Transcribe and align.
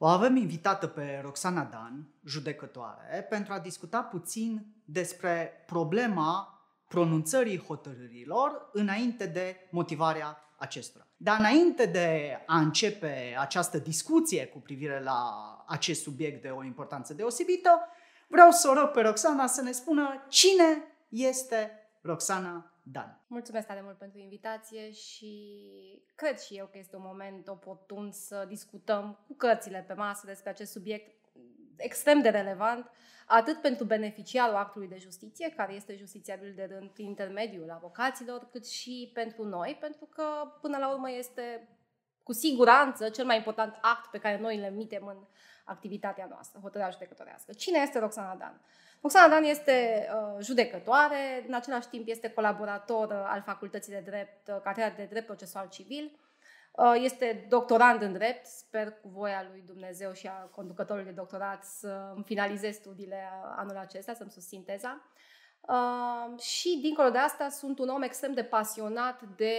O 0.00 0.06
avem 0.06 0.36
invitată 0.36 0.86
pe 0.86 1.20
Roxana 1.22 1.62
Dan, 1.62 2.08
judecătoare, 2.24 3.26
pentru 3.28 3.52
a 3.52 3.58
discuta 3.58 4.02
puțin 4.02 4.66
despre 4.84 5.64
problema 5.66 6.62
pronunțării 6.88 7.58
hotărârilor 7.58 8.70
înainte 8.72 9.26
de 9.26 9.56
motivarea 9.70 10.38
acestora. 10.58 11.06
Dar 11.16 11.38
înainte 11.38 11.86
de 11.86 12.38
a 12.46 12.58
începe 12.58 13.36
această 13.38 13.78
discuție 13.78 14.46
cu 14.46 14.58
privire 14.58 15.02
la 15.02 15.32
acest 15.66 16.02
subiect 16.02 16.42
de 16.42 16.48
o 16.48 16.64
importanță 16.64 17.14
deosebită, 17.14 17.80
vreau 18.28 18.50
să 18.50 18.68
o 18.68 18.74
rog 18.74 18.88
pe 18.88 19.00
Roxana 19.00 19.46
să 19.46 19.62
ne 19.62 19.72
spună 19.72 20.24
cine 20.28 20.84
este 21.08 21.70
Roxana 22.00 22.72
Dan. 22.92 23.20
Mulțumesc 23.26 23.66
tare 23.66 23.80
mult 23.80 23.98
pentru 23.98 24.18
invitație 24.18 24.90
și 24.90 25.32
cred 26.14 26.38
și 26.38 26.54
eu 26.54 26.66
că 26.66 26.78
este 26.78 26.96
un 26.96 27.02
moment 27.04 27.48
oportun 27.48 28.10
să 28.10 28.44
discutăm 28.48 29.18
cu 29.26 29.34
cărțile 29.34 29.84
pe 29.86 29.92
masă 29.92 30.26
despre 30.26 30.50
acest 30.50 30.72
subiect 30.72 31.16
extrem 31.76 32.20
de 32.20 32.28
relevant, 32.28 32.90
atât 33.26 33.60
pentru 33.60 33.84
beneficiarul 33.84 34.54
actului 34.54 34.88
de 34.88 34.96
justiție, 34.98 35.50
care 35.50 35.72
este 35.72 35.96
justițiabil 35.96 36.52
de 36.54 36.64
rând 36.64 36.90
prin 36.90 37.06
intermediul 37.06 37.70
avocaților, 37.70 38.48
cât 38.50 38.66
și 38.66 39.10
pentru 39.14 39.44
noi, 39.44 39.76
pentru 39.80 40.04
că 40.04 40.24
până 40.60 40.78
la 40.78 40.92
urmă 40.92 41.10
este 41.10 41.68
cu 42.22 42.32
siguranță 42.32 43.08
cel 43.08 43.24
mai 43.24 43.36
important 43.36 43.78
act 43.80 44.10
pe 44.10 44.18
care 44.18 44.38
noi 44.38 44.56
îl 44.56 44.62
emitem 44.62 45.06
în 45.06 45.26
activitatea 45.64 46.26
noastră, 46.30 46.60
hotărârea 46.60 46.92
judecătorească. 46.92 47.52
Cine 47.52 47.78
este 47.78 47.98
Roxana 47.98 48.34
Dan? 48.34 48.60
Roxana 49.00 49.28
Dan 49.28 49.44
este 49.44 50.08
uh, 50.14 50.44
judecătoare, 50.44 51.44
în 51.46 51.54
același 51.54 51.88
timp 51.88 52.08
este 52.08 52.30
colaborator 52.30 53.08
uh, 53.08 53.26
al 53.26 53.42
Facultății 53.42 53.92
de 53.92 54.02
Drept, 54.04 54.48
uh, 54.48 54.60
Catedra 54.62 54.90
de 54.96 55.06
Drept 55.10 55.26
Procesual 55.26 55.68
Civil, 55.68 56.18
uh, 56.72 56.94
este 57.02 57.46
doctorand 57.48 58.02
în 58.02 58.12
drept, 58.12 58.46
sper 58.46 58.90
cu 58.90 59.08
voia 59.08 59.46
lui 59.50 59.62
Dumnezeu 59.66 60.12
și 60.12 60.26
a 60.26 60.32
conducătorului 60.32 61.08
de 61.08 61.14
doctorat 61.14 61.64
să 61.64 62.12
îmi 62.14 62.24
finalizez 62.24 62.74
studiile 62.74 63.28
anul 63.56 63.76
acesta, 63.76 64.14
să-mi 64.14 64.30
susțin 64.30 64.62
teza. 64.64 65.02
Uh, 65.60 66.40
și, 66.40 66.78
dincolo 66.82 67.10
de 67.10 67.18
asta, 67.18 67.48
sunt 67.48 67.78
un 67.78 67.88
om 67.88 68.02
extrem 68.02 68.32
de 68.32 68.44
pasionat 68.44 69.20
de 69.36 69.54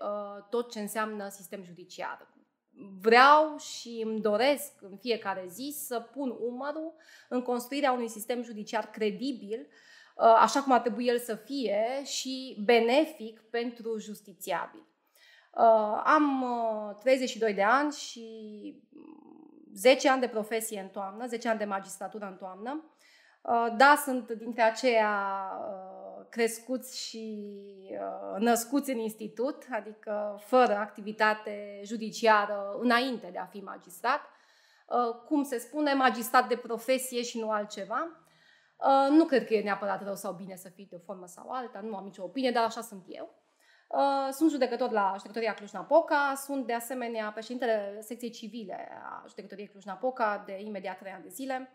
uh, 0.00 0.44
tot 0.50 0.70
ce 0.70 0.80
înseamnă 0.80 1.28
sistem 1.28 1.64
judiciar 1.64 2.26
vreau 3.00 3.56
și 3.56 4.02
îmi 4.04 4.20
doresc 4.20 4.72
în 4.80 4.96
fiecare 4.96 5.44
zi 5.48 5.74
să 5.86 6.00
pun 6.00 6.36
umărul 6.40 6.94
în 7.28 7.42
construirea 7.42 7.92
unui 7.92 8.08
sistem 8.08 8.42
judiciar 8.42 8.90
credibil, 8.90 9.66
uh, 10.16 10.36
așa 10.38 10.62
cum 10.62 10.72
ar 10.72 10.80
trebui 10.80 11.06
el 11.06 11.18
să 11.18 11.34
fie 11.34 12.04
și 12.04 12.62
benefic 12.64 13.40
pentru 13.50 13.98
justițiabil. 13.98 14.86
Uh, 15.50 16.02
am 16.04 16.44
32 17.00 17.50
uh, 17.50 17.56
de 17.56 17.62
ani 17.62 17.92
și 17.92 18.26
10 19.74 20.08
ani 20.08 20.20
de 20.20 20.28
profesie 20.28 20.80
în 20.80 20.88
toamnă, 20.88 21.26
10 21.26 21.48
ani 21.48 21.58
de 21.58 21.64
magistratură 21.64 22.24
în 22.24 22.36
toamnă. 22.36 22.86
Da, 23.76 24.02
sunt 24.04 24.30
dintre 24.30 24.62
aceia 24.62 25.10
crescuți 26.32 27.00
și 27.08 27.46
uh, 27.90 28.40
născuți 28.40 28.90
în 28.90 28.98
institut, 28.98 29.66
adică 29.70 30.40
fără 30.44 30.76
activitate 30.76 31.80
judiciară 31.84 32.76
înainte 32.80 33.28
de 33.32 33.38
a 33.38 33.44
fi 33.44 33.60
magistrat. 33.60 34.20
Uh, 34.20 35.14
cum 35.26 35.42
se 35.42 35.58
spune, 35.58 35.94
magistrat 35.94 36.48
de 36.48 36.56
profesie 36.56 37.22
și 37.22 37.38
nu 37.38 37.50
altceva. 37.50 38.08
Uh, 38.76 39.10
nu 39.10 39.24
cred 39.24 39.46
că 39.46 39.54
e 39.54 39.62
neapărat 39.62 40.04
rău 40.04 40.14
sau 40.14 40.32
bine 40.32 40.56
să 40.56 40.68
fii 40.68 40.86
de 40.90 40.96
o 40.96 41.04
formă 41.04 41.26
sau 41.26 41.50
alta, 41.50 41.80
nu 41.80 41.96
am 41.96 42.04
nicio 42.04 42.22
opinie, 42.22 42.50
dar 42.50 42.64
așa 42.64 42.80
sunt 42.80 43.04
eu. 43.06 43.40
Sunt 44.30 44.50
judecător 44.50 44.90
la 44.90 45.12
judecătoria 45.16 45.54
Cluj-Napoca, 45.54 46.32
sunt 46.36 46.66
de 46.66 46.72
asemenea 46.72 47.30
președintele 47.30 47.98
secției 48.00 48.30
civile 48.30 48.88
a 49.04 49.24
judecătoriei 49.28 49.68
Cluj-Napoca 49.68 50.42
de 50.46 50.60
imediat 50.60 50.98
trei 50.98 51.12
ani 51.12 51.22
de 51.22 51.28
zile 51.28 51.72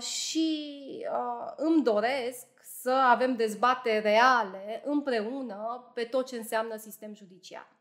și 0.00 1.06
îmi 1.56 1.82
doresc 1.82 2.46
să 2.80 2.90
avem 2.90 3.36
dezbateri 3.36 4.02
reale 4.02 4.82
împreună 4.84 5.90
pe 5.94 6.04
tot 6.04 6.26
ce 6.26 6.36
înseamnă 6.36 6.76
sistem 6.76 7.14
judiciar. 7.14 7.78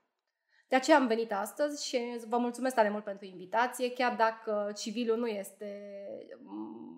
De 0.67 0.75
aceea 0.75 0.97
am 0.97 1.07
venit 1.07 1.33
astăzi 1.33 1.87
și 1.87 2.21
vă 2.27 2.37
mulțumesc 2.37 2.75
tare 2.75 2.89
mult 2.89 3.03
pentru 3.03 3.25
invitație, 3.25 3.93
chiar 3.93 4.15
dacă 4.15 4.71
civilul 4.75 5.17
nu 5.17 5.27
este 5.27 5.81
mm, 6.43 6.89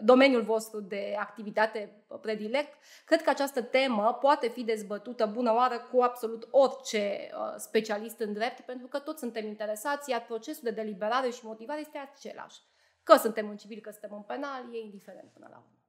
domeniul 0.00 0.42
vostru 0.42 0.80
de 0.80 1.16
activitate 1.18 2.04
predilect, 2.20 2.78
cred 3.04 3.22
că 3.22 3.30
această 3.30 3.62
temă 3.62 4.18
poate 4.20 4.48
fi 4.48 4.64
dezbătută 4.64 5.26
bună 5.26 5.52
oară 5.52 5.88
cu 5.92 6.00
absolut 6.00 6.48
orice 6.50 7.30
uh, 7.32 7.54
specialist 7.56 8.20
în 8.20 8.32
drept, 8.32 8.60
pentru 8.60 8.86
că 8.86 8.98
toți 8.98 9.18
suntem 9.18 9.46
interesați, 9.46 10.10
iar 10.10 10.24
procesul 10.24 10.62
de 10.64 10.70
deliberare 10.70 11.30
și 11.30 11.44
motivare 11.44 11.80
este 11.80 11.98
același. 11.98 12.60
Că 13.02 13.16
suntem 13.16 13.48
în 13.48 13.56
civil, 13.56 13.80
că 13.80 13.90
suntem 13.90 14.12
în 14.12 14.22
penal, 14.22 14.74
e 14.74 14.78
indiferent 14.78 15.30
până 15.32 15.46
la 15.50 15.56
urmă. 15.56 15.81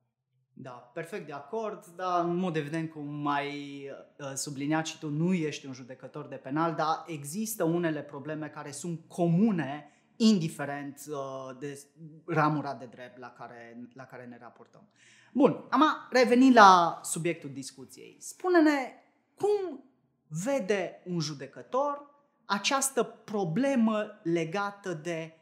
Da, 0.55 0.91
perfect 0.93 1.25
de 1.25 1.33
acord, 1.33 1.85
dar 1.95 2.23
în 2.23 2.35
mod 2.35 2.55
evident, 2.55 2.89
cum 2.89 3.27
ai 3.27 3.89
uh, 4.19 4.31
subliniat 4.33 4.85
și 4.85 4.99
tu, 4.99 5.09
nu 5.09 5.33
ești 5.33 5.65
un 5.65 5.73
judecător 5.73 6.27
de 6.27 6.35
penal, 6.35 6.73
dar 6.73 7.03
există 7.07 7.63
unele 7.63 8.01
probleme 8.01 8.47
care 8.47 8.71
sunt 8.71 8.99
comune, 9.07 9.87
indiferent 10.15 11.01
uh, 11.09 11.57
de 11.59 11.83
ramura 12.25 12.73
de 12.73 12.85
drept 12.85 13.17
la 13.17 13.29
care, 13.29 13.89
la 13.93 14.05
care 14.05 14.25
ne 14.25 14.37
raportăm. 14.41 14.87
Bun, 15.33 15.65
am 15.69 15.83
revenit 16.11 16.53
la 16.53 16.99
subiectul 17.03 17.49
discuției. 17.49 18.17
Spune-ne 18.19 18.93
cum 19.35 19.83
vede 20.27 21.01
un 21.05 21.19
judecător 21.19 22.11
această 22.45 23.03
problemă 23.03 24.19
legată 24.23 24.93
de 24.93 25.33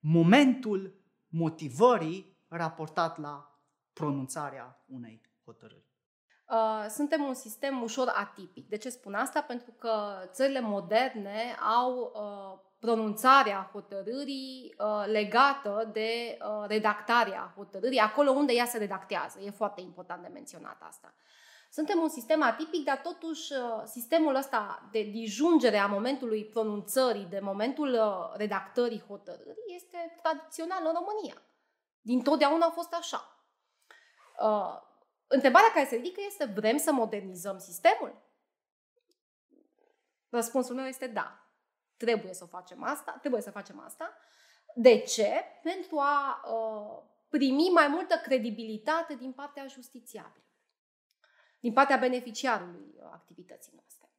momentul 0.00 0.94
motivării 1.28 2.36
raportat 2.48 3.18
la 3.18 3.55
pronunțarea 3.98 4.84
unei 4.86 5.20
hotărâri? 5.44 5.86
Uh, 6.50 6.86
suntem 6.88 7.22
un 7.22 7.34
sistem 7.34 7.82
ușor 7.82 8.12
atipic. 8.14 8.68
De 8.68 8.76
ce 8.76 8.88
spun 8.88 9.14
asta? 9.14 9.40
Pentru 9.40 9.72
că 9.78 9.92
țările 10.26 10.60
moderne 10.60 11.56
au 11.78 12.12
uh, 12.14 12.58
pronunțarea 12.78 13.70
hotărârii 13.72 14.74
uh, 14.78 15.04
legată 15.06 15.90
de 15.92 16.38
redactarea 16.66 17.52
hotărârii, 17.56 17.98
acolo 17.98 18.30
unde 18.30 18.52
ea 18.52 18.64
se 18.64 18.78
redactează. 18.78 19.40
E 19.40 19.50
foarte 19.50 19.80
important 19.80 20.22
de 20.22 20.28
menționat 20.32 20.76
asta. 20.80 21.14
Suntem 21.70 22.00
un 22.00 22.08
sistem 22.08 22.42
atipic, 22.42 22.84
dar 22.84 22.96
totuși 22.96 23.52
sistemul 23.84 24.34
ăsta 24.34 24.88
de 24.90 25.02
dijungere 25.02 25.78
a 25.78 25.86
momentului 25.86 26.44
pronunțării, 26.44 27.26
de 27.30 27.40
momentul 27.42 27.98
redactării 28.36 29.04
hotărârii, 29.08 29.74
este 29.74 30.14
tradițional 30.22 30.82
în 30.84 30.92
România. 30.94 31.42
Din 32.00 32.22
totdeauna 32.22 32.66
a 32.66 32.70
fost 32.70 32.94
așa. 32.94 33.35
Uh, 34.40 34.82
întrebarea 35.26 35.70
care 35.74 35.86
se 35.86 35.96
ridică 35.96 36.20
este, 36.26 36.44
vrem 36.44 36.76
să 36.76 36.92
modernizăm 36.92 37.58
sistemul? 37.58 38.22
Răspunsul 40.28 40.74
meu 40.74 40.86
este 40.86 41.06
da. 41.06 41.40
Trebuie 41.96 42.34
să 42.34 42.44
facem 42.44 42.82
asta, 42.82 43.16
trebuie 43.20 43.40
să 43.40 43.50
facem 43.50 43.80
asta. 43.80 44.16
De 44.74 44.98
ce? 44.98 45.44
Pentru 45.62 45.98
a 45.98 46.40
uh, 46.44 47.02
primi 47.28 47.70
mai 47.72 47.88
multă 47.88 48.16
credibilitate 48.16 49.14
din 49.14 49.32
partea 49.32 49.66
justițiabilului, 49.66 50.54
din 51.60 51.72
partea 51.72 51.96
beneficiarului 51.96 52.94
uh, 52.96 53.08
activității 53.12 53.72
noastre. 53.74 54.10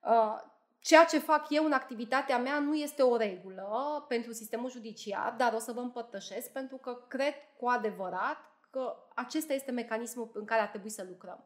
Uh, 0.00 0.52
ceea 0.78 1.04
ce 1.04 1.18
fac 1.18 1.46
eu 1.50 1.64
în 1.64 1.72
activitatea 1.72 2.38
mea 2.38 2.58
nu 2.58 2.74
este 2.74 3.02
o 3.02 3.16
regulă 3.16 4.04
pentru 4.08 4.32
sistemul 4.32 4.70
judiciar, 4.70 5.32
dar 5.32 5.52
o 5.52 5.58
să 5.58 5.72
vă 5.72 5.80
împărtășesc 5.80 6.52
pentru 6.52 6.76
că 6.76 7.04
cred 7.08 7.34
cu 7.56 7.66
adevărat 7.66 8.53
că 8.74 8.96
acesta 9.14 9.52
este 9.52 9.70
mecanismul 9.70 10.30
în 10.34 10.44
care 10.44 10.60
ar 10.60 10.68
trebui 10.68 10.90
să 10.90 11.04
lucrăm. 11.08 11.44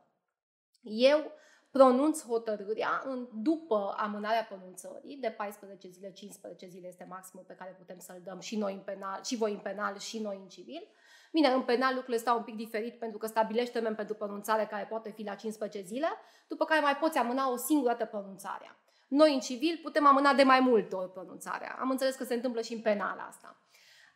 Eu 0.82 1.32
pronunț 1.70 2.24
hotărârea 2.24 3.02
în, 3.04 3.28
după 3.32 3.94
amânarea 3.96 4.44
pronunțării, 4.44 5.16
de 5.16 5.30
14 5.30 5.88
zile, 5.88 6.12
15 6.12 6.66
zile 6.66 6.86
este 6.86 7.06
maximul 7.08 7.44
pe 7.44 7.54
care 7.54 7.70
putem 7.78 7.98
să-l 7.98 8.20
dăm 8.24 8.40
și 8.40 8.56
noi 8.56 8.72
în 8.72 8.80
penal, 8.80 9.22
și 9.22 9.36
voi 9.36 9.52
în 9.52 9.58
penal, 9.58 9.98
și 9.98 10.18
noi 10.18 10.38
în 10.42 10.48
civil. 10.48 10.88
Bine, 11.32 11.48
în 11.48 11.62
penal 11.62 11.94
lucrurile 11.94 12.18
stau 12.18 12.36
un 12.36 12.44
pic 12.44 12.56
diferit 12.56 12.98
pentru 12.98 13.18
că 13.18 13.26
stabilește 13.26 13.72
termen 13.72 13.94
pentru 13.94 14.14
pronunțare 14.14 14.66
care 14.66 14.84
poate 14.84 15.10
fi 15.10 15.22
la 15.22 15.34
15 15.34 15.82
zile, 15.82 16.08
după 16.48 16.64
care 16.64 16.80
mai 16.80 16.96
poți 16.96 17.18
amâna 17.18 17.50
o 17.50 17.56
singură 17.56 17.92
dată 17.92 18.04
pronunțarea. 18.04 18.76
Noi 19.08 19.34
în 19.34 19.40
civil 19.40 19.80
putem 19.82 20.06
amâna 20.06 20.34
de 20.34 20.42
mai 20.42 20.60
multe 20.60 20.94
ori 20.94 21.12
pronunțarea. 21.12 21.76
Am 21.80 21.90
înțeles 21.90 22.14
că 22.14 22.24
se 22.24 22.34
întâmplă 22.34 22.60
și 22.60 22.74
în 22.74 22.80
penal 22.80 23.18
asta. 23.28 23.62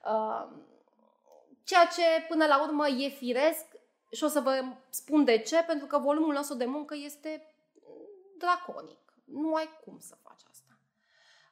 Uh, 0.05 0.72
Ceea 1.65 1.87
ce, 1.87 2.27
până 2.29 2.47
la 2.47 2.63
urmă, 2.63 2.89
e 2.89 3.09
firesc 3.09 3.67
și 4.11 4.25
o 4.25 4.29
să 4.29 4.41
vă 4.41 4.65
spun 4.91 5.25
de 5.25 5.39
ce, 5.39 5.63
pentru 5.67 5.87
că 5.87 5.99
volumul 5.99 6.35
nostru 6.35 6.57
de 6.57 6.65
muncă 6.65 6.95
este 6.95 7.55
draconic. 8.39 9.15
Nu 9.25 9.55
ai 9.55 9.69
cum 9.85 9.99
să 9.99 10.15
faci 10.23 10.43
asta. 10.51 10.79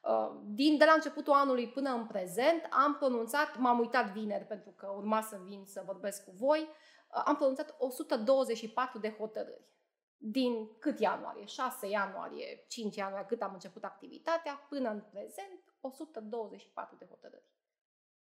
Uh, 0.01 0.41
din, 0.45 0.79
de 0.79 0.85
la 0.85 0.93
începutul 0.93 1.33
anului 1.33 1.69
până 1.69 1.91
în 1.91 2.07
prezent 2.07 2.67
am 2.71 2.95
pronunțat, 2.95 3.59
m-am 3.59 3.79
uitat 3.79 4.13
vineri 4.13 4.45
pentru 4.45 4.71
că 4.71 4.93
urma 4.97 5.21
să 5.21 5.41
vin 5.45 5.65
să 5.67 5.83
vorbesc 5.87 6.25
cu 6.25 6.31
voi, 6.31 6.61
uh, 6.61 7.23
am 7.25 7.37
pronunțat 7.37 7.75
124 7.79 8.99
de 8.99 9.15
hotărâri. 9.19 9.69
Din 10.17 10.79
cât 10.79 11.01
ianuarie? 11.01 11.45
6 11.45 11.87
ianuarie, 11.87 12.65
5 12.69 12.97
ianuarie, 12.97 13.27
cât 13.27 13.43
am 13.43 13.53
început 13.53 13.85
activitatea, 13.85 14.67
până 14.69 14.91
în 14.91 15.01
prezent, 15.11 15.61
124 15.81 16.97
de 16.99 17.07
hotărâri. 17.11 17.45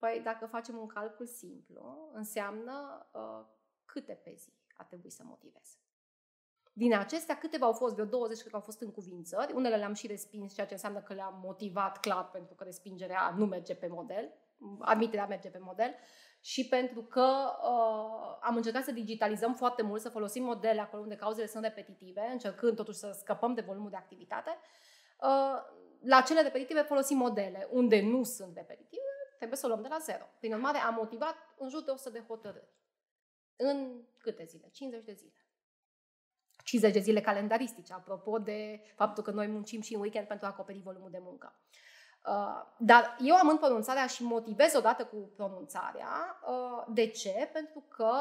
Păi 0.02 0.20
dacă 0.24 0.46
facem 0.46 0.76
un 0.78 0.86
calcul 0.86 1.26
simplu, 1.26 2.10
înseamnă 2.12 3.06
uh, 3.12 3.46
câte 3.84 4.20
pe 4.24 4.34
zi 4.36 4.52
ar 4.76 4.86
trebui 4.86 5.10
să 5.10 5.22
motivez. 5.24 5.78
Din 6.72 6.94
acestea, 6.94 7.38
câteva 7.38 7.66
au 7.66 7.72
fost, 7.72 7.94
vreo 7.94 8.06
20 8.06 8.38
cred 8.38 8.50
că 8.50 8.56
au 8.56 8.62
fost 8.62 8.80
în 8.80 8.90
cuvințări, 8.90 9.52
unele 9.52 9.76
le-am 9.76 9.92
și 9.92 10.06
respins, 10.06 10.54
ceea 10.54 10.66
ce 10.66 10.72
înseamnă 10.72 11.00
că 11.00 11.14
le-am 11.14 11.40
motivat 11.42 12.00
clar 12.00 12.30
pentru 12.30 12.54
că 12.54 12.64
respingerea 12.64 13.34
nu 13.36 13.46
merge 13.46 13.74
pe 13.74 13.86
model, 13.86 14.32
admiterea 14.80 15.26
merge 15.26 15.48
pe 15.48 15.58
model 15.58 15.94
și 16.40 16.68
pentru 16.68 17.02
că 17.02 17.26
uh, 17.62 18.38
am 18.40 18.56
încercat 18.56 18.84
să 18.84 18.92
digitalizăm 18.92 19.54
foarte 19.54 19.82
mult, 19.82 20.00
să 20.00 20.08
folosim 20.08 20.44
modele 20.44 20.80
acolo 20.80 21.02
unde 21.02 21.16
cauzele 21.16 21.46
sunt 21.46 21.64
repetitive, 21.64 22.28
încercând 22.32 22.76
totuși 22.76 22.98
să 22.98 23.16
scăpăm 23.18 23.54
de 23.54 23.60
volumul 23.60 23.90
de 23.90 23.96
activitate. 23.96 24.58
Uh, 25.20 25.80
la 26.04 26.20
cele 26.20 26.42
repetitive 26.42 26.80
folosim 26.80 27.16
modele. 27.16 27.68
Unde 27.70 28.00
nu 28.00 28.22
sunt 28.22 28.56
repetitive, 28.56 29.01
trebuie 29.42 29.58
să 29.58 29.66
o 29.66 29.68
luăm 29.68 29.82
de 29.82 29.88
la 29.88 29.98
zero. 29.98 30.24
Prin 30.38 30.52
urmare, 30.52 30.78
am 30.78 30.94
motivat 30.94 31.36
în 31.58 31.68
jur 31.68 31.82
de 31.82 31.90
100 31.90 32.10
de 32.10 32.24
hotărâri. 32.26 32.72
În 33.56 34.02
câte 34.18 34.44
zile? 34.44 34.68
50 34.68 35.04
de 35.04 35.12
zile. 35.12 35.46
50 36.64 36.92
de 36.92 37.00
zile 37.00 37.20
calendaristice, 37.20 37.92
apropo 37.92 38.38
de 38.38 38.82
faptul 38.94 39.22
că 39.22 39.30
noi 39.30 39.46
muncim 39.46 39.80
și 39.80 39.94
în 39.94 40.00
weekend 40.00 40.26
pentru 40.26 40.46
a 40.46 40.48
acoperi 40.48 40.80
volumul 40.80 41.10
de 41.10 41.18
muncă. 41.20 41.56
Uh, 42.26 42.62
dar 42.78 43.16
eu 43.20 43.34
am 43.36 43.48
în 43.48 43.58
pronunțarea 43.58 44.06
și 44.06 44.22
motivez 44.22 44.74
odată 44.74 45.04
cu 45.04 45.32
pronunțarea. 45.36 46.40
Uh, 46.46 46.84
de 46.94 47.06
ce? 47.06 47.50
Pentru 47.52 47.80
că 47.88 48.12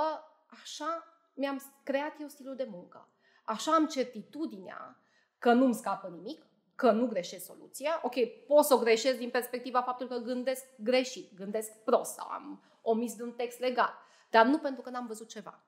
așa 0.62 1.08
mi-am 1.34 1.62
creat 1.84 2.20
eu 2.20 2.28
stilul 2.28 2.56
de 2.56 2.68
muncă. 2.70 3.10
Așa 3.44 3.74
am 3.74 3.88
certitudinea 3.88 5.02
că 5.38 5.54
nu-mi 5.54 5.74
scapă 5.74 6.08
nimic, 6.08 6.46
că 6.82 6.92
nu 6.92 7.06
greșesc 7.06 7.46
soluția. 7.46 8.00
Ok, 8.04 8.16
pot 8.48 8.66
să 8.66 8.74
o 8.74 8.78
greșesc 8.78 9.18
din 9.18 9.30
perspectiva 9.30 9.82
faptului 9.82 10.18
că 10.18 10.24
gândesc 10.24 10.66
greșit, 10.78 11.34
gândesc 11.34 11.72
prost 11.84 12.14
sau 12.14 12.28
am 12.28 12.64
omis 12.82 13.16
de 13.16 13.24
un 13.24 13.32
text 13.32 13.60
legal, 13.60 13.94
dar 14.30 14.46
nu 14.46 14.58
pentru 14.58 14.82
că 14.82 14.90
n-am 14.90 15.06
văzut 15.06 15.30
ceva. 15.30 15.64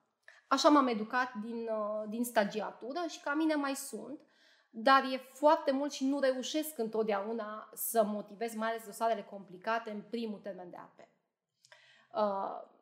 Așa 0.46 0.68
m-am 0.68 0.86
educat 0.86 1.32
din, 1.42 1.68
uh, 1.68 2.08
din 2.08 2.24
stagiatură 2.24 3.04
și 3.08 3.20
ca 3.20 3.34
mine 3.34 3.54
mai 3.54 3.74
sunt, 3.76 4.20
dar 4.70 5.02
e 5.12 5.20
foarte 5.32 5.70
mult 5.70 5.92
și 5.92 6.06
nu 6.06 6.20
reușesc 6.20 6.78
întotdeauna 6.78 7.70
să 7.74 8.04
motivez, 8.04 8.54
mai 8.54 8.68
ales 8.68 8.84
dosarele 8.84 9.22
complicate, 9.22 9.90
în 9.90 10.02
primul 10.10 10.38
termen 10.38 10.70
de 10.70 10.76
AP. 10.76 10.98
Uh, 12.14 12.72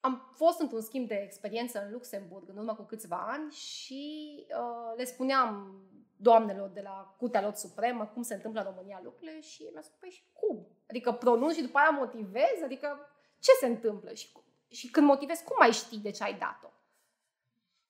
am 0.00 0.30
fost 0.34 0.60
într-un 0.60 0.80
schimb 0.80 1.08
de 1.08 1.22
experiență 1.24 1.84
în 1.84 1.92
Luxemburg 1.92 2.48
în 2.48 2.56
urmă 2.56 2.74
cu 2.74 2.82
câțiva 2.82 3.26
ani 3.28 3.52
și 3.52 4.46
uh, 4.48 4.96
le 4.96 5.04
spuneam 5.04 5.80
doamnelor 6.16 6.68
de 6.68 6.80
la 6.80 7.14
Curtea 7.18 7.42
Lot 7.42 7.56
Supremă 7.56 8.06
cum 8.06 8.22
se 8.22 8.34
întâmplă 8.34 8.60
în 8.60 8.66
România 8.66 9.00
lucrurile 9.02 9.40
și 9.40 9.68
mi-a 9.72 9.82
spus, 9.82 9.98
păi 9.98 10.10
și 10.10 10.24
cum? 10.32 10.66
Adică 10.88 11.12
pronunț 11.12 11.54
și 11.54 11.62
după 11.62 11.78
aia 11.78 11.90
motivez? 11.90 12.62
Adică 12.64 12.98
ce 13.38 13.50
se 13.60 13.66
întâmplă? 13.66 14.12
Și, 14.12 14.32
și 14.68 14.90
când 14.90 15.06
motivezi, 15.06 15.44
cum 15.44 15.56
mai 15.58 15.72
știi 15.72 15.98
de 15.98 16.10
ce 16.10 16.22
ai 16.22 16.38
dat-o? 16.38 16.70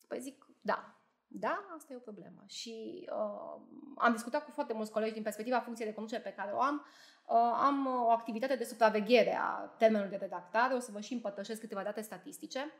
Păi 0.06 0.20
zic, 0.20 0.46
da, 0.60 0.96
da, 1.26 1.66
asta 1.76 1.92
e 1.92 1.96
o 1.96 2.08
problemă. 2.10 2.44
Și 2.46 3.06
uh, 3.12 3.60
am 3.96 4.12
discutat 4.12 4.44
cu 4.44 4.50
foarte 4.50 4.72
mulți 4.72 4.90
colegi 4.90 5.12
din 5.12 5.22
perspectiva 5.22 5.60
funcției 5.60 5.88
de 5.88 5.94
conducere 5.94 6.22
pe 6.22 6.32
care 6.32 6.52
o 6.52 6.60
am. 6.60 6.84
Uh, 7.26 7.58
am 7.62 7.86
o 7.86 8.10
activitate 8.10 8.56
de 8.56 8.64
supraveghere 8.64 9.36
a 9.40 9.74
termenului 9.78 10.10
de 10.10 10.16
redactare, 10.16 10.74
o 10.74 10.78
să 10.78 10.90
vă 10.92 11.00
și 11.00 11.12
împărtășesc 11.12 11.60
câteva 11.60 11.82
date 11.82 12.00
statistice. 12.00 12.72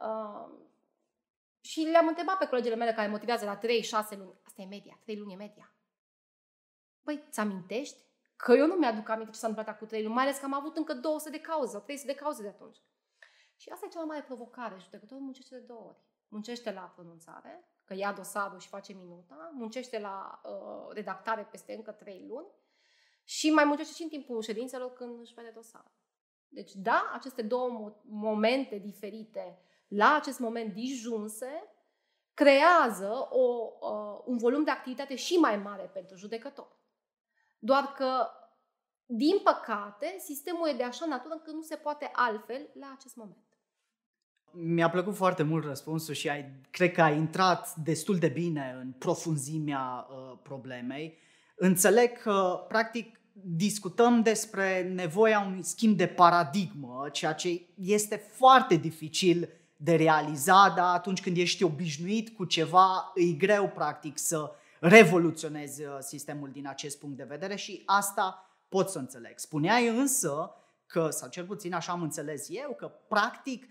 Uh, 0.00 0.50
și 1.62 1.80
le-am 1.80 2.06
întrebat 2.06 2.38
pe 2.38 2.46
colegele 2.46 2.74
mele 2.74 2.92
care 2.92 3.08
motivează 3.08 3.44
la 3.44 3.58
3-6 3.58 3.62
luni. 4.16 4.40
Asta 4.44 4.62
e 4.62 4.66
media, 4.66 4.98
3 5.02 5.16
luni 5.16 5.32
e 5.32 5.36
media. 5.36 5.74
Păi, 7.02 7.24
ți 7.30 7.40
amintești? 7.40 7.96
Că 8.36 8.52
eu 8.52 8.66
nu 8.66 8.74
mi-aduc 8.74 9.08
aminte 9.08 9.32
ce 9.32 9.38
s-a 9.38 9.46
întâmplat 9.46 9.78
cu 9.78 9.84
3 9.84 10.02
luni, 10.02 10.14
mai 10.14 10.22
ales 10.24 10.38
că 10.38 10.44
am 10.44 10.54
avut 10.54 10.76
încă 10.76 10.94
200 10.94 11.30
de 11.30 11.40
cauze, 11.40 11.78
300 11.78 12.12
de 12.12 12.18
cauze 12.18 12.42
de 12.42 12.48
atunci. 12.48 12.76
Și 13.56 13.68
asta 13.68 13.86
e 13.86 13.88
cea 13.88 13.98
mai 13.98 14.06
mare 14.08 14.22
provocare. 14.22 14.76
Judecătorul 14.78 15.22
muncește 15.22 15.54
de 15.54 15.60
două 15.60 15.84
ori. 15.86 15.98
Muncește 16.28 16.72
la 16.72 16.80
pronunțare, 16.80 17.68
că 17.84 17.94
ia 17.94 18.12
dosarul 18.12 18.58
și 18.58 18.68
face 18.68 18.92
minuta, 18.92 19.50
muncește 19.54 19.98
la 19.98 20.40
uh, 20.44 20.94
redactare 20.94 21.42
peste 21.50 21.74
încă 21.74 21.90
3 21.90 22.24
luni 22.28 22.46
și 23.24 23.50
mai 23.50 23.64
muncește 23.64 23.92
și 23.94 24.02
în 24.02 24.08
timpul 24.08 24.42
ședințelor 24.42 24.92
când 24.92 25.20
își 25.20 25.34
vede 25.34 25.50
dosarul. 25.54 25.90
Deci, 26.48 26.72
da, 26.72 27.10
aceste 27.14 27.42
două 27.42 28.00
momente 28.02 28.78
diferite 28.78 29.58
la 29.94 30.14
acest 30.14 30.38
moment 30.38 30.72
disjunse, 30.72 31.72
creează 32.34 33.28
o, 33.30 33.70
uh, 33.80 34.22
un 34.24 34.36
volum 34.36 34.64
de 34.64 34.70
activitate 34.70 35.16
și 35.16 35.34
mai 35.34 35.56
mare 35.56 35.90
pentru 35.92 36.16
judecător. 36.16 36.76
Doar 37.58 37.84
că, 37.96 38.26
din 39.06 39.38
păcate, 39.44 40.16
sistemul 40.18 40.68
e 40.68 40.76
de 40.76 40.82
așa 40.82 41.06
natură 41.06 41.34
că 41.34 41.50
nu 41.50 41.62
se 41.62 41.76
poate 41.76 42.10
altfel 42.12 42.70
la 42.74 42.92
acest 42.96 43.16
moment. 43.16 43.46
Mi-a 44.52 44.90
plăcut 44.90 45.14
foarte 45.14 45.42
mult 45.42 45.64
răspunsul 45.64 46.14
și 46.14 46.28
ai, 46.28 46.60
cred 46.70 46.92
că 46.92 47.02
ai 47.02 47.16
intrat 47.16 47.74
destul 47.76 48.18
de 48.18 48.28
bine 48.28 48.76
în 48.80 48.92
profunzimea 48.92 50.06
uh, 50.10 50.38
problemei. 50.42 51.18
Înțeleg 51.56 52.18
că, 52.18 52.64
practic, 52.68 53.20
discutăm 53.32 54.22
despre 54.22 54.82
nevoia 54.82 55.40
unui 55.40 55.62
schimb 55.62 55.96
de 55.96 56.06
paradigmă, 56.06 57.08
ceea 57.12 57.32
ce 57.32 57.66
este 57.74 58.16
foarte 58.16 58.74
dificil 58.74 59.61
de 59.84 59.94
realizat, 59.94 60.74
dar 60.74 60.94
atunci 60.94 61.20
când 61.20 61.36
ești 61.36 61.62
obișnuit 61.62 62.36
cu 62.36 62.44
ceva, 62.44 63.12
e 63.14 63.32
greu 63.32 63.68
practic 63.68 64.18
să 64.18 64.50
revoluționezi 64.80 65.82
uh, 65.82 65.96
sistemul 65.98 66.50
din 66.50 66.68
acest 66.68 66.98
punct 66.98 67.16
de 67.16 67.26
vedere 67.28 67.54
și 67.54 67.82
asta 67.86 68.50
pot 68.68 68.88
să 68.88 68.98
înțeleg. 68.98 69.32
Spuneai 69.36 69.88
însă 69.88 70.50
că, 70.86 71.08
sau 71.10 71.28
cel 71.28 71.44
puțin 71.44 71.74
așa 71.74 71.92
am 71.92 72.02
înțeles 72.02 72.46
eu, 72.50 72.74
că 72.74 72.92
practic 73.08 73.68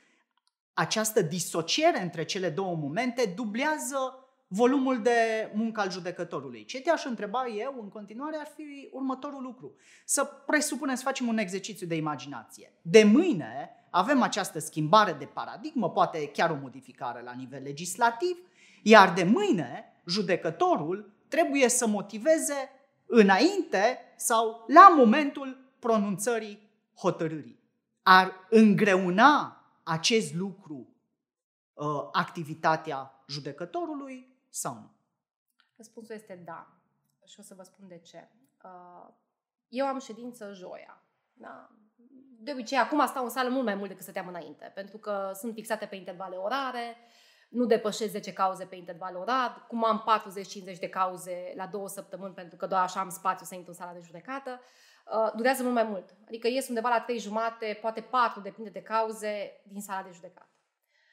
această 0.74 1.22
disociere 1.22 2.02
între 2.02 2.26
cele 2.26 2.50
două 2.50 2.76
momente 2.76 3.34
dublează 3.36 4.26
volumul 4.48 5.02
de 5.02 5.52
muncă 5.54 5.80
al 5.80 5.92
judecătorului. 5.92 6.66
Ce 6.66 6.82
te-aș 6.82 7.06
întreba 7.06 7.48
eu 7.48 7.80
în 7.82 7.90
continuare 7.90 8.38
ar 8.40 8.52
fi 8.56 8.90
următorul 8.92 9.42
lucru. 9.44 9.76
Să 10.06 10.24
presupunem 10.24 10.96
să 10.96 11.04
facem 11.04 11.28
un 11.28 11.38
exercițiu 11.38 11.88
de 11.88 11.96
imaginație. 11.96 12.74
De 12.82 13.04
mâine 13.04 13.76
avem 13.92 14.22
această 14.22 14.60
schimbare 14.60 15.14
de 15.14 15.26
paradigmă, 15.26 15.90
poate 15.90 16.28
chiar 16.28 16.50
o 16.50 16.56
modificare 16.62 17.22
la 17.22 17.34
nivel 17.34 17.64
legislativ, 17.64 18.38
iar 18.84 19.14
de 19.14 19.24
mâine 19.24 20.02
judecătorul 20.06 21.14
trebuie 21.28 21.70
să 21.70 21.88
motiveze 21.88 22.70
înainte 23.06 24.00
sau 24.16 24.66
la 24.68 24.94
momentul 24.98 25.58
pronunțării 25.80 26.70
hotărârii. 26.96 27.60
Ar 28.04 28.34
îngreuna 28.50 29.64
acest 29.84 30.34
lucru 30.34 30.88
uh, 31.74 32.10
activitatea 32.12 33.24
judecătorului 33.28 34.38
sau 34.50 34.74
nu? 34.74 34.92
Răspunsul 35.76 36.16
este 36.16 36.42
da. 36.46 36.68
Și 37.26 37.40
o 37.40 37.44
să 37.44 37.54
vă 37.54 37.64
spun 37.64 37.88
de 37.88 38.00
ce. 38.00 38.30
Uh, 38.64 39.14
eu 39.68 39.86
am 39.86 40.00
ședință 40.00 40.54
joia. 40.54 41.04
Da? 41.34 41.72
De 42.44 42.52
obicei, 42.52 42.78
acum 42.78 43.08
stau 43.08 43.24
în 43.24 43.30
sală 43.30 43.50
mult 43.50 43.66
mai 43.66 43.76
mult 43.76 43.88
decât 43.88 44.04
stăteam 44.04 44.28
înainte, 44.28 44.72
pentru 44.76 44.98
că 44.98 45.32
sunt 45.34 45.54
fixate 45.54 45.86
pe 45.86 45.96
intervale 45.96 46.36
orare, 46.36 46.98
nu 47.50 47.66
depășesc 47.66 48.12
10 48.12 48.34
cauze 48.34 48.66
pe 48.66 48.76
interval 48.76 49.16
orar, 49.16 49.66
cum 49.68 49.86
am 49.86 50.04
40-50 50.76 50.80
de 50.80 50.90
cauze 50.90 51.54
la 51.56 51.68
două 51.68 51.88
săptămâni, 51.88 52.34
pentru 52.34 52.58
că 52.58 52.66
doar 52.66 52.82
așa 52.82 53.00
am 53.00 53.10
spațiu 53.10 53.46
să 53.46 53.56
intru 53.56 53.72
în 53.72 53.78
sala 53.78 53.94
de 53.94 54.00
judecată, 54.04 54.62
uh, 55.06 55.32
durează 55.36 55.64
mult 55.64 55.74
mai 55.74 55.84
mult. 55.84 56.16
Adică 56.28 56.48
ies 56.48 56.68
undeva 56.68 56.90
la 56.90 57.00
3 57.00 57.20
jumate, 57.20 57.78
poate 57.82 58.02
4, 58.02 58.42
depinde 58.42 58.70
de 58.70 58.82
cauze, 58.82 59.62
din 59.64 59.82
sala 59.82 60.04
de 60.04 60.12
judecată. 60.14 60.50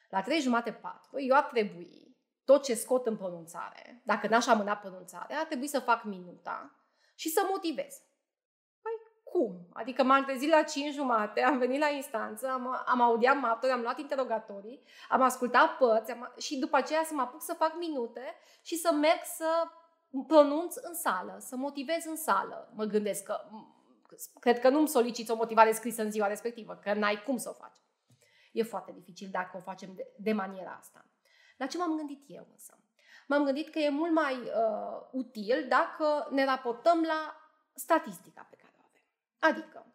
La 0.08 0.22
3 0.22 0.40
jumate, 0.40 0.72
4, 0.72 1.20
eu 1.20 1.36
ar 1.36 1.44
trebui 1.44 2.16
tot 2.44 2.64
ce 2.64 2.74
scot 2.74 3.06
în 3.06 3.16
pronunțare, 3.16 4.02
dacă 4.04 4.28
n-aș 4.28 4.46
amâna 4.46 4.76
pronunțarea, 4.76 5.38
ar 5.38 5.44
trebui 5.46 5.66
să 5.66 5.78
fac 5.78 6.04
minuta 6.04 6.78
și 7.14 7.28
să 7.28 7.46
motivez. 7.50 7.94
Păi 9.32 9.40
cum? 9.40 9.68
Adică 9.72 10.02
m-am 10.02 10.24
trezit 10.24 10.50
la 10.50 10.62
5 10.62 10.92
jumate, 10.94 11.42
am 11.42 11.58
venit 11.58 11.80
la 11.80 11.88
instanță, 11.88 12.48
am, 12.48 12.82
am 12.86 13.00
audiat 13.00 13.40
martori, 13.40 13.72
am 13.72 13.80
luat 13.80 13.98
interogatorii, 13.98 14.82
am 15.08 15.22
ascultat 15.22 15.76
părți 15.76 16.10
am, 16.10 16.34
și 16.38 16.58
după 16.58 16.76
aceea 16.76 17.04
să 17.04 17.14
mă 17.14 17.20
apuc 17.20 17.42
să 17.42 17.54
fac 17.54 17.74
minute 17.78 18.34
și 18.62 18.76
să 18.76 18.92
merg 18.92 19.20
să 19.24 19.46
pronunț 20.26 20.74
în 20.76 20.94
sală, 20.94 21.36
să 21.38 21.56
motivez 21.56 22.04
în 22.04 22.16
sală. 22.16 22.72
Mă 22.74 22.84
gândesc 22.84 23.22
că 23.22 23.40
cred 24.40 24.60
că 24.60 24.68
nu-mi 24.68 24.88
soliciți 24.88 25.30
o 25.30 25.36
motivare 25.36 25.72
scrisă 25.72 26.02
în 26.02 26.10
ziua 26.10 26.26
respectivă, 26.26 26.78
că 26.82 26.94
n-ai 26.94 27.22
cum 27.22 27.36
să 27.36 27.48
o 27.48 27.52
faci. 27.52 27.76
E 28.52 28.62
foarte 28.62 28.92
dificil 28.92 29.28
dacă 29.30 29.56
o 29.56 29.60
facem 29.60 29.92
de, 29.94 30.06
de 30.16 30.32
maniera 30.32 30.76
asta. 30.78 31.04
La 31.56 31.66
ce 31.66 31.78
m-am 31.78 31.96
gândit 31.96 32.24
eu 32.26 32.46
însă? 32.52 32.78
M-am 33.26 33.44
gândit 33.44 33.68
că 33.68 33.78
e 33.78 33.88
mult 33.88 34.12
mai 34.12 34.34
uh, 34.34 35.08
util 35.10 35.66
dacă 35.68 36.28
ne 36.30 36.44
raportăm 36.44 37.02
la 37.02 37.36
statistica 37.74 38.46
pe 38.50 38.56
care 38.56 38.67
o 38.67 38.67
avem. 38.67 38.67
Adică, 39.38 39.86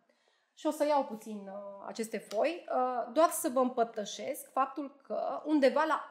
și 0.54 0.66
o 0.66 0.72
să 0.72 0.86
iau 0.86 1.06
puțin 1.06 1.38
uh, 1.48 1.84
aceste 1.88 2.18
foi, 2.18 2.66
uh, 2.76 3.14
doar 3.14 3.30
să 3.30 3.50
vă 3.50 3.60
împărtășesc 3.60 4.52
faptul 4.52 4.96
că 5.04 5.42
undeva 5.46 5.84
la 5.84 6.10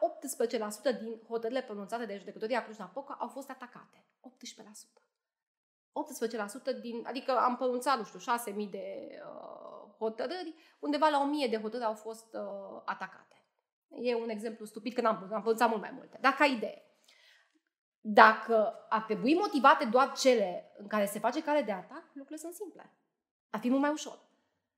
18% 0.95 0.99
din 1.01 1.21
hotările 1.27 1.61
pronunțate 1.61 2.05
de 2.05 2.17
judecătoria 2.17 2.63
Cluj-Napoca 2.63 3.17
au 3.19 3.27
fost 3.27 3.49
atacate. 3.49 4.05
18%. 4.21 5.03
18% 6.77 6.81
din, 6.81 7.03
adică 7.05 7.31
am 7.37 7.55
pronunțat, 7.55 7.97
nu 7.97 8.03
știu, 8.03 8.19
6.000 8.19 8.69
de 8.69 9.09
uh, 9.25 9.89
hotărâri, 9.97 10.55
undeva 10.79 11.07
la 11.07 11.21
1000 11.21 11.47
de 11.47 11.59
hotărâri 11.59 11.87
au 11.89 11.95
fost 11.95 12.33
uh, 12.33 12.81
atacate. 12.85 13.45
E 14.01 14.15
un 14.15 14.29
exemplu 14.29 14.65
stupid, 14.65 14.93
că 14.93 15.01
n-am, 15.01 15.15
am 15.15 15.41
pronunțat 15.41 15.69
mult 15.69 15.81
mai 15.81 15.91
multe. 15.95 16.17
Dar 16.21 16.31
ca 16.31 16.45
idee, 16.45 16.83
dacă 17.99 18.85
ar 18.89 19.01
trebui 19.01 19.35
motivate 19.35 19.85
doar 19.85 20.11
cele 20.11 20.71
în 20.77 20.87
care 20.87 21.05
se 21.05 21.19
face 21.19 21.43
cale 21.43 21.61
de 21.61 21.71
atac, 21.71 22.03
lucrurile 22.13 22.37
sunt 22.37 22.53
simple. 22.53 22.93
Ar 23.53 23.59
fi 23.59 23.69
mult 23.69 23.81
mai 23.81 23.91
ușor. 23.91 24.19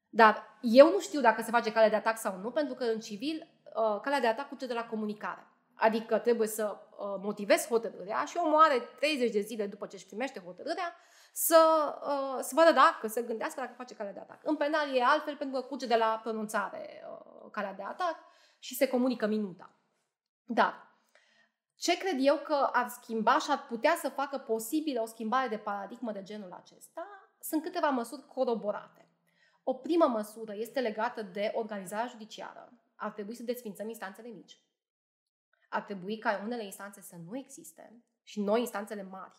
Dar 0.10 0.58
eu 0.62 0.92
nu 0.92 1.00
știu 1.00 1.22
dacă 1.22 1.42
se 1.42 1.52
face 1.52 1.72
cale 1.72 1.90
de 1.90 1.96
atac 1.96 2.18
sau 2.18 2.38
nu, 2.38 2.52
pentru 2.52 2.74
că 2.74 2.84
în 2.84 3.00
civil 3.00 3.48
uh, 3.64 4.00
calea 4.02 4.20
de 4.20 4.28
atac 4.28 4.48
curge 4.48 4.66
de 4.66 4.74
la 4.74 4.86
comunicare. 4.86 5.48
Adică 5.74 6.18
trebuie 6.18 6.48
să 6.48 6.78
uh, 6.90 7.16
motivezi 7.22 7.68
hotărârea 7.68 8.26
și 8.26 8.38
omul 8.38 8.62
are 8.62 8.80
30 9.00 9.32
de 9.32 9.40
zile 9.40 9.68
după 9.68 9.86
ce 9.88 9.96
își 9.96 10.06
primește 10.06 10.40
hotărârea 10.40 10.96
să, 11.34 11.60
uh, 12.04 12.40
să 12.42 12.52
vadă 12.56 12.72
dacă 12.72 13.08
se 13.08 13.22
gândească 13.22 13.60
dacă 13.60 13.74
face 13.78 13.96
calea 13.96 14.14
de 14.14 14.20
atac. 14.20 14.40
În 14.44 14.56
penal 14.56 14.96
e 14.96 15.04
altfel 15.04 15.36
pentru 15.36 15.60
că 15.60 15.68
curge 15.68 15.88
de 15.88 15.96
la 15.96 16.20
pronunțare 16.24 17.04
calea 17.52 17.74
de 17.74 17.84
atac 17.84 18.16
și 18.60 18.76
se 18.76 18.88
comunică 18.88 19.26
minuta. 19.26 19.72
Dar 20.44 20.98
ce 21.76 21.98
cred 21.98 22.18
eu 22.20 22.38
că 22.38 22.70
ar 22.72 22.88
schimba 22.88 23.40
și 23.40 23.52
ar 23.52 23.66
putea 23.68 23.96
să 23.96 24.10
facă 24.10 24.38
posibilă 24.38 25.02
o 25.02 25.06
schimbare 25.06 25.48
de 25.48 25.58
paradigmă 25.58 26.12
de 26.12 26.24
genul 26.24 26.52
acesta 26.52 27.25
sunt 27.48 27.64
câteva 27.64 27.90
măsuri 27.90 28.28
coroborate. 28.28 29.10
O 29.64 29.74
primă 29.74 30.06
măsură 30.06 30.54
este 30.56 30.80
legată 30.80 31.22
de 31.22 31.52
organizarea 31.54 32.08
judiciară. 32.08 32.74
Ar 32.96 33.12
trebui 33.12 33.36
să 33.36 33.44
desfințăm 33.44 33.88
instanțele 33.88 34.28
mici. 34.28 34.60
Ar 35.70 35.82
trebui 35.82 36.18
ca 36.18 36.42
unele 36.44 36.64
instanțe 36.64 37.02
să 37.02 37.16
nu 37.30 37.38
existe 37.38 38.04
și 38.24 38.42
noi 38.42 38.60
instanțele 38.60 39.04
mari 39.04 39.34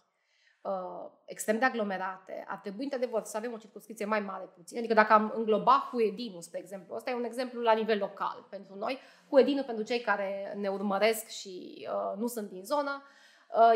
uh, 0.60 1.10
extrem 1.24 1.58
de 1.58 1.64
aglomerate, 1.64 2.44
ar 2.48 2.58
trebui 2.58 2.84
într-adevăr 2.84 3.24
să 3.24 3.36
avem 3.36 3.52
o 3.52 3.56
circunscripție 3.56 4.04
mai 4.04 4.20
mare 4.20 4.44
puțin. 4.44 4.78
Adică 4.78 4.94
dacă 4.94 5.12
am 5.12 5.32
îngloba 5.34 5.88
Huedinul, 5.90 6.42
spre 6.42 6.58
exemplu, 6.58 6.94
ăsta 6.94 7.10
e 7.10 7.14
un 7.14 7.24
exemplu 7.24 7.60
la 7.60 7.72
nivel 7.72 7.98
local 7.98 8.46
pentru 8.50 8.74
noi. 8.74 8.98
Huedinul, 9.28 9.64
pentru 9.64 9.84
cei 9.84 10.00
care 10.00 10.54
ne 10.56 10.68
urmăresc 10.68 11.28
și 11.28 11.88
uh, 11.90 12.18
nu 12.18 12.26
sunt 12.26 12.48
din 12.48 12.64
zonă, 12.64 13.02
uh, 13.02 13.25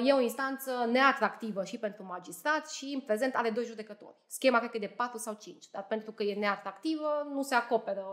e 0.04 0.12
o 0.12 0.20
instanță 0.20 0.84
neatractivă 0.90 1.64
și 1.64 1.78
pentru 1.78 2.04
magistrat 2.04 2.70
și 2.70 2.84
în 2.94 3.00
prezent 3.00 3.34
are 3.34 3.50
doi 3.50 3.64
judecători. 3.64 4.16
Schema 4.26 4.58
cred 4.58 4.70
că 4.70 4.76
e 4.76 4.80
de 4.80 4.94
4 4.96 5.18
sau 5.18 5.34
5, 5.34 5.70
dar 5.70 5.86
pentru 5.86 6.12
că 6.12 6.22
e 6.22 6.38
neatractivă 6.38 7.28
nu 7.32 7.42
se 7.42 7.54
acoperă 7.54 8.06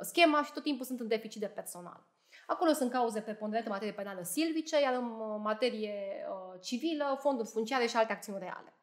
schema 0.00 0.42
și 0.42 0.52
tot 0.52 0.62
timpul 0.62 0.84
sunt 0.84 1.00
în 1.00 1.08
deficit 1.08 1.40
de 1.40 1.46
personal. 1.46 2.06
Acolo 2.46 2.72
sunt 2.72 2.90
cauze 2.90 3.20
preponderente 3.20 3.68
în 3.68 3.74
materie 3.74 3.94
penală 3.94 4.22
silvice, 4.22 4.80
iar 4.80 4.94
în 4.94 5.04
uh, 5.04 5.40
materie 5.42 6.26
uh, 6.30 6.60
civilă, 6.60 7.18
fonduri 7.20 7.48
funciare 7.48 7.86
și 7.86 7.96
alte 7.96 8.12
acțiuni 8.12 8.38
reale. 8.38 8.74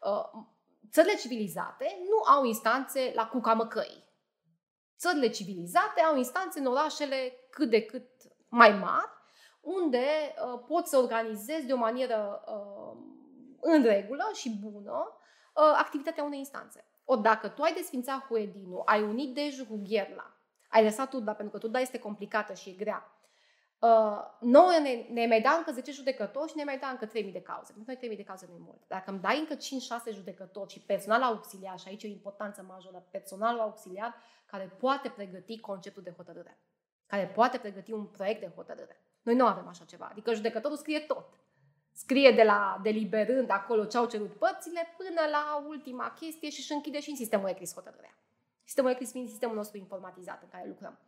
Uh, 0.00 0.42
țările 0.90 1.14
civilizate 1.14 1.98
nu 2.08 2.32
au 2.32 2.44
instanțe 2.44 3.12
la 3.14 3.26
cuca 3.26 3.52
măcăii. 3.52 4.06
Țările 4.98 5.28
civilizate 5.28 6.00
au 6.00 6.16
instanțe 6.16 6.58
în 6.58 6.66
orașele 6.66 7.32
cât 7.50 7.70
de 7.70 7.82
cât 7.82 8.08
mai 8.48 8.70
mari, 8.70 9.10
unde 9.60 10.06
uh, 10.44 10.60
poți 10.66 10.90
să 10.90 10.98
organizezi 10.98 11.66
de 11.66 11.72
o 11.72 11.76
manieră 11.76 12.44
uh, 12.46 12.98
în 13.60 13.82
regulă 13.82 14.30
și 14.34 14.58
bună 14.60 15.16
uh, 15.54 15.62
activitatea 15.78 16.24
unei 16.24 16.38
instanțe. 16.38 16.84
O, 17.04 17.16
dacă 17.16 17.48
tu 17.48 17.62
ai 17.62 17.72
desfințat 17.72 18.26
Huedinu, 18.26 18.82
ai 18.84 19.02
unit 19.02 19.34
Deju 19.34 19.66
cu 19.66 19.80
Gherla, 19.88 20.36
ai 20.68 20.84
lăsat 20.84 21.08
Turda 21.08 21.32
pentru 21.34 21.54
că 21.54 21.58
Turda 21.60 21.80
este 21.80 21.98
complicată 21.98 22.52
și 22.52 22.68
e 22.68 22.72
grea. 22.72 23.12
Uh, 23.78 24.18
nouă 24.40 24.70
ne, 24.82 25.06
ne 25.10 25.26
mai 25.26 25.40
da 25.40 25.50
încă 25.50 25.72
10 25.72 25.92
judecători 25.92 26.50
și 26.50 26.56
ne 26.56 26.64
mai 26.64 26.78
da 26.78 26.88
încă 26.88 27.06
3000 27.06 27.32
de 27.32 27.40
cauze. 27.40 27.72
Pentru 27.72 27.84
noi 27.86 27.96
3000 27.96 28.16
de 28.16 28.28
cauze 28.28 28.46
nu 28.48 28.54
e 28.54 28.60
mult. 28.60 28.80
Dacă 28.86 29.10
îmi 29.10 29.20
dai 29.20 29.38
încă 29.38 29.56
5-6 29.56 29.58
judecători 30.12 30.72
și 30.72 30.80
personal 30.80 31.22
auxiliar, 31.22 31.78
și 31.78 31.88
aici 31.88 32.02
e 32.02 32.06
o 32.06 32.10
importanță 32.10 32.62
majoră, 32.68 33.06
personalul 33.10 33.60
auxiliar 33.60 34.14
care 34.46 34.76
poate 34.78 35.08
pregăti 35.08 35.60
conceptul 35.60 36.02
de 36.02 36.14
hotărâre, 36.16 36.58
care 37.06 37.26
poate 37.26 37.58
pregăti 37.58 37.92
un 37.92 38.06
proiect 38.06 38.40
de 38.40 38.52
hotărâre. 38.54 39.02
Noi 39.22 39.34
nu 39.34 39.46
avem 39.46 39.68
așa 39.68 39.84
ceva. 39.84 40.08
Adică 40.10 40.34
judecătorul 40.34 40.76
scrie 40.76 41.00
tot. 41.00 41.28
Scrie 41.92 42.30
de 42.30 42.42
la 42.42 42.80
deliberând 42.82 43.50
acolo 43.50 43.84
ce 43.84 43.96
au 43.96 44.06
cerut 44.06 44.32
părțile 44.32 44.94
până 44.96 45.20
la 45.30 45.64
ultima 45.68 46.12
chestie 46.20 46.50
și 46.50 46.60
își 46.60 46.72
închide 46.72 47.00
și 47.00 47.10
în 47.10 47.16
sistemul 47.16 47.48
ECRIS 47.48 47.74
hotărârea. 47.74 48.14
Sistemul 48.64 48.90
ECRIS 48.90 49.10
fiind 49.10 49.28
sistemul 49.28 49.56
nostru 49.56 49.78
informatizat 49.78 50.42
în 50.42 50.48
care 50.48 50.68
lucrăm. 50.68 50.98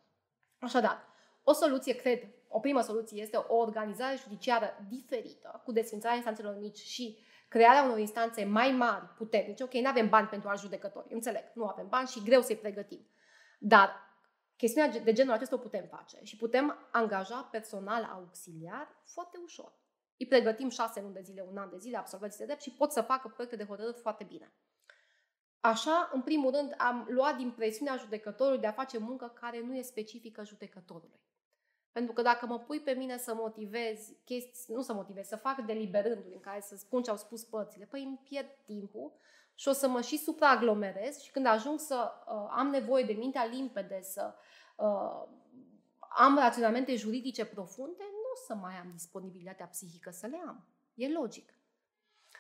Așadar, 0.59 1.09
o 1.43 1.53
soluție, 1.53 1.95
cred, 1.97 2.23
o 2.49 2.61
primă 2.61 2.81
soluție 2.81 3.23
este 3.23 3.37
o 3.37 3.57
organizare 3.57 4.17
judiciară 4.17 4.87
diferită, 4.89 5.61
cu 5.65 5.73
desfințarea 5.73 6.17
instanțelor 6.17 6.57
mici 6.59 6.79
și 6.79 7.19
crearea 7.49 7.83
unor 7.83 7.99
instanțe 7.99 8.45
mai 8.45 8.71
mari, 8.71 9.05
puternice. 9.17 9.63
Ok, 9.63 9.73
nu 9.73 9.89
avem 9.89 10.09
bani 10.09 10.27
pentru 10.29 10.49
a 10.49 10.55
judecători, 10.55 11.13
înțeleg, 11.13 11.45
nu 11.55 11.67
avem 11.67 11.89
bani 11.89 12.09
și 12.09 12.23
greu 12.23 12.41
să-i 12.41 12.57
pregătim. 12.57 13.07
Dar 13.59 14.10
chestiunea 14.61 15.01
de 15.01 15.13
genul 15.13 15.33
acesta 15.33 15.55
o 15.55 15.59
putem 15.59 15.87
face 15.87 16.19
și 16.23 16.37
putem 16.37 16.89
angaja 16.93 17.49
personal 17.51 18.05
auxiliar 18.05 18.89
foarte 19.05 19.39
ușor. 19.43 19.73
Îi 20.17 20.27
pregătim 20.27 20.69
șase 20.69 21.01
luni 21.01 21.15
de 21.15 21.21
zile, 21.21 21.47
un 21.51 21.57
an 21.57 21.71
de 21.71 21.79
zile, 21.79 21.97
absolvenți 21.97 22.39
de 22.39 22.45
drept 22.45 22.63
și 22.63 22.71
pot 22.71 22.93
să 22.93 23.01
facă 23.01 23.29
proiecte 23.29 23.57
de 23.57 23.65
hotărâri 23.65 23.97
foarte 23.97 24.25
bine. 24.25 24.53
Așa, 25.61 26.11
în 26.13 26.23
primul 26.23 26.51
rând, 26.51 26.75
am 26.79 27.07
luat 27.11 27.37
din 27.37 27.51
presiunea 27.51 27.97
judecătorului 27.97 28.61
de 28.61 28.67
a 28.67 28.73
face 28.73 28.99
muncă 28.99 29.33
care 29.41 29.61
nu 29.61 29.77
e 29.77 29.83
specifică 29.83 30.45
judecătorului. 30.45 31.21
Pentru 31.93 32.13
că 32.13 32.23
dacă 32.23 32.47
mă 32.47 32.59
pui 32.59 32.81
pe 32.81 32.93
mine 32.93 33.19
să 33.19 33.35
motivez 33.35 34.13
chestii, 34.25 34.75
nu 34.75 34.83
să 34.83 34.93
motivez, 34.93 35.27
să 35.27 35.37
fac 35.37 35.61
deliberânduri 35.61 36.35
în 36.35 36.41
care 36.41 36.61
să 36.61 36.77
spun 36.77 37.03
ce 37.03 37.11
au 37.11 37.17
spus 37.17 37.45
părțile, 37.45 37.85
păi 37.85 38.03
îmi 38.03 38.21
pierd 38.25 38.49
timpul 38.65 39.13
și 39.61 39.69
o 39.69 39.73
să 39.73 39.89
mă 39.89 40.01
și 40.01 40.19
supraaglomerez 40.19 41.19
și 41.19 41.31
când 41.31 41.47
ajung 41.47 41.79
să 41.79 42.13
uh, 42.27 42.49
am 42.51 42.67
nevoie 42.67 43.05
de 43.05 43.13
mintea 43.13 43.45
limpede, 43.45 44.01
să 44.03 44.35
uh, 44.77 45.29
am 45.99 46.39
raționamente 46.39 46.97
juridice 46.97 47.45
profunde, 47.45 48.03
nu 48.03 48.31
o 48.33 48.37
să 48.47 48.55
mai 48.55 48.75
am 48.75 48.91
disponibilitatea 48.93 49.67
psihică 49.67 50.11
să 50.11 50.27
le 50.27 50.43
am. 50.47 50.67
E 50.95 51.13
logic. 51.13 51.55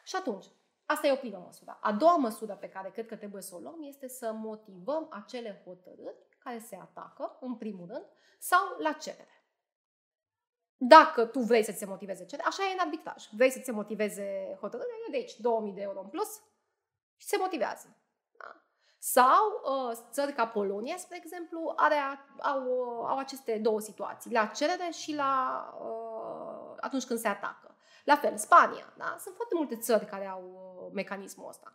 Și 0.05 0.17
atunci, 0.17 0.45
Asta 0.85 1.07
e 1.07 1.13
o 1.13 1.17
primă 1.17 1.43
măsură. 1.45 1.79
A 1.81 1.93
doua 1.93 2.17
măsură 2.17 2.55
pe 2.55 2.69
care 2.69 2.91
cred 2.91 3.07
că 3.07 3.17
trebuie 3.17 3.43
să 3.43 3.55
o 3.55 3.59
luăm 3.59 3.83
este 3.83 4.09
să 4.09 4.33
motivăm 4.33 5.07
acele 5.11 5.63
hotărâri 5.65 6.17
care 6.39 6.59
se 6.59 6.77
atacă, 6.77 7.37
în 7.41 7.57
primul 7.57 7.87
rând, 7.87 8.07
sau 8.39 8.61
la 8.79 8.93
cerere. 8.93 9.45
Dacă 10.77 11.27
tu 11.27 11.39
vrei 11.39 11.63
să-ți 11.65 11.79
se 11.79 11.87
motiveze 11.87 12.25
cerere, 12.25 12.49
așa 12.49 12.63
e 12.63 12.73
în 12.73 12.79
arbitraj. 12.79 13.25
Vrei 13.33 13.51
să-ți 13.51 13.65
se 13.65 13.73
motiveze 13.73 14.57
hotărârea, 14.61 14.95
e 15.07 15.11
de 15.11 15.17
aici 15.17 15.37
2000 15.37 15.73
de 15.73 15.81
euro 15.81 16.01
în 16.01 16.09
plus 16.09 16.43
și 17.21 17.27
se 17.27 17.37
motivează. 17.39 17.97
Da? 18.39 18.63
Sau 18.99 19.63
uh, 19.65 19.99
țări 20.11 20.33
ca 20.33 20.47
Polonia, 20.47 20.97
spre 20.97 21.17
exemplu, 21.17 21.73
are, 21.77 21.95
au, 22.41 22.63
au 23.05 23.19
aceste 23.19 23.59
două 23.59 23.81
situații, 23.81 24.33
la 24.33 24.47
cerere 24.47 24.91
și 24.91 25.15
la 25.15 25.65
uh, 25.81 26.77
atunci 26.81 27.05
când 27.07 27.19
se 27.19 27.29
atacă. 27.29 27.75
La 28.05 28.17
fel, 28.17 28.37
Spania. 28.37 28.93
Da? 28.97 29.17
Sunt 29.19 29.35
foarte 29.35 29.55
multe 29.55 29.77
țări 29.77 30.07
care 30.07 30.27
au 30.27 30.43
uh, 30.43 30.93
mecanismul 30.93 31.49
ăsta. 31.49 31.75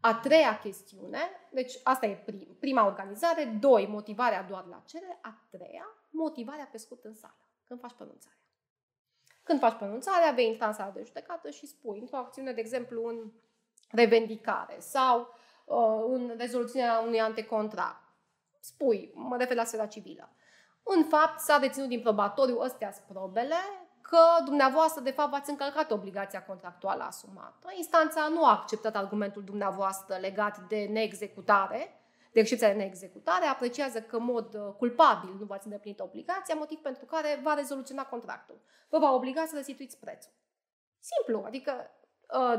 A 0.00 0.14
treia 0.14 0.58
chestiune, 0.58 1.18
deci 1.50 1.78
asta 1.82 2.06
e 2.06 2.14
prim, 2.14 2.56
prima 2.60 2.86
organizare, 2.86 3.44
doi, 3.44 3.86
motivarea 3.86 4.42
doar 4.42 4.64
la 4.64 4.82
cerere, 4.86 5.18
a 5.22 5.46
treia, 5.50 5.86
motivarea 6.10 6.68
pe 6.72 6.78
scurt 6.78 7.04
în 7.04 7.14
sală, 7.14 7.48
când 7.64 7.80
faci 7.80 7.92
pronunțarea. 7.92 8.38
Când 9.42 9.60
faci 9.60 9.76
pronunțarea, 9.76 10.32
vei 10.32 10.46
intra 10.46 10.66
în 10.66 10.72
sala 10.72 10.90
de 10.90 11.02
judecată 11.02 11.50
și 11.50 11.66
spui 11.66 11.98
într-o 11.98 12.16
acțiune, 12.16 12.52
de 12.52 12.60
exemplu, 12.60 13.06
în 13.06 13.32
revendicare 13.94 14.76
sau 14.78 15.34
uh, 15.64 16.04
în 16.06 16.34
rezoluția 16.38 17.02
unui 17.06 17.20
antecontract. 17.20 18.02
Spui, 18.60 19.10
mă 19.14 19.36
refer 19.36 19.56
la 19.56 19.64
sfera 19.64 19.86
civilă. 19.86 20.28
În 20.82 21.04
fapt, 21.04 21.40
s-a 21.40 21.58
deținut 21.58 21.88
din 21.88 22.00
probatoriu 22.00 22.58
astea 22.58 22.92
probele, 23.08 23.56
că 24.02 24.18
dumneavoastră, 24.44 25.02
de 25.02 25.10
fapt, 25.10 25.30
v-ați 25.30 25.50
încălcat 25.50 25.90
obligația 25.90 26.44
contractuală 26.44 27.02
asumată. 27.02 27.72
Instanța 27.76 28.28
nu 28.28 28.44
a 28.44 28.50
acceptat 28.50 28.96
argumentul 28.96 29.44
dumneavoastră 29.44 30.16
legat 30.16 30.58
de 30.58 30.88
neexecutare, 30.90 32.00
de 32.32 32.40
excepția 32.40 32.68
de 32.68 32.74
neexecutare, 32.74 33.44
apreciază 33.46 34.00
că 34.00 34.16
în 34.16 34.24
mod 34.24 34.54
uh, 34.54 34.74
culpabil 34.78 35.36
nu 35.38 35.44
v-ați 35.44 35.66
îndeplinit 35.66 36.00
obligația, 36.00 36.54
motiv 36.54 36.78
pentru 36.78 37.04
care 37.04 37.40
va 37.42 37.54
rezoluționa 37.54 38.06
contractul. 38.06 38.60
Vă 38.88 38.98
va 38.98 39.12
obliga 39.12 39.44
să 39.46 39.56
restituiți 39.56 39.98
prețul. 39.98 40.32
Simplu, 40.98 41.44
adică 41.46 41.72
uh, 41.72 42.03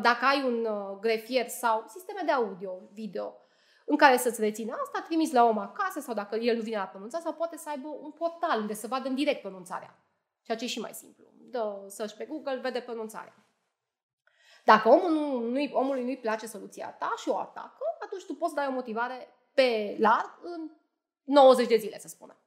dacă 0.01 0.25
ai 0.25 0.43
un 0.43 0.65
uh, 0.65 0.98
grefier 1.00 1.48
sau 1.48 1.84
sisteme 1.88 2.22
de 2.25 2.31
audio, 2.31 2.81
video, 2.93 3.38
în 3.86 3.98
care 3.98 4.17
să-ți 4.17 4.41
rețină 4.41 4.75
asta, 4.84 5.01
trimis 5.01 5.31
la 5.31 5.43
om 5.43 5.57
acasă 5.57 6.00
sau 6.00 6.13
dacă 6.13 6.36
el 6.36 6.55
nu 6.55 6.62
vine 6.62 6.77
la 6.77 6.84
pronunțare 6.84 7.24
sau 7.24 7.34
poate 7.34 7.57
să 7.57 7.69
aibă 7.69 7.88
un 7.88 8.12
portal 8.12 8.60
unde 8.60 8.74
să 8.74 8.88
vadă 8.88 9.07
în 9.07 9.15
direct 9.15 9.41
pronunțarea. 9.41 10.00
Ceea 10.41 10.57
ce 10.57 10.63
e 10.63 10.67
și 10.67 10.79
mai 10.79 10.93
simplu 10.93 11.25
dă 11.55 11.86
search 11.88 12.15
pe 12.15 12.25
Google, 12.25 12.60
vede 12.60 12.79
pronunțarea. 12.79 13.36
Dacă 14.63 14.89
omul 14.89 15.12
nu, 15.12 15.39
nu 15.39 15.69
omului 15.72 16.03
nu-i 16.03 16.17
place 16.17 16.48
soluția 16.48 16.91
ta 16.91 17.13
și 17.17 17.29
o 17.29 17.38
atacă, 17.38 17.84
atunci 18.03 18.25
tu 18.25 18.34
poți 18.34 18.53
da 18.55 18.67
o 18.67 18.72
motivare 18.72 19.27
pe 19.53 19.95
larg 20.00 20.39
în 20.41 20.72
90 21.24 21.67
de 21.67 21.75
zile, 21.75 22.00
să 22.00 22.07
spunem. 22.07 22.38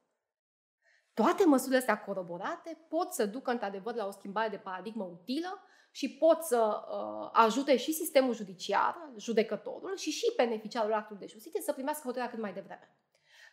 Toate 1.13 1.45
măsurile 1.45 1.77
astea 1.77 2.03
coroborate 2.03 2.85
pot 2.89 3.13
să 3.13 3.25
ducă 3.25 3.51
într-adevăr 3.51 3.95
la 3.95 4.05
o 4.05 4.11
schimbare 4.11 4.49
de 4.49 4.57
paradigmă 4.57 5.03
utilă 5.03 5.63
și 5.91 6.17
pot 6.17 6.43
să 6.43 6.83
uh, 6.91 7.29
ajute 7.33 7.77
și 7.77 7.93
sistemul 7.93 8.33
judiciar, 8.33 9.11
judecătorul 9.17 9.97
și 9.97 10.11
și 10.11 10.33
beneficiarul 10.35 10.93
actului 10.93 11.21
de 11.21 11.31
justiție 11.31 11.61
să 11.61 11.73
primească 11.73 12.03
hotărârea 12.03 12.29
cât 12.29 12.39
mai 12.39 12.53
devreme. 12.53 12.95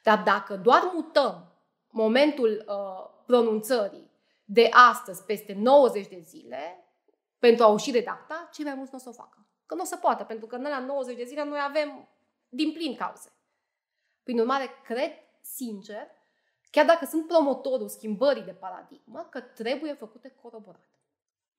Dar 0.02 0.22
dacă 0.22 0.56
doar 0.56 0.90
mutăm 0.94 1.52
momentul 1.90 2.64
uh, 2.68 3.22
pronunțării 3.26 4.10
de 4.44 4.68
astăzi 4.70 5.24
peste 5.24 5.54
90 5.54 6.06
de 6.06 6.20
zile 6.20 6.84
pentru 7.38 7.64
a 7.64 7.68
uși 7.68 7.90
redacta, 7.90 8.48
cei 8.52 8.64
mai 8.64 8.74
mulți 8.74 8.92
nu 8.92 8.98
o 8.98 9.00
să 9.00 9.08
o 9.08 9.22
facă. 9.22 9.46
Că 9.66 9.74
nu 9.74 9.80
o 9.80 9.84
să 9.84 9.96
poată, 9.96 10.24
pentru 10.24 10.46
că 10.46 10.56
în 10.56 10.64
alea 10.64 10.78
90 10.78 11.16
de 11.16 11.24
zile 11.24 11.44
noi 11.44 11.58
avem 11.62 12.08
din 12.48 12.72
plin 12.72 12.96
cauze. 12.96 13.32
Prin 14.22 14.38
urmare, 14.38 14.70
cred 14.84 15.12
sincer, 15.40 16.06
chiar 16.70 16.86
dacă 16.86 17.04
sunt 17.04 17.26
promotorul 17.26 17.88
schimbării 17.88 18.42
de 18.42 18.52
paradigmă, 18.52 19.26
că 19.30 19.40
trebuie 19.40 19.94
făcute 19.94 20.36
coroborate. 20.42 20.95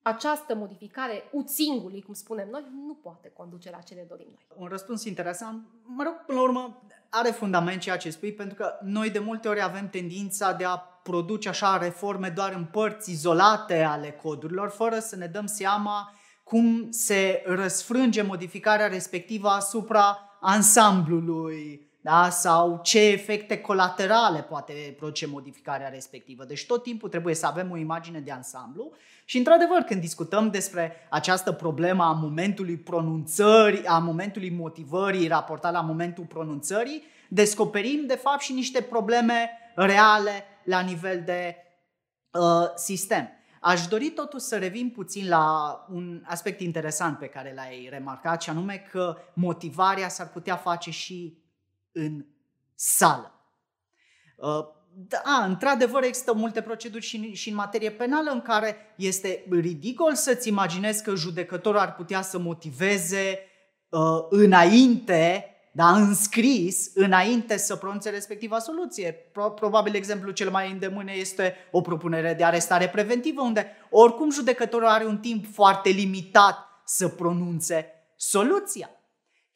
Această 0.07 0.55
modificare 0.55 1.23
uțingului, 1.31 2.01
cum 2.01 2.13
spunem 2.13 2.47
noi, 2.51 2.63
nu 2.87 2.93
poate 2.93 3.31
conduce 3.37 3.69
la 3.69 3.77
ce 3.77 3.93
ne 3.93 4.05
dorim 4.09 4.27
noi. 4.27 4.45
Un 4.55 4.67
răspuns 4.67 5.03
interesant, 5.03 5.67
mă 5.83 6.03
rog, 6.03 6.13
până 6.25 6.37
la 6.37 6.43
urmă, 6.43 6.81
are 7.09 7.29
fundament 7.29 7.81
ceea 7.81 7.97
ce 7.97 8.09
spui, 8.09 8.33
pentru 8.33 8.55
că 8.55 8.73
noi 8.81 9.09
de 9.09 9.19
multe 9.19 9.47
ori 9.47 9.61
avem 9.61 9.89
tendința 9.89 10.53
de 10.53 10.65
a 10.65 10.77
produce 10.77 11.49
așa 11.49 11.77
reforme 11.77 12.29
doar 12.29 12.53
în 12.53 12.65
părți 12.65 13.11
izolate 13.11 13.83
ale 13.83 14.11
codurilor, 14.11 14.69
fără 14.69 14.99
să 14.99 15.15
ne 15.15 15.27
dăm 15.27 15.45
seama 15.45 16.13
cum 16.43 16.87
se 16.91 17.43
răsfrânge 17.45 18.21
modificarea 18.21 18.87
respectivă 18.87 19.47
asupra 19.49 20.37
ansamblului 20.41 21.89
da? 22.07 22.29
sau 22.29 22.79
ce 22.83 22.99
efecte 22.99 23.61
colaterale 23.61 24.41
poate 24.41 24.93
produce 24.97 25.25
modificarea 25.25 25.89
respectivă. 25.89 26.43
Deci 26.43 26.65
tot 26.65 26.83
timpul 26.83 27.09
trebuie 27.09 27.35
să 27.35 27.45
avem 27.45 27.71
o 27.71 27.77
imagine 27.77 28.19
de 28.19 28.31
ansamblu 28.31 28.91
și 29.25 29.37
într-adevăr 29.37 29.81
când 29.81 30.01
discutăm 30.01 30.49
despre 30.49 31.07
această 31.09 31.51
problemă 31.51 32.03
a 32.03 32.11
momentului 32.11 32.77
pronunțării, 32.77 33.85
a 33.85 33.97
momentului 33.97 34.49
motivării 34.49 35.27
raportat 35.27 35.71
la 35.71 35.81
momentul 35.81 36.23
pronunțării, 36.23 37.03
descoperim 37.29 38.05
de 38.05 38.15
fapt 38.15 38.41
și 38.41 38.53
niște 38.53 38.81
probleme 38.81 39.49
reale 39.75 40.43
la 40.63 40.79
nivel 40.79 41.21
de 41.25 41.55
uh, 42.31 42.41
sistem. 42.75 43.29
Aș 43.61 43.87
dori 43.87 44.09
totuși 44.09 44.45
să 44.45 44.57
revin 44.57 44.89
puțin 44.89 45.27
la 45.27 45.77
un 45.91 46.23
aspect 46.25 46.59
interesant 46.59 47.17
pe 47.17 47.25
care 47.27 47.53
l-ai 47.55 47.87
remarcat, 47.89 48.41
și 48.41 48.49
anume 48.49 48.87
că 48.91 49.17
motivarea 49.33 50.07
s-ar 50.07 50.29
putea 50.29 50.55
face 50.55 50.91
și 50.91 51.45
în 51.97 52.25
sală. 52.75 53.31
Uh, 54.37 54.75
da, 55.07 55.43
într-adevăr 55.45 56.03
există 56.03 56.33
multe 56.33 56.61
proceduri 56.61 57.03
și 57.03 57.15
în, 57.15 57.33
și 57.33 57.49
în 57.49 57.55
materie 57.55 57.91
penală 57.91 58.31
în 58.31 58.41
care 58.41 58.75
este 58.95 59.45
ridicol 59.49 60.15
să-ți 60.15 60.47
imaginezi 60.47 61.03
că 61.03 61.15
judecătorul 61.15 61.79
ar 61.79 61.95
putea 61.95 62.21
să 62.21 62.39
motiveze 62.39 63.39
uh, 63.89 63.99
înainte 64.29 65.51
da, 65.77 65.95
înscris 65.95 66.91
înainte 66.93 67.57
să 67.57 67.75
pronunțe 67.75 68.09
respectiva 68.09 68.59
soluție. 68.59 69.11
Probabil 69.55 69.95
exemplul 69.95 70.33
cel 70.33 70.49
mai 70.49 70.71
îndemâne 70.71 71.11
este 71.11 71.55
o 71.71 71.81
propunere 71.81 72.33
de 72.33 72.43
arestare 72.43 72.89
preventivă, 72.89 73.41
unde 73.41 73.71
oricum 73.89 74.31
judecătorul 74.31 74.87
are 74.87 75.05
un 75.05 75.17
timp 75.17 75.53
foarte 75.53 75.89
limitat 75.89 76.67
să 76.85 77.07
pronunțe 77.07 77.85
soluția. 78.15 78.89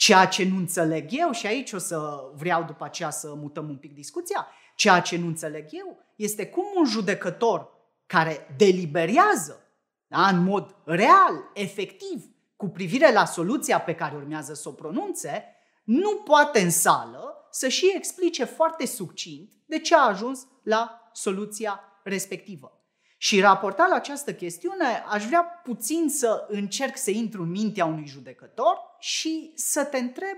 Ceea 0.02 0.26
ce 0.26 0.44
nu 0.44 0.58
înțeleg 0.58 1.08
eu, 1.10 1.32
și 1.32 1.48
aici 1.48 1.72
o 1.72 1.78
să 1.78 2.30
vreau 2.36 2.64
după 2.64 2.84
aceea 2.84 3.10
să 3.10 3.34
mutăm 3.36 3.70
un 3.70 3.78
pic 3.78 3.94
discuția, 3.94 4.48
ceea 4.76 5.00
ce 5.00 5.18
nu 5.18 5.28
înțeleg 5.28 5.68
eu 5.70 5.98
este 6.16 6.48
cum 6.48 6.64
un 6.76 6.86
judecător 6.86 7.70
care 8.06 8.56
deliberează 8.58 9.62
da, 10.08 10.28
în 10.28 10.44
mod 10.44 10.76
real, 10.84 11.52
efectiv, 11.54 12.26
cu 12.56 12.70
privire 12.70 13.12
la 13.12 13.26
soluția 13.26 13.80
pe 13.80 13.96
care 13.96 14.16
urmează 14.16 14.54
să 14.54 14.70
o 14.70 14.72
pronunțe, 14.72 15.46
nu 15.84 16.16
poate 16.16 16.62
în 16.62 16.72
sală 16.72 17.48
să 17.52 17.68
și 17.68 17.94
explice 17.96 18.44
foarte 18.44 18.86
succint 18.86 19.52
de 19.66 19.80
ce 19.80 19.96
a 19.96 20.08
ajuns 20.08 20.48
la 20.64 21.10
soluția 21.14 21.80
respectivă. 22.04 22.81
Și 23.24 23.40
raportat 23.40 23.90
la 23.90 23.96
această 23.96 24.34
chestiune, 24.34 25.04
aș 25.08 25.26
vrea 25.26 25.44
puțin 25.44 26.10
să 26.10 26.46
încerc 26.50 26.98
să 26.98 27.12
intru 27.12 27.42
în 27.42 27.50
mintea 27.50 27.86
unui 27.86 28.06
judecător 28.06 28.78
și 29.00 29.52
să 29.56 29.86
te 29.86 29.98
întreb 29.98 30.38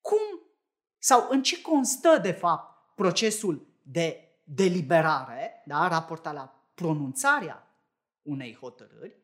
cum 0.00 0.18
sau 0.98 1.26
în 1.30 1.42
ce 1.42 1.60
constă, 1.60 2.18
de 2.22 2.32
fapt, 2.32 2.94
procesul 2.94 3.66
de 3.82 4.38
deliberare, 4.44 5.62
da, 5.64 5.88
raportat 5.88 6.34
la 6.34 6.68
pronunțarea 6.74 7.78
unei 8.22 8.56
hotărâri, 8.60 9.16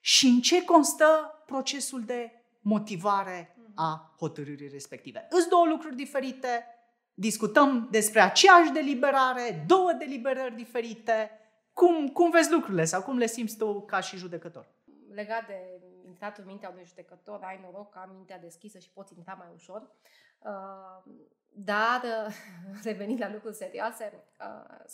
și 0.00 0.26
în 0.26 0.40
ce 0.40 0.64
constă 0.64 1.42
procesul 1.46 2.04
de 2.04 2.32
motivare 2.60 3.56
a 3.74 4.14
hotărârii 4.18 4.68
respective. 4.68 5.26
Îs 5.30 5.46
două 5.46 5.66
lucruri 5.66 5.96
diferite, 5.96 6.66
discutăm 7.14 7.88
despre 7.90 8.20
aceeași 8.20 8.70
deliberare, 8.70 9.64
două 9.66 9.92
deliberări 9.92 10.56
diferite. 10.56 11.30
Cum, 11.80 12.08
cum 12.08 12.30
vezi 12.30 12.52
lucrurile 12.52 12.84
sau 12.84 13.02
cum 13.02 13.16
le 13.16 13.26
simți 13.26 13.56
tu 13.56 13.80
ca 13.80 14.00
și 14.00 14.16
judecător? 14.16 14.66
Legat 15.10 15.46
de 15.46 15.80
intratul 16.06 16.42
în 16.42 16.48
mintea 16.48 16.68
unui 16.68 16.84
judecător, 16.84 17.40
ai 17.42 17.60
noroc 17.62 17.90
că 17.90 17.98
am 17.98 18.10
mintea 18.14 18.38
deschisă 18.38 18.78
și 18.78 18.90
poți 18.90 19.14
intra 19.16 19.34
mai 19.34 19.46
ușor. 19.54 19.90
Uh, 20.38 21.12
dar, 21.48 22.02
revenind 22.84 23.20
la 23.20 23.32
lucruri 23.32 23.54
serioase, 23.54 24.24
uh, 24.40 24.84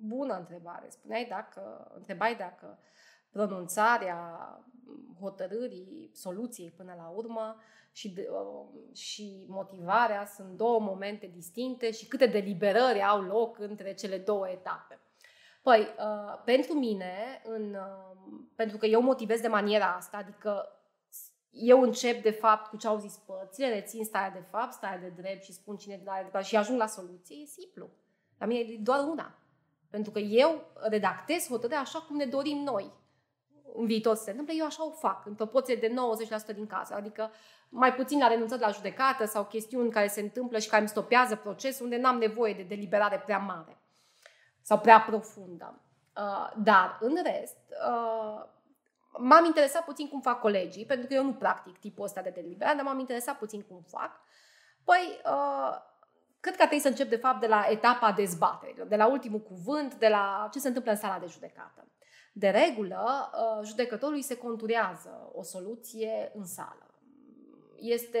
bună 0.00 0.34
întrebare. 0.34 0.88
Spuneai 0.88 1.26
dacă, 1.28 1.92
întrebai 1.94 2.34
dacă 2.34 2.78
pronunțarea 3.30 4.18
hotărârii, 5.20 6.10
soluției 6.14 6.70
până 6.70 6.94
la 6.96 7.08
urmă 7.08 7.56
și, 7.92 8.10
de, 8.10 8.28
uh, 8.30 8.94
și 8.96 9.46
motivarea 9.48 10.26
sunt 10.26 10.56
două 10.56 10.80
momente 10.80 11.26
distincte 11.26 11.90
și 11.90 12.06
câte 12.06 12.26
deliberări 12.26 13.02
au 13.02 13.22
loc 13.22 13.58
între 13.58 13.94
cele 13.94 14.18
două 14.18 14.48
etape. 14.48 14.98
Păi, 15.64 15.80
uh, 15.80 16.42
pentru 16.44 16.72
mine, 16.72 17.42
în, 17.44 17.74
uh, 17.74 18.38
pentru 18.54 18.76
că 18.76 18.86
eu 18.86 19.00
motivez 19.00 19.40
de 19.40 19.48
maniera 19.48 19.94
asta, 19.94 20.16
adică 20.16 20.68
eu 21.50 21.82
încep 21.82 22.22
de 22.22 22.30
fapt 22.30 22.66
cu 22.66 22.76
ce 22.76 22.86
au 22.86 22.98
zis 22.98 23.16
părțile, 23.26 23.68
rețin 23.68 24.04
starea 24.04 24.30
de 24.30 24.44
fapt, 24.50 24.72
starea 24.72 24.98
de 24.98 25.12
drept 25.16 25.42
și 25.42 25.52
spun 25.52 25.76
cine 25.76 25.96
de 25.96 26.10
la 26.32 26.40
și 26.40 26.56
ajung 26.56 26.78
la 26.78 26.86
soluție, 26.86 27.36
e 27.42 27.46
simplu. 27.46 27.90
La 28.38 28.46
mine 28.46 28.60
e 28.60 28.78
doar 28.80 29.00
una. 29.08 29.38
Pentru 29.90 30.10
că 30.10 30.18
eu 30.18 30.64
redactez 30.74 31.48
hotărârea 31.48 31.80
așa 31.80 31.98
cum 31.98 32.16
ne 32.16 32.24
dorim 32.24 32.58
noi 32.58 32.92
în 33.74 33.86
viitor 33.86 34.14
să 34.14 34.22
se 34.22 34.30
întâmple, 34.30 34.54
eu 34.56 34.66
așa 34.66 34.86
o 34.86 34.90
fac, 34.90 35.26
în 35.26 35.34
proporție 35.34 35.74
de 35.74 35.94
90% 36.52 36.54
din 36.54 36.66
cazuri. 36.66 36.98
Adică 36.98 37.30
mai 37.68 37.94
puțin 37.94 38.18
la 38.18 38.26
renunțări 38.26 38.60
la 38.60 38.70
judecată 38.70 39.24
sau 39.24 39.44
chestiuni 39.44 39.90
care 39.90 40.06
se 40.06 40.20
întâmplă 40.20 40.58
și 40.58 40.68
care 40.68 40.80
îmi 40.80 40.90
stopează 40.90 41.36
procesul, 41.36 41.84
unde 41.84 41.96
n-am 41.96 42.18
nevoie 42.18 42.54
de 42.54 42.62
deliberare 42.62 43.22
prea 43.24 43.38
mare 43.38 43.78
sau 44.64 44.78
prea 44.78 45.00
profundă. 45.00 45.80
Uh, 46.16 46.52
dar, 46.56 46.98
în 47.00 47.16
rest, 47.22 47.58
uh, 47.88 48.44
m-am 49.18 49.44
interesat 49.44 49.84
puțin 49.84 50.08
cum 50.08 50.20
fac 50.20 50.40
colegii, 50.40 50.86
pentru 50.86 51.06
că 51.06 51.14
eu 51.14 51.24
nu 51.24 51.32
practic 51.32 51.78
tipul 51.78 52.04
ăsta 52.04 52.20
de 52.20 52.30
deliberare, 52.30 52.76
dar 52.76 52.84
m-am 52.84 52.98
interesat 52.98 53.38
puțin 53.38 53.62
cum 53.62 53.84
fac. 53.86 54.20
Păi, 54.84 55.20
uh, 55.24 55.76
cred 56.40 56.54
că 56.54 56.58
trebuie 56.58 56.80
să 56.80 56.88
încep, 56.88 57.08
de 57.08 57.16
fapt, 57.16 57.40
de 57.40 57.46
la 57.46 57.66
etapa 57.68 58.12
dezbaterilor, 58.12 58.86
de 58.86 58.96
la 58.96 59.06
ultimul 59.06 59.40
cuvânt, 59.40 59.94
de 59.94 60.08
la 60.08 60.48
ce 60.52 60.58
se 60.58 60.68
întâmplă 60.68 60.90
în 60.90 60.98
sala 60.98 61.18
de 61.18 61.26
judecată. 61.26 61.88
De 62.32 62.48
regulă, 62.48 63.30
uh, 63.32 63.66
judecătorului 63.66 64.22
se 64.22 64.36
conturează 64.36 65.30
o 65.34 65.42
soluție 65.42 66.32
în 66.34 66.46
sală. 66.46 66.94
Este, 67.76 68.20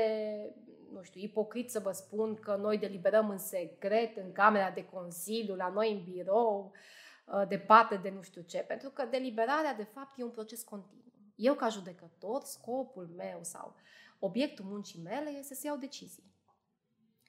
nu 0.94 1.02
știu, 1.02 1.20
ipocrit 1.20 1.70
să 1.70 1.78
vă 1.78 1.92
spun 1.92 2.34
că 2.34 2.56
noi 2.60 2.78
deliberăm 2.78 3.28
în 3.30 3.38
secret, 3.38 4.16
în 4.16 4.32
camera 4.32 4.70
de 4.70 4.84
consiliu, 4.84 5.54
la 5.54 5.68
noi 5.68 5.92
în 5.92 6.12
birou, 6.12 6.72
uh, 7.24 7.48
departe 7.48 7.96
de 7.96 8.10
nu 8.10 8.22
știu 8.22 8.42
ce, 8.42 8.58
pentru 8.58 8.90
că 8.90 9.04
deliberarea, 9.04 9.74
de 9.74 9.86
fapt, 9.94 10.18
e 10.18 10.22
un 10.22 10.30
proces 10.30 10.62
continuu. 10.62 11.02
Eu, 11.34 11.54
ca 11.54 11.68
judecător, 11.68 12.42
scopul 12.42 13.08
meu 13.16 13.38
sau 13.40 13.74
obiectul 14.18 14.64
muncii 14.64 15.02
mele 15.02 15.30
este 15.30 15.54
să 15.54 15.66
iau 15.66 15.76
decizii. 15.76 16.32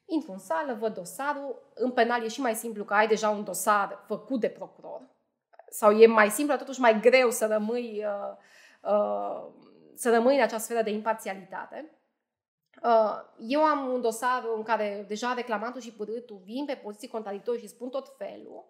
Intru 0.06 0.32
în 0.32 0.38
sală, 0.38 0.74
văd 0.74 0.94
dosarul. 0.94 1.72
În 1.74 1.92
penal 1.92 2.24
e 2.24 2.28
și 2.28 2.42
mai 2.42 2.56
simplu 2.56 2.84
că 2.84 2.94
ai 2.94 3.08
deja 3.08 3.30
un 3.30 3.44
dosar 3.44 4.04
făcut 4.08 4.40
de 4.40 4.50
procuror 4.50 5.02
sau 5.70 5.92
e 5.92 6.08
mai 6.08 6.30
simplu, 6.30 6.56
totuși 6.56 6.80
mai 6.80 7.00
greu 7.00 7.30
să 7.30 7.46
rămâi, 7.46 8.06
uh, 8.06 8.38
uh, 8.92 9.48
să 9.96 10.10
rămâi 10.10 10.36
în 10.36 10.42
acea 10.42 10.58
sferă 10.58 10.82
de 10.82 10.90
imparțialitate. 10.90 11.92
Uh, 12.84 13.22
eu 13.40 13.64
am 13.64 13.94
un 13.94 14.02
dosar 14.02 14.44
în 14.56 14.64
care 14.64 15.06
deja 15.08 15.34
reclamatul 15.34 15.82
și 15.82 15.92
părâtul 15.92 16.42
vin 16.44 16.66
pe 16.66 16.76
poziții 16.84 17.08
contradictorii 17.08 17.62
și 17.62 17.68
spun 17.68 17.90
tot 17.90 18.16
felul. 18.18 18.66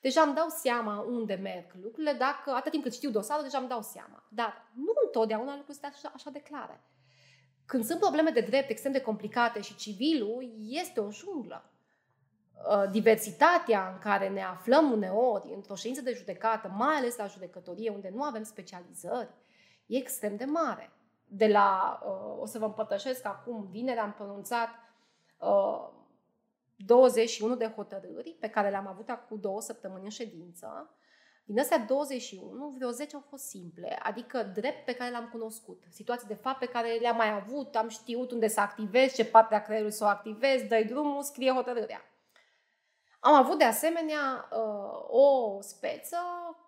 Deja 0.00 0.20
îmi 0.20 0.34
dau 0.34 0.48
seama 0.48 1.00
unde 1.00 1.34
merg 1.34 1.66
lucrurile, 1.82 2.12
dacă 2.12 2.50
atât 2.50 2.70
timp 2.70 2.82
cât 2.82 2.94
știu 2.94 3.10
dosarul, 3.10 3.42
deja 3.42 3.58
îmi 3.58 3.68
dau 3.68 3.82
seama. 3.82 4.24
Dar 4.28 4.70
nu 4.74 4.92
întotdeauna 5.04 5.56
lucrurile 5.56 5.78
sunt 5.80 5.92
așa, 5.94 6.12
așa 6.14 6.30
de 6.30 6.40
clare. 6.40 6.80
Când 7.66 7.84
sunt 7.84 8.00
probleme 8.00 8.30
de 8.30 8.40
drept 8.40 8.70
extrem 8.70 8.92
de 8.92 9.00
complicate 9.00 9.60
și 9.60 9.76
civilul 9.76 10.54
este 10.68 11.00
o 11.00 11.10
junglă. 11.10 11.70
Uh, 12.68 12.90
diversitatea 12.90 13.90
în 13.92 13.98
care 13.98 14.28
ne 14.28 14.42
aflăm 14.42 14.90
uneori 14.90 15.52
într-o 15.54 15.74
ședință 15.74 16.02
de 16.02 16.12
judecată, 16.12 16.68
mai 16.76 16.94
ales 16.94 17.16
la 17.16 17.26
judecătorie, 17.26 17.90
unde 17.90 18.10
nu 18.14 18.22
avem 18.22 18.42
specializări, 18.42 19.34
e 19.86 19.96
extrem 19.96 20.36
de 20.36 20.44
mare. 20.44 20.92
De 21.36 21.46
la, 21.46 22.00
uh, 22.04 22.40
o 22.40 22.46
să 22.46 22.58
vă 22.58 22.64
împărtășesc 22.64 23.26
acum, 23.26 23.68
vineri 23.70 23.98
am 23.98 24.12
pronunțat 24.12 24.68
uh, 25.38 25.88
21 26.76 27.56
de 27.56 27.66
hotărâri 27.66 28.36
pe 28.40 28.48
care 28.48 28.70
le-am 28.70 28.86
avut 28.86 29.08
acum 29.08 29.40
două 29.40 29.60
săptămâni 29.60 30.04
în 30.04 30.10
ședință. 30.10 30.96
Din 31.44 31.58
astea 31.58 31.78
21, 31.78 32.68
vreo 32.68 32.90
10 32.90 33.14
au 33.14 33.24
fost 33.28 33.44
simple, 33.44 33.98
adică 34.02 34.42
drept 34.42 34.84
pe 34.84 34.94
care 34.94 35.10
l-am 35.10 35.28
cunoscut. 35.32 35.82
Situații 35.90 36.28
de 36.28 36.34
fapt 36.34 36.58
pe 36.58 36.66
care 36.66 36.92
le-am 36.92 37.16
mai 37.16 37.32
avut, 37.32 37.76
am 37.76 37.88
știut 37.88 38.30
unde 38.30 38.48
să 38.48 38.60
activez, 38.60 39.12
ce 39.12 39.24
parte 39.24 39.54
a 39.54 39.62
creierului 39.62 39.94
să 39.94 40.04
o 40.04 40.06
activez, 40.06 40.62
dă 40.62 40.84
drumul, 40.86 41.22
scrie 41.22 41.52
hotărârea. 41.52 42.00
Am 43.20 43.34
avut 43.34 43.58
de 43.58 43.64
asemenea 43.64 44.48
uh, 44.52 45.04
o 45.08 45.60
speță 45.60 46.16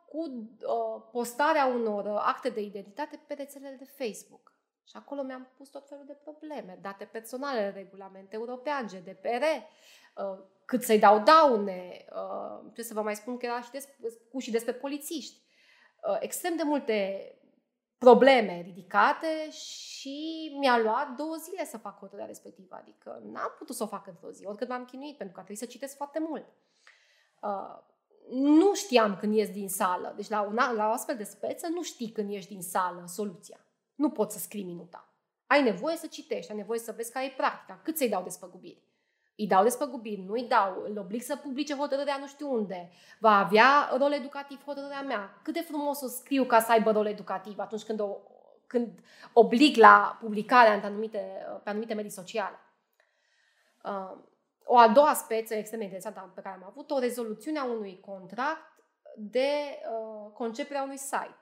cu 0.08 0.18
uh, 0.18 1.02
postarea 1.12 1.66
unor 1.66 2.06
acte 2.06 2.48
de 2.48 2.60
identitate 2.60 3.20
pe 3.26 3.34
rețelele 3.34 3.76
de 3.76 4.04
Facebook. 4.04 4.55
Și 4.88 4.96
acolo 4.96 5.22
mi-am 5.22 5.48
pus 5.56 5.68
tot 5.68 5.88
felul 5.88 6.04
de 6.06 6.16
probleme, 6.22 6.78
date 6.80 7.04
personale, 7.04 7.70
regulament 7.70 8.32
european, 8.32 8.86
GDPR, 8.86 9.42
uh, 10.14 10.38
cât 10.64 10.82
să-i 10.82 10.98
dau 10.98 11.18
daune, 11.18 12.04
uh, 12.12 12.70
ce 12.74 12.82
să 12.82 12.94
vă 12.94 13.02
mai 13.02 13.16
spun 13.16 13.36
că 13.36 13.46
era 13.46 13.60
și 13.60 13.70
des, 13.70 13.88
cu 14.32 14.38
și 14.38 14.50
despre 14.50 14.72
polițiști. 14.72 15.40
Uh, 16.08 16.16
extrem 16.20 16.56
de 16.56 16.62
multe 16.62 17.30
probleme 17.98 18.60
ridicate 18.60 19.50
și 19.50 20.56
mi-a 20.58 20.78
luat 20.78 21.14
două 21.16 21.34
zile 21.34 21.64
să 21.64 21.78
fac 21.78 21.98
hotărârea 21.98 22.26
respectivă. 22.26 22.76
Adică 22.80 23.22
n-am 23.24 23.54
putut 23.58 23.74
să 23.76 23.82
o 23.82 23.86
fac 23.86 24.06
într-o 24.06 24.30
zi, 24.30 24.46
oricât 24.46 24.68
m-am 24.68 24.84
chinuit, 24.84 25.16
pentru 25.16 25.34
că 25.34 25.40
a 25.40 25.44
trebuit 25.44 25.68
să 25.68 25.72
citesc 25.72 25.96
foarte 25.96 26.18
mult. 26.18 26.46
Uh, 27.42 27.78
nu 28.30 28.74
știam 28.74 29.16
când 29.16 29.34
ies 29.34 29.50
din 29.50 29.68
sală. 29.68 30.12
Deci 30.16 30.28
la, 30.28 30.40
una, 30.40 30.72
la 30.72 30.88
o 30.88 30.92
astfel 30.92 31.16
de 31.16 31.24
speță 31.24 31.68
nu 31.68 31.82
știi 31.82 32.10
când 32.10 32.30
ieși 32.30 32.48
din 32.48 32.62
sală 32.62 33.04
soluția. 33.06 33.65
Nu 33.96 34.10
poți 34.10 34.34
să 34.34 34.40
scrii 34.40 34.64
minuta. 34.64 35.10
Ai 35.46 35.62
nevoie 35.62 35.96
să 35.96 36.06
citești, 36.06 36.50
ai 36.50 36.56
nevoie 36.56 36.78
să 36.78 36.92
vezi 36.96 37.12
care 37.12 37.24
e 37.24 37.34
practica, 37.36 37.80
cât 37.82 37.96
să-i 37.96 38.08
dau 38.08 38.22
despăgubiri. 38.22 38.82
Îi 39.36 39.46
dau 39.46 39.62
despăgubiri, 39.62 40.20
nu 40.20 40.32
îi 40.32 40.44
dau, 40.48 40.82
îl 40.82 40.98
oblig 40.98 41.22
să 41.22 41.36
publice 41.36 41.74
hotărârea 41.74 42.16
nu 42.16 42.26
știu 42.26 42.52
unde. 42.52 42.90
Va 43.18 43.38
avea 43.38 43.90
rol 43.98 44.12
educativ 44.12 44.64
hotărârea 44.64 45.02
mea. 45.02 45.40
Cât 45.42 45.54
de 45.54 45.60
frumos 45.60 46.00
o 46.00 46.06
scriu 46.06 46.44
ca 46.44 46.60
să 46.60 46.72
aibă 46.72 46.90
rol 46.90 47.06
educativ 47.06 47.58
atunci 47.58 47.82
când, 47.82 48.00
o, 48.00 48.16
când 48.66 48.98
oblig 49.32 49.76
la 49.76 50.18
publicarea 50.20 50.80
pe 50.80 50.86
anumite, 50.86 51.46
pe 51.62 51.70
anumite 51.70 51.94
medii 51.94 52.10
sociale. 52.10 52.58
Uh, 53.84 54.18
o 54.64 54.78
a 54.78 54.88
doua 54.88 55.14
speță 55.14 55.54
extrem 55.54 55.78
de 55.78 55.84
interesantă 55.84 56.32
pe 56.34 56.40
care 56.40 56.54
am 56.54 56.64
avut, 56.68 56.90
o 56.90 56.98
rezoluțiune 56.98 57.58
a 57.58 57.64
unui 57.64 58.00
contract 58.00 58.84
de 59.16 59.48
uh, 59.90 60.32
conceperea 60.32 60.82
unui 60.82 60.96
site. 60.96 61.36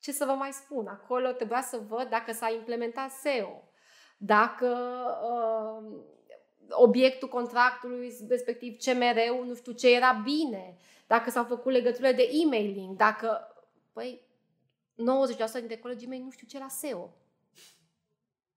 Ce 0.00 0.12
să 0.12 0.24
vă 0.24 0.32
mai 0.32 0.52
spun? 0.52 0.86
Acolo 0.86 1.30
trebuia 1.30 1.62
să 1.62 1.80
văd 1.88 2.08
dacă 2.08 2.32
s-a 2.32 2.50
implementat 2.50 3.10
SEO, 3.10 3.62
dacă 4.18 4.76
uh, 5.22 6.00
obiectul 6.70 7.28
contractului, 7.28 8.16
respectiv 8.28 8.76
CMR-ul, 8.76 9.44
nu 9.46 9.54
știu 9.54 9.72
ce 9.72 9.94
era 9.94 10.12
bine, 10.24 10.76
dacă 11.06 11.30
s-au 11.30 11.44
făcut 11.44 11.72
legăturile 11.72 12.12
de 12.12 12.30
emailing, 12.44 12.96
dacă... 12.96 13.54
Păi, 13.92 14.28
90% 14.92 15.52
dintre 15.52 15.76
colegii 15.76 16.08
mei 16.08 16.18
nu 16.18 16.30
știu 16.30 16.46
ce 16.46 16.56
era 16.56 16.68
SEO. 16.68 17.14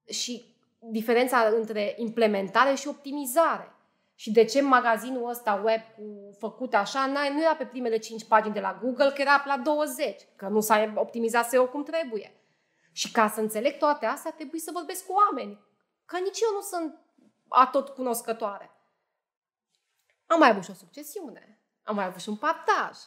Și 0.09 0.55
diferența 0.79 1.39
între 1.39 1.93
implementare 1.97 2.75
și 2.75 2.87
optimizare. 2.87 3.72
Și 4.15 4.31
de 4.31 4.45
ce 4.45 4.61
magazinul 4.61 5.29
ăsta 5.29 5.53
web 5.53 5.81
cu 5.95 6.35
făcut 6.39 6.73
așa, 6.73 7.05
nu 7.05 7.41
era 7.41 7.55
pe 7.55 7.65
primele 7.65 7.97
5 7.97 8.27
pagini 8.27 8.53
de 8.53 8.59
la 8.59 8.79
Google, 8.81 9.11
că 9.11 9.21
era 9.21 9.43
la 9.45 9.57
20, 9.57 10.21
că 10.35 10.47
nu 10.47 10.59
s-a 10.59 10.93
optimizat 10.95 11.49
SEO 11.49 11.67
cum 11.67 11.83
trebuie. 11.83 12.37
Și 12.91 13.11
ca 13.11 13.27
să 13.27 13.39
înțeleg 13.39 13.77
toate 13.77 14.05
astea, 14.05 14.31
trebuie 14.31 14.59
să 14.59 14.71
vorbesc 14.73 15.05
cu 15.05 15.13
oameni. 15.13 15.59
Că 16.05 16.17
nici 16.17 16.39
eu 16.39 16.53
nu 16.53 16.61
sunt 16.61 16.99
atot 17.47 17.89
cunoscătoare. 17.89 18.71
Am 20.25 20.39
mai 20.39 20.49
avut 20.49 20.63
și 20.63 20.69
o 20.69 20.73
succesiune, 20.73 21.61
am 21.83 21.95
mai 21.95 22.05
avut 22.05 22.21
și 22.21 22.29
un 22.29 22.35
partaj 22.35 22.97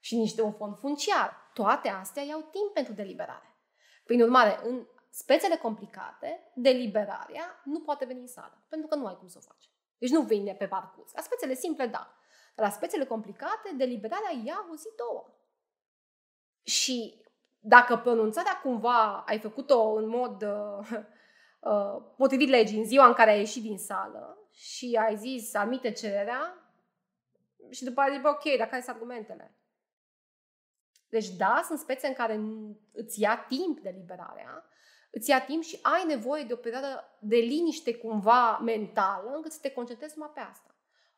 și 0.00 0.16
niște 0.16 0.42
un 0.42 0.52
fond 0.52 0.76
funciar. 0.78 1.50
Toate 1.54 1.88
astea 1.88 2.22
iau 2.22 2.40
timp 2.40 2.72
pentru 2.74 2.92
deliberare. 2.92 3.56
Prin 4.04 4.22
urmare, 4.22 4.60
în 4.62 4.86
spețele 5.10 5.56
complicate, 5.56 6.52
deliberarea 6.54 7.60
nu 7.64 7.80
poate 7.80 8.04
veni 8.04 8.20
în 8.20 8.26
sală, 8.26 8.64
pentru 8.68 8.88
că 8.88 8.94
nu 8.94 9.06
ai 9.06 9.16
cum 9.16 9.28
să 9.28 9.38
o 9.40 9.46
faci. 9.46 9.67
Deci 9.98 10.10
nu 10.10 10.20
vine 10.20 10.54
pe 10.54 10.66
parcurs. 10.66 11.12
La 11.12 11.22
spețele 11.22 11.54
simple, 11.54 11.86
da. 11.86 12.14
La 12.54 12.70
spețele 12.70 13.04
complicate, 13.04 13.74
deliberarea 13.76 14.42
ia 14.44 14.66
o 14.72 14.74
zi, 14.74 14.88
două. 14.96 15.34
Și 16.62 17.22
dacă 17.60 17.96
pronunțarea 17.96 18.60
cumva 18.60 19.24
ai 19.26 19.38
făcut-o 19.38 19.92
în 19.92 20.08
mod 20.08 20.42
uh, 20.42 20.88
uh, 21.70 22.02
potrivit 22.16 22.48
legii 22.48 22.78
în 22.78 22.84
ziua 22.84 23.06
în 23.06 23.12
care 23.12 23.30
ai 23.30 23.38
ieșit 23.38 23.62
din 23.62 23.78
sală 23.78 24.48
și 24.52 24.98
ai 25.00 25.16
zis 25.16 25.54
admite 25.54 25.92
cererea 25.92 26.68
și 27.70 27.84
după 27.84 28.00
aceea 28.00 28.16
zici, 28.16 28.26
ok, 28.26 28.58
dar 28.58 28.68
care 28.68 28.82
sunt 28.82 28.94
argumentele? 28.94 29.54
Deci 31.08 31.28
da, 31.28 31.60
sunt 31.64 31.78
spețe 31.78 32.06
în 32.06 32.12
care 32.12 32.40
îți 32.92 33.20
ia 33.20 33.44
timp 33.48 33.80
deliberarea, 33.80 34.64
îți 35.18 35.30
ia 35.30 35.44
timp 35.44 35.62
și 35.62 35.78
ai 35.82 36.04
nevoie 36.06 36.42
de 36.42 36.52
o 36.52 36.56
perioadă 36.56 37.04
de 37.18 37.36
liniște 37.36 37.94
cumva 37.94 38.58
mentală 38.58 39.30
încât 39.34 39.52
să 39.52 39.58
te 39.62 39.70
concentrezi 39.70 40.14
numai 40.16 40.32
pe 40.34 40.40
asta. 40.40 40.74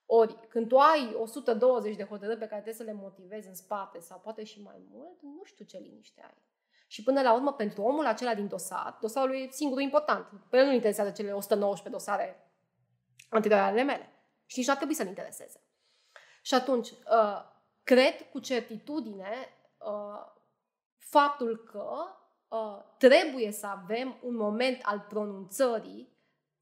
Ori, 0.06 0.36
când 0.48 0.68
tu 0.68 0.78
ai 0.78 1.14
120 1.18 1.96
de 1.96 2.04
hotărâri 2.04 2.38
pe 2.38 2.46
care 2.46 2.60
trebuie 2.60 2.86
să 2.86 2.92
le 2.92 3.00
motivezi 3.02 3.48
în 3.48 3.54
spate 3.54 4.00
sau 4.00 4.18
poate 4.18 4.44
și 4.44 4.62
mai 4.62 4.82
mult, 4.90 5.22
nu 5.22 5.42
știu 5.44 5.64
ce 5.64 5.78
liniște 5.78 6.22
ai. 6.24 6.42
Și 6.86 7.02
până 7.02 7.22
la 7.22 7.34
urmă, 7.34 7.52
pentru 7.52 7.82
omul 7.82 8.06
acela 8.06 8.34
din 8.34 8.48
dosar, 8.48 8.98
dosarul 9.00 9.34
e 9.34 9.48
singurul 9.50 9.82
important. 9.82 10.26
Pe 10.50 10.56
el 10.56 10.66
nu 10.66 10.72
interesează 10.72 11.10
cele 11.10 11.32
119 11.32 12.02
dosare 12.02 12.52
anterioare 13.28 13.70
ale 13.70 13.82
mele. 13.82 14.12
Și 14.46 14.62
și 14.62 14.70
ar 14.70 14.76
trebui 14.76 14.94
să-l 14.94 15.06
intereseze. 15.06 15.62
Și 16.42 16.54
atunci, 16.54 16.90
uh, 16.90 17.42
cred 17.82 18.30
cu 18.30 18.38
certitudine 18.38 19.48
uh, 19.78 20.32
faptul 20.98 21.56
că 21.56 21.78
uh, 21.78 22.19
trebuie 22.98 23.52
să 23.52 23.66
avem 23.66 24.18
un 24.22 24.34
moment 24.34 24.80
al 24.82 25.06
pronunțării 25.08 26.08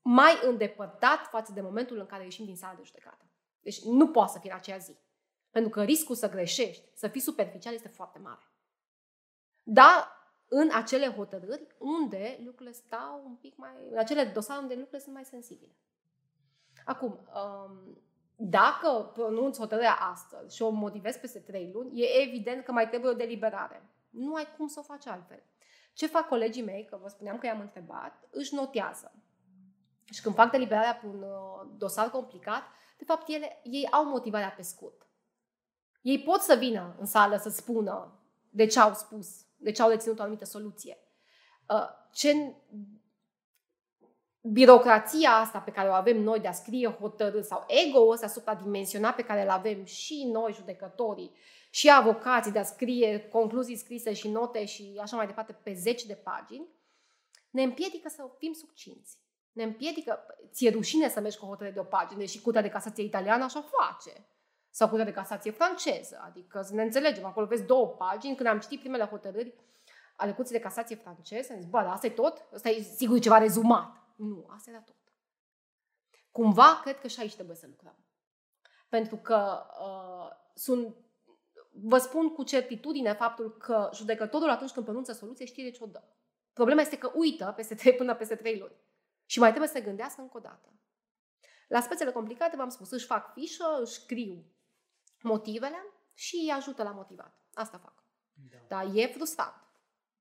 mai 0.02 0.40
îndepărtat 0.42 1.26
față 1.26 1.52
de 1.52 1.60
momentul 1.60 1.98
în 1.98 2.06
care 2.06 2.22
ieșim 2.22 2.44
din 2.44 2.56
sala 2.56 2.74
de 2.74 2.82
judecată. 2.84 3.24
Deci 3.60 3.82
nu 3.82 4.08
poate 4.08 4.32
să 4.32 4.38
fie 4.38 4.50
în 4.50 4.56
aceea 4.56 4.76
zi. 4.78 4.96
Pentru 5.50 5.70
că 5.70 5.82
riscul 5.82 6.14
să 6.14 6.28
greșești, 6.28 6.88
să 6.94 7.08
fii 7.08 7.20
superficial, 7.20 7.74
este 7.74 7.88
foarte 7.88 8.18
mare. 8.18 8.50
Da, 9.62 10.12
în 10.48 10.70
acele 10.72 11.06
hotărâri 11.06 11.66
unde 11.78 12.40
lucrurile 12.44 12.72
stau 12.74 13.22
un 13.24 13.34
pic 13.34 13.56
mai... 13.56 13.70
în 13.90 13.98
acele 13.98 14.24
dosare 14.24 14.60
unde 14.60 14.74
lucrurile 14.74 15.02
sunt 15.02 15.14
mai 15.14 15.24
sensibile. 15.24 15.76
Acum, 16.84 17.28
um, 17.34 18.02
dacă 18.36 19.10
pronunți 19.12 19.58
hotărârea 19.58 19.94
astăzi 19.94 20.56
și 20.56 20.62
o 20.62 20.68
motivezi 20.68 21.20
peste 21.20 21.38
trei 21.38 21.70
luni, 21.72 22.00
e 22.00 22.22
evident 22.22 22.64
că 22.64 22.72
mai 22.72 22.88
trebuie 22.88 23.10
o 23.10 23.14
deliberare. 23.14 23.82
Nu 24.10 24.34
ai 24.34 24.46
cum 24.56 24.66
să 24.66 24.78
o 24.80 24.82
faci 24.82 25.06
altfel. 25.06 25.42
Ce 25.92 26.06
fac 26.06 26.28
colegii 26.28 26.62
mei, 26.62 26.84
că 26.84 26.98
vă 27.02 27.08
spuneam 27.08 27.38
că 27.38 27.46
i-am 27.46 27.60
întrebat, 27.60 28.28
își 28.30 28.54
notează. 28.54 29.12
Și 30.04 30.22
când 30.22 30.34
fac 30.34 30.50
deliberarea 30.50 30.94
pe 30.94 31.06
un 31.06 31.22
uh, 31.22 31.70
dosar 31.76 32.10
complicat, 32.10 32.62
de 32.98 33.04
fapt 33.04 33.28
ele, 33.28 33.60
ei 33.62 33.88
au 33.90 34.04
motivarea 34.04 34.50
pe 34.50 34.62
scurt. 34.62 35.06
Ei 36.00 36.22
pot 36.22 36.40
să 36.40 36.54
vină 36.54 36.96
în 36.98 37.06
sală 37.06 37.36
să 37.36 37.48
spună 37.48 38.20
de 38.50 38.66
ce 38.66 38.80
au 38.80 38.94
spus, 38.94 39.28
de 39.56 39.70
ce 39.70 39.82
au 39.82 39.88
reținut 39.88 40.18
o 40.18 40.22
anumită 40.22 40.44
soluție. 40.44 40.98
Uh, 41.68 41.88
ce 42.12 42.54
birocrația 44.40 45.30
asta 45.30 45.58
pe 45.58 45.70
care 45.70 45.88
o 45.88 45.92
avem 45.92 46.22
noi 46.22 46.40
de 46.40 46.48
a 46.48 46.52
scrie 46.52 46.88
hotărâri 46.88 47.44
sau 47.44 47.64
ego-ul 47.66 48.12
ăsta 48.12 48.26
supradimensionat 48.26 49.14
pe 49.14 49.24
care 49.24 49.42
îl 49.42 49.50
avem 49.50 49.84
și 49.84 50.28
noi 50.32 50.52
judecătorii 50.52 51.34
și 51.70 51.90
avocații 51.90 52.52
de 52.52 52.58
a 52.58 52.62
scrie 52.62 53.28
concluzii 53.28 53.76
scrise 53.76 54.12
și 54.12 54.28
note 54.28 54.64
și 54.64 54.98
așa 55.00 55.16
mai 55.16 55.26
departe 55.26 55.52
pe 55.52 55.72
zeci 55.72 56.04
de 56.04 56.14
pagini, 56.14 56.68
ne 57.50 57.62
împiedică 57.62 58.08
să 58.08 58.30
fim 58.38 58.52
succinți. 58.52 59.18
Ne 59.52 59.62
împiedică, 59.62 60.26
ți-e 60.50 60.70
rușine 60.70 61.08
să 61.08 61.20
mergi 61.20 61.38
cu 61.38 61.44
o 61.44 61.48
hotărâre 61.48 61.74
de 61.74 61.80
o 61.80 61.84
pagină 61.84 62.24
și 62.24 62.40
Curtea 62.40 62.62
de 62.62 62.68
Casație 62.68 63.04
Italiană 63.04 63.44
așa 63.44 63.60
face. 63.60 64.26
Sau 64.70 64.88
Curtea 64.88 65.06
de 65.06 65.12
Casație 65.12 65.50
franceză. 65.50 66.22
Adică 66.24 66.62
să 66.62 66.74
ne 66.74 66.82
înțelegem, 66.82 67.24
acolo 67.24 67.46
vezi 67.46 67.64
două 67.64 67.86
pagini. 67.86 68.36
Când 68.36 68.48
am 68.48 68.58
citit 68.58 68.80
primele 68.80 69.04
hotărâri 69.04 69.54
ale 70.16 70.32
Curții 70.32 70.54
de 70.54 70.60
Casație 70.60 70.96
franceze, 70.96 71.52
am 71.52 71.60
zis, 71.60 71.68
bă, 71.68 71.80
dar 71.80 71.92
asta 71.92 72.06
e 72.06 72.10
tot? 72.10 72.46
Asta 72.54 72.68
e 72.68 72.82
sigur 72.82 73.18
ceva 73.18 73.38
rezumat. 73.38 73.96
Nu, 74.16 74.46
asta 74.48 74.70
era 74.70 74.80
tot. 74.80 74.96
Cumva, 76.30 76.80
cred 76.82 77.00
că 77.00 77.08
și 77.08 77.20
aici 77.20 77.34
trebuie 77.34 77.56
să 77.56 77.66
lucrăm. 77.68 77.96
Pentru 78.88 79.16
că 79.16 79.66
uh, 79.80 80.36
sunt 80.54 80.96
vă 81.82 81.98
spun 81.98 82.28
cu 82.28 82.42
certitudine 82.42 83.12
faptul 83.12 83.56
că 83.56 83.90
judecătorul 83.94 84.50
atunci 84.50 84.70
când 84.70 84.84
pronunță 84.84 85.12
soluție 85.12 85.46
știe 85.46 85.64
de 85.64 85.70
ce 85.70 85.84
o 85.84 85.86
dă. 85.86 86.02
Problema 86.52 86.80
este 86.80 86.98
că 86.98 87.10
uită 87.14 87.52
peste 87.56 87.74
3 87.74 87.94
până 87.94 88.14
peste 88.14 88.34
3 88.34 88.58
luni. 88.58 88.74
Și 89.26 89.38
mai 89.38 89.48
trebuie 89.48 89.68
să 89.68 89.76
se 89.76 89.84
gândească 89.84 90.20
încă 90.20 90.36
o 90.36 90.40
dată. 90.40 90.72
La 91.68 91.80
spețele 91.80 92.10
complicate, 92.10 92.56
v-am 92.56 92.68
spus, 92.68 92.90
își 92.90 93.06
fac 93.06 93.32
fișă, 93.32 93.78
își 93.82 93.92
scriu 93.92 94.44
motivele 95.22 95.86
și 96.14 96.36
îi 96.36 96.50
ajută 96.56 96.82
la 96.82 96.90
motivat. 96.90 97.40
Asta 97.54 97.78
fac. 97.78 98.04
Da. 98.50 98.56
Dar 98.68 98.94
e 98.94 99.06
frustrant. 99.06 99.54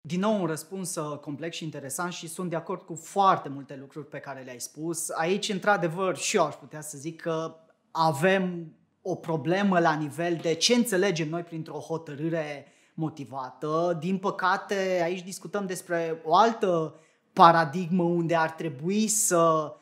din 0.01 0.19
nou 0.19 0.39
un 0.39 0.45
răspuns 0.45 0.95
uh, 0.95 1.19
complex 1.19 1.55
și 1.55 1.63
interesant 1.63 2.13
și 2.13 2.27
sunt 2.27 2.49
de 2.49 2.55
acord 2.55 2.81
cu 2.81 2.95
foarte 2.95 3.49
multe 3.49 3.75
lucruri 3.75 4.07
pe 4.07 4.19
care 4.19 4.41
le-ai 4.41 4.59
spus. 4.59 5.09
Aici, 5.09 5.49
într-adevăr, 5.49 6.15
și 6.17 6.35
eu 6.35 6.45
aș 6.45 6.55
putea 6.55 6.81
să 6.81 6.97
zic 6.97 7.21
că 7.21 7.55
avem 7.91 8.75
o 9.09 9.15
problemă 9.15 9.79
la 9.79 9.93
nivel 9.93 10.35
de 10.41 10.53
ce 10.53 10.73
înțelegem 10.73 11.29
noi 11.29 11.43
printr-o 11.43 11.79
hotărâre 11.79 12.65
motivată. 12.93 13.97
Din 13.99 14.17
păcate, 14.17 14.99
aici 15.03 15.23
discutăm 15.23 15.65
despre 15.65 16.21
o 16.23 16.35
altă 16.35 16.95
paradigmă 17.33 18.03
unde 18.03 18.35
ar 18.35 18.51
trebui 18.51 19.07
să 19.07 19.73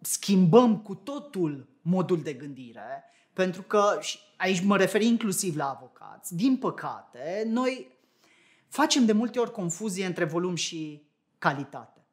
schimbăm 0.00 0.78
cu 0.78 0.94
totul 0.94 1.68
modul 1.82 2.22
de 2.22 2.32
gândire, 2.32 3.04
pentru 3.32 3.62
că, 3.62 3.98
și 4.00 4.18
aici 4.36 4.64
mă 4.64 4.76
refer 4.76 5.00
inclusiv 5.00 5.56
la 5.56 5.68
avocați, 5.68 6.36
din 6.36 6.56
păcate, 6.56 7.42
noi 7.46 7.86
facem 8.68 9.04
de 9.04 9.12
multe 9.12 9.38
ori 9.38 9.52
confuzie 9.52 10.06
între 10.06 10.24
volum 10.24 10.54
și 10.54 11.08
calitate. 11.38 12.06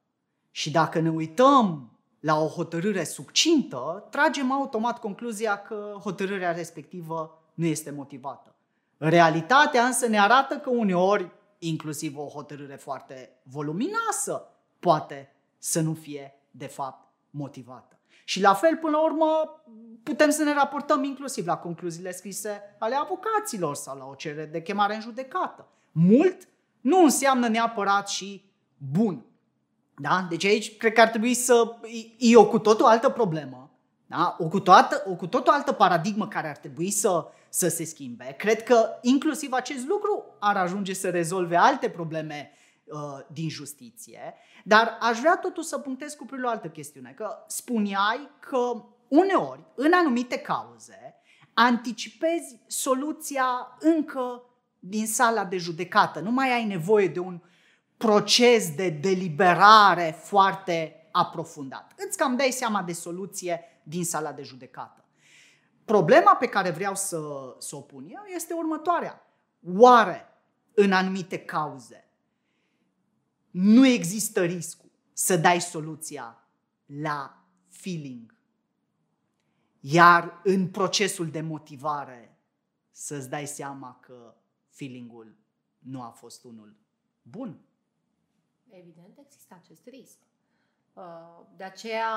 Și 0.52 0.72
dacă 0.72 1.00
ne 1.00 1.10
uităm 1.10 1.91
la 2.22 2.40
o 2.40 2.48
hotărâre 2.48 3.04
succintă, 3.04 4.08
tragem 4.10 4.52
automat 4.52 5.00
concluzia 5.00 5.62
că 5.62 5.96
hotărârea 6.04 6.52
respectivă 6.52 7.42
nu 7.54 7.66
este 7.66 7.92
motivată. 7.92 8.56
Realitatea 8.98 9.86
însă 9.86 10.08
ne 10.08 10.20
arată 10.20 10.58
că 10.58 10.70
uneori, 10.70 11.32
inclusiv 11.60 12.18
o 12.18 12.28
hotărâre 12.28 12.76
foarte 12.76 13.30
voluminoasă, 13.44 14.48
poate 14.80 15.36
să 15.58 15.82
nu 15.82 15.94
fie, 15.94 16.34
de 16.52 16.68
fapt, 16.68 17.08
motivată. 17.30 17.96
Și 18.26 18.42
la 18.42 18.54
fel, 18.54 18.78
până 18.78 18.98
la 18.98 19.04
urmă, 19.04 19.62
putem 20.04 20.30
să 20.30 20.44
ne 20.44 20.54
raportăm 20.54 21.04
inclusiv 21.04 21.46
la 21.46 21.58
concluziile 21.58 22.12
scrise 22.12 22.76
ale 22.80 22.96
avocaților 22.96 23.76
sau 23.76 23.98
la 23.98 24.06
o 24.06 24.16
cerere 24.16 24.46
de 24.46 24.62
chemare 24.62 24.96
în 24.96 25.02
judecată. 25.02 25.68
Mult 25.92 26.48
nu 26.82 27.04
înseamnă 27.04 27.48
neapărat 27.48 28.10
și 28.10 28.46
bun. 28.92 29.26
Da? 29.96 30.26
Deci 30.30 30.46
aici 30.46 30.78
cred 30.78 30.94
că 30.94 31.02
ar 31.02 31.08
trebui 31.08 31.34
să... 31.34 31.76
E 32.18 32.38
o 32.38 32.46
cu 32.46 32.60
totul 32.60 32.86
altă 32.86 33.10
problemă. 33.10 33.72
Da? 34.06 34.36
O, 34.40 34.48
cu 34.48 34.60
toată, 34.60 35.04
o 35.08 35.16
cu 35.16 35.28
totul 35.28 35.54
altă 35.54 35.72
paradigmă 35.72 36.28
care 36.28 36.50
ar 36.50 36.58
trebui 36.58 36.92
să, 36.92 37.26
să 37.50 37.68
se 37.68 37.84
schimbe. 37.84 38.36
Cred 38.38 38.64
că 38.64 38.90
inclusiv 39.02 39.52
acest 39.52 39.88
lucru 39.88 40.26
ar 40.40 40.58
ajunge 40.58 40.94
să 40.94 41.10
rezolve 41.10 41.56
alte 41.56 41.90
probleme 41.90 42.52
uh, 42.84 43.00
din 43.28 43.50
justiție. 43.50 44.34
Dar 44.64 44.98
aș 45.02 45.20
vrea 45.20 45.38
totuși 45.38 45.68
să 45.68 45.78
punctez 45.78 46.14
cu 46.14 46.26
o 46.44 46.48
altă 46.48 46.68
chestiune. 46.68 47.14
Că 47.16 47.44
spuneai 47.48 48.30
că 48.40 48.84
uneori, 49.08 49.64
în 49.76 49.92
anumite 49.94 50.38
cauze, 50.38 51.16
anticipezi 51.54 52.60
soluția 52.68 53.78
încă 53.80 54.44
din 54.80 55.08
sala 55.08 55.46
de 55.46 55.58
judecată. 55.58 56.20
Nu 56.20 56.32
mai 56.32 56.54
ai 56.54 56.66
nevoie 56.66 57.08
de 57.08 57.20
un 57.20 57.42
proces 58.02 58.76
de 58.76 58.90
deliberare 58.90 60.20
foarte 60.24 61.10
aprofundat. 61.12 61.94
Îți 62.08 62.18
cam 62.18 62.36
dai 62.36 62.52
seama 62.52 62.84
de 62.84 62.94
soluție 62.94 63.62
din 63.84 64.06
sala 64.06 64.32
de 64.32 64.44
judecată. 64.44 65.06
Problema 65.86 66.36
pe 66.36 66.48
care 66.48 66.70
vreau 66.70 66.96
să, 66.96 67.20
să 67.58 67.76
o 67.76 67.80
pun 67.80 68.04
eu 68.04 68.24
este 68.36 68.54
următoarea. 68.54 69.22
Oare 69.76 70.28
în 70.74 70.92
anumite 70.92 71.38
cauze 71.38 72.10
nu 73.52 73.88
există 73.88 74.44
riscul 74.44 74.92
să 75.14 75.38
dai 75.38 75.62
soluția 75.62 76.48
la 76.86 77.46
feeling, 77.68 78.36
iar 79.80 80.42
în 80.44 80.68
procesul 80.68 81.30
de 81.30 81.42
motivare 81.42 82.38
să-ți 82.92 83.30
dai 83.30 83.48
seama 83.48 84.00
că 84.02 84.36
feelingul 84.70 85.36
nu 85.80 86.02
a 86.02 86.10
fost 86.10 86.44
unul 86.44 86.76
bun. 87.22 87.60
Evident, 88.72 89.18
există 89.26 89.60
acest 89.64 89.88
risc. 89.88 90.18
Uh, 90.94 91.04
de 91.58 91.64
aceea, 91.64 92.08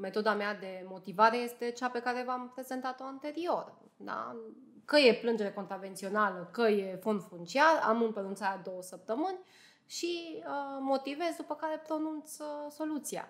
metoda 0.00 0.34
mea 0.34 0.54
de 0.54 0.84
motivare 0.88 1.36
este 1.36 1.70
cea 1.70 1.88
pe 1.88 2.00
care 2.00 2.22
v-am 2.26 2.50
prezentat-o 2.54 3.04
anterior. 3.04 3.74
Da? 3.96 4.36
Că 4.84 4.96
e 4.96 5.18
plângere 5.20 5.52
contravențională, 5.52 6.48
că 6.52 6.62
e 6.62 6.96
fond 6.96 7.22
funciar, 7.22 7.80
am 7.82 8.02
în 8.02 8.12
pronunțarea 8.12 8.60
două 8.64 8.82
săptămâni 8.82 9.38
și 9.86 10.36
uh, 10.38 10.78
motivez, 10.80 11.36
după 11.36 11.54
care 11.54 11.82
pronunț 11.86 12.38
uh, 12.38 12.70
soluția. 12.70 13.28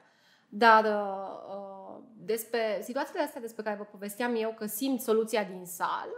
Dar 0.49 0.85
uh, 0.85 1.57
uh 1.57 2.05
despre 2.19 2.81
situațiile 2.83 3.23
astea 3.23 3.41
despre 3.41 3.63
care 3.63 3.77
vă 3.77 3.85
povesteam 3.85 4.35
eu, 4.37 4.55
că 4.59 4.67
simt 4.67 5.01
soluția 5.01 5.45
din 5.45 5.67
sală, 5.67 6.17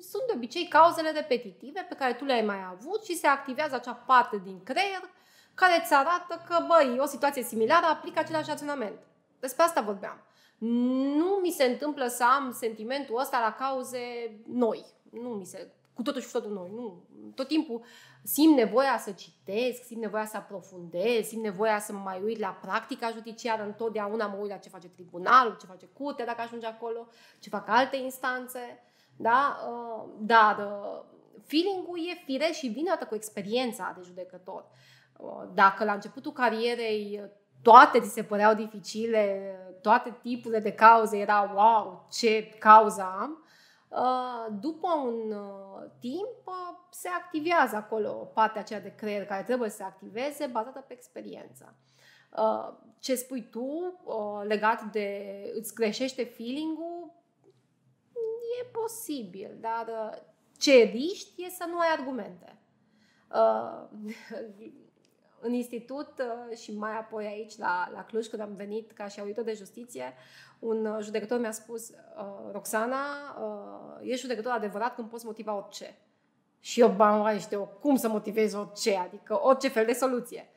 sunt 0.00 0.22
de 0.26 0.32
obicei 0.34 0.68
cauzele 0.68 1.10
repetitive 1.10 1.86
pe 1.88 1.94
care 1.94 2.12
tu 2.12 2.24
le-ai 2.24 2.42
mai 2.42 2.64
avut 2.70 3.04
și 3.04 3.16
se 3.16 3.26
activează 3.26 3.74
acea 3.74 3.94
parte 3.94 4.40
din 4.44 4.62
creier 4.62 5.10
care 5.54 5.80
îți 5.82 5.94
arată 5.94 6.44
că, 6.48 6.64
băi, 6.66 6.98
o 7.00 7.06
situație 7.06 7.42
similară 7.42 7.86
aplică 7.86 8.18
același 8.18 8.48
raționament. 8.48 8.98
Despre 9.40 9.62
asta 9.62 9.80
vorbeam. 9.80 10.22
Nu 11.16 11.38
mi 11.42 11.50
se 11.50 11.64
întâmplă 11.64 12.06
să 12.06 12.24
am 12.24 12.52
sentimentul 12.52 13.18
ăsta 13.20 13.40
la 13.40 13.64
cauze 13.64 13.98
noi. 14.46 14.84
Nu 15.10 15.28
mi 15.28 15.44
se, 15.44 15.72
cu 15.94 16.02
totul 16.02 16.20
și 16.20 16.26
cu 16.26 16.32
totul 16.32 16.52
noi. 16.52 16.70
Nu. 16.74 17.02
Tot 17.34 17.48
timpul 17.48 17.84
simt 18.22 18.56
nevoia 18.56 18.98
să 18.98 19.10
citesc, 19.10 19.84
simt 19.84 20.00
nevoia 20.00 20.26
să 20.26 20.36
aprofundez, 20.36 21.26
simt 21.26 21.42
nevoia 21.42 21.78
să 21.78 21.92
mă 21.92 22.00
mai 22.04 22.22
uit 22.22 22.38
la 22.38 22.58
practica 22.60 23.10
judiciară. 23.10 23.62
Întotdeauna 23.62 24.26
mă 24.26 24.36
uit 24.36 24.50
la 24.50 24.56
ce 24.56 24.68
face 24.68 24.88
tribunalul, 24.88 25.56
ce 25.60 25.66
face 25.66 25.86
curtea 25.86 26.26
dacă 26.26 26.40
ajunge 26.40 26.66
acolo, 26.66 27.08
ce 27.38 27.48
fac 27.48 27.68
alte 27.68 27.96
instanțe. 27.96 28.82
Da? 29.16 29.58
Uh, 29.68 30.10
dar 30.18 30.58
uh, 30.58 31.02
feeling-ul 31.46 31.98
e 31.98 32.22
firesc 32.24 32.58
și 32.58 32.66
vine 32.66 32.90
odată 32.90 33.06
cu 33.06 33.14
experiența 33.14 33.92
de 33.96 34.02
judecător. 34.04 34.64
Uh, 35.22 35.42
dacă 35.54 35.84
la 35.84 35.92
începutul 35.92 36.32
carierei 36.32 37.30
toate 37.62 38.00
ți 38.00 38.12
se 38.12 38.22
păreau 38.22 38.54
dificile, 38.54 39.56
toate 39.82 40.18
tipurile 40.22 40.60
de 40.60 40.72
cauze 40.72 41.18
erau 41.18 41.50
wow, 41.54 42.06
ce 42.10 42.48
cauză 42.58 43.02
am, 43.20 43.44
după 44.60 44.88
un 45.04 45.34
timp 45.98 46.50
se 46.90 47.08
activează 47.08 47.76
acolo 47.76 48.10
partea 48.10 48.60
aceea 48.60 48.80
de 48.80 48.94
creier 48.94 49.24
care 49.24 49.42
trebuie 49.42 49.68
să 49.68 49.76
se 49.76 49.82
activeze 49.82 50.46
bazată 50.46 50.84
pe 50.88 50.92
experiență. 50.92 51.74
Ce 52.98 53.14
spui 53.14 53.48
tu 53.50 53.94
legat 54.42 54.82
de 54.82 55.36
îți 55.54 55.74
greșește 55.74 56.24
feeling-ul, 56.24 57.12
e 58.60 58.64
posibil, 58.64 59.56
dar 59.60 59.86
uh, 59.88 60.18
ce 60.58 60.72
riști 60.72 61.44
e 61.44 61.50
să 61.50 61.64
nu 61.68 61.78
ai 61.78 61.88
argumente. 61.92 62.56
Uh, 65.42 65.48
în 65.48 65.52
institut 65.52 66.08
uh, 66.18 66.56
și 66.56 66.76
mai 66.76 66.98
apoi 66.98 67.26
aici 67.26 67.56
la, 67.56 67.90
la 67.92 68.04
Cluj, 68.04 68.26
când 68.26 68.42
am 68.42 68.54
venit 68.54 68.92
ca 68.92 69.08
și 69.08 69.20
auditor 69.20 69.44
de 69.44 69.52
justiție, 69.52 70.14
un 70.58 70.98
judecător 71.00 71.40
mi-a 71.40 71.52
spus, 71.52 71.92
Roxana, 72.52 73.04
ești 74.00 74.20
judecător 74.20 74.52
adevărat 74.52 74.94
când 74.94 75.08
poți 75.08 75.26
motiva 75.26 75.56
orice. 75.56 75.98
Și 76.60 76.80
eu, 76.80 76.88
bam, 76.88 77.38
știu, 77.38 77.68
cum 77.80 77.96
să 77.96 78.08
motivezi 78.08 78.56
orice, 78.56 78.96
adică 78.96 79.40
orice 79.42 79.68
fel 79.68 79.86
de 79.86 79.92
soluție. 79.92 80.48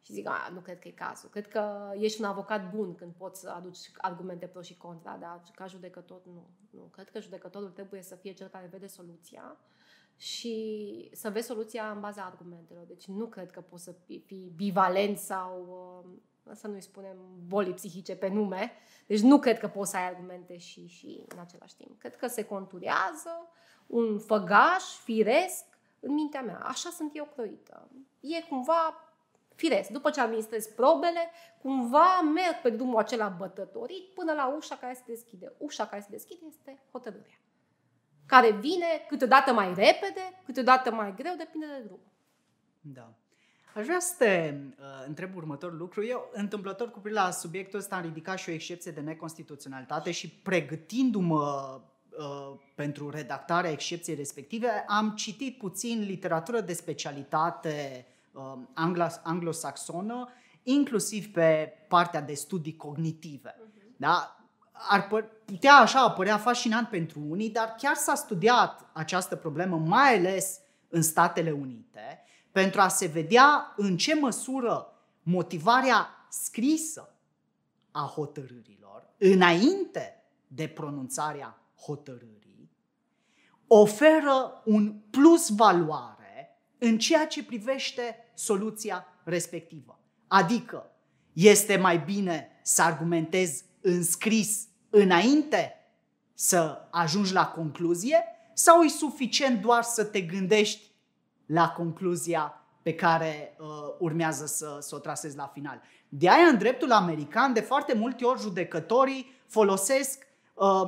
Și 0.00 0.12
zic, 0.12 0.28
a, 0.28 0.50
nu 0.52 0.60
cred 0.60 0.78
că 0.78 0.88
e 0.88 0.90
cazul. 0.90 1.28
Cred 1.28 1.48
că 1.48 1.92
ești 1.94 2.20
un 2.20 2.26
avocat 2.26 2.70
bun 2.70 2.94
când 2.94 3.12
poți 3.12 3.40
să 3.40 3.50
aduci 3.50 3.90
argumente 3.96 4.46
pro 4.46 4.62
și 4.62 4.76
contra, 4.76 5.16
dar 5.20 5.42
ca 5.54 5.66
judecător 5.66 6.20
nu. 6.24 6.46
nu. 6.70 6.80
Cred 6.80 7.10
că 7.10 7.20
judecătorul 7.20 7.70
trebuie 7.70 8.02
să 8.02 8.14
fie 8.14 8.32
cel 8.32 8.48
care 8.48 8.68
vede 8.70 8.86
soluția 8.86 9.56
și 10.22 11.10
să 11.12 11.30
vezi 11.30 11.46
soluția 11.46 11.90
în 11.90 12.00
baza 12.00 12.22
argumentelor. 12.22 12.84
Deci 12.84 13.06
nu 13.06 13.26
cred 13.26 13.50
că 13.50 13.60
poți 13.60 13.82
să 13.82 13.94
fii 14.26 14.52
bivalent 14.56 15.18
sau, 15.18 15.66
uh, 16.44 16.54
să 16.54 16.66
nu-i 16.66 16.80
spunem, 16.80 17.16
boli 17.46 17.72
psihice 17.72 18.16
pe 18.16 18.28
nume. 18.28 18.72
Deci 19.06 19.20
nu 19.20 19.38
cred 19.38 19.58
că 19.58 19.68
poți 19.68 19.90
să 19.90 19.96
ai 19.96 20.06
argumente 20.06 20.56
și, 20.56 20.86
și 20.86 21.24
în 21.28 21.38
același 21.38 21.76
timp. 21.76 21.98
Cred 21.98 22.16
că 22.16 22.26
se 22.26 22.44
conturează 22.44 23.48
un 23.86 24.18
făgaș 24.18 24.82
firesc 25.04 25.64
în 26.00 26.12
mintea 26.12 26.42
mea. 26.42 26.58
Așa 26.58 26.90
sunt 26.90 27.10
eu 27.14 27.28
croită. 27.34 27.90
E 28.20 28.42
cumva 28.42 29.12
firesc. 29.54 29.90
După 29.90 30.10
ce 30.10 30.20
administrez 30.20 30.66
probele, 30.66 31.30
cumva 31.62 32.20
merg 32.20 32.60
pe 32.62 32.70
drumul 32.70 32.98
acela 32.98 33.28
bătătorit 33.28 34.14
până 34.14 34.32
la 34.32 34.54
ușa 34.56 34.76
care 34.76 34.94
se 34.94 35.02
deschide. 35.06 35.52
Ușa 35.58 35.86
care 35.86 36.02
se 36.02 36.08
deschide 36.10 36.44
este 36.48 36.82
hotărârea. 36.90 37.41
Care 38.32 38.50
vine 38.50 38.86
câteodată 39.08 39.52
mai 39.52 39.66
repede, 39.66 40.40
câteodată 40.44 40.90
mai 40.90 41.14
greu, 41.14 41.34
depinde 41.36 41.66
de 41.66 41.82
drum. 41.84 42.00
Da. 42.80 43.14
Aș 43.74 43.84
vrea 43.84 44.00
să 44.00 44.14
te 44.18 44.54
uh, 44.54 44.84
întreb 45.06 45.36
următorul 45.36 45.76
lucru. 45.76 46.04
Eu, 46.04 46.30
întâmplător 46.32 46.90
cu 46.90 46.98
privire 46.98 47.22
la 47.22 47.30
subiectul 47.30 47.78
ăsta, 47.78 47.96
am 47.96 48.02
ridicat 48.02 48.38
și 48.38 48.48
o 48.48 48.52
excepție 48.52 48.90
de 48.90 49.00
neconstituționalitate 49.00 50.10
și 50.10 50.28
pregătindu-mă 50.28 51.80
uh, 52.18 52.58
pentru 52.74 53.10
redactarea 53.10 53.70
excepției 53.70 54.16
respective, 54.16 54.84
am 54.86 55.10
citit 55.10 55.58
puțin 55.58 56.00
literatură 56.00 56.60
de 56.60 56.72
specialitate 56.72 58.06
uh, 58.32 58.52
anglosaxonă, 59.22 60.28
inclusiv 60.62 61.32
pe 61.32 61.72
partea 61.88 62.20
de 62.20 62.34
studii 62.34 62.76
cognitive. 62.76 63.54
Uh-huh. 63.54 63.96
Da? 63.96 64.41
Ar 64.88 65.08
putea 65.44 65.74
așa 65.74 66.00
apărea 66.00 66.38
fascinant 66.38 66.88
pentru 66.88 67.20
unii, 67.28 67.50
dar 67.50 67.74
chiar 67.78 67.94
s-a 67.94 68.14
studiat 68.14 68.90
această 68.92 69.36
problemă, 69.36 69.76
mai 69.76 70.16
ales 70.16 70.60
în 70.88 71.02
Statele 71.02 71.50
Unite, 71.50 72.24
pentru 72.52 72.80
a 72.80 72.88
se 72.88 73.06
vedea 73.06 73.72
în 73.76 73.96
ce 73.96 74.14
măsură 74.14 74.86
motivarea 75.22 76.26
scrisă 76.30 77.16
a 77.90 78.12
hotărârilor, 78.14 79.08
înainte 79.18 80.24
de 80.46 80.68
pronunțarea 80.68 81.58
hotărârii, 81.84 82.70
oferă 83.66 84.62
un 84.64 84.94
plus 85.10 85.48
valoare 85.48 86.58
în 86.78 86.98
ceea 86.98 87.26
ce 87.26 87.44
privește 87.44 88.32
soluția 88.34 89.06
respectivă. 89.24 90.00
Adică, 90.28 90.90
este 91.32 91.76
mai 91.76 91.98
bine 91.98 92.60
să 92.62 92.82
argumentezi 92.82 93.64
în 93.80 94.02
scris 94.02 94.68
înainte 94.92 95.76
să 96.34 96.88
ajungi 96.90 97.32
la 97.32 97.46
concluzie 97.46 98.24
sau 98.52 98.82
e 98.82 98.88
suficient 98.88 99.60
doar 99.60 99.82
să 99.82 100.04
te 100.04 100.20
gândești 100.20 100.90
la 101.46 101.68
concluzia 101.68 102.62
pe 102.82 102.94
care 102.94 103.56
uh, 103.58 103.66
urmează 103.98 104.46
să, 104.46 104.78
să 104.80 104.94
o 104.94 104.98
trasezi 104.98 105.36
la 105.36 105.50
final. 105.52 105.82
De 106.08 106.28
aia, 106.28 106.46
în 106.46 106.58
dreptul 106.58 106.92
american, 106.92 107.52
de 107.52 107.60
foarte 107.60 107.94
multe 107.94 108.24
ori 108.24 108.40
judecătorii 108.40 109.32
folosesc 109.46 110.26
uh, 110.54 110.82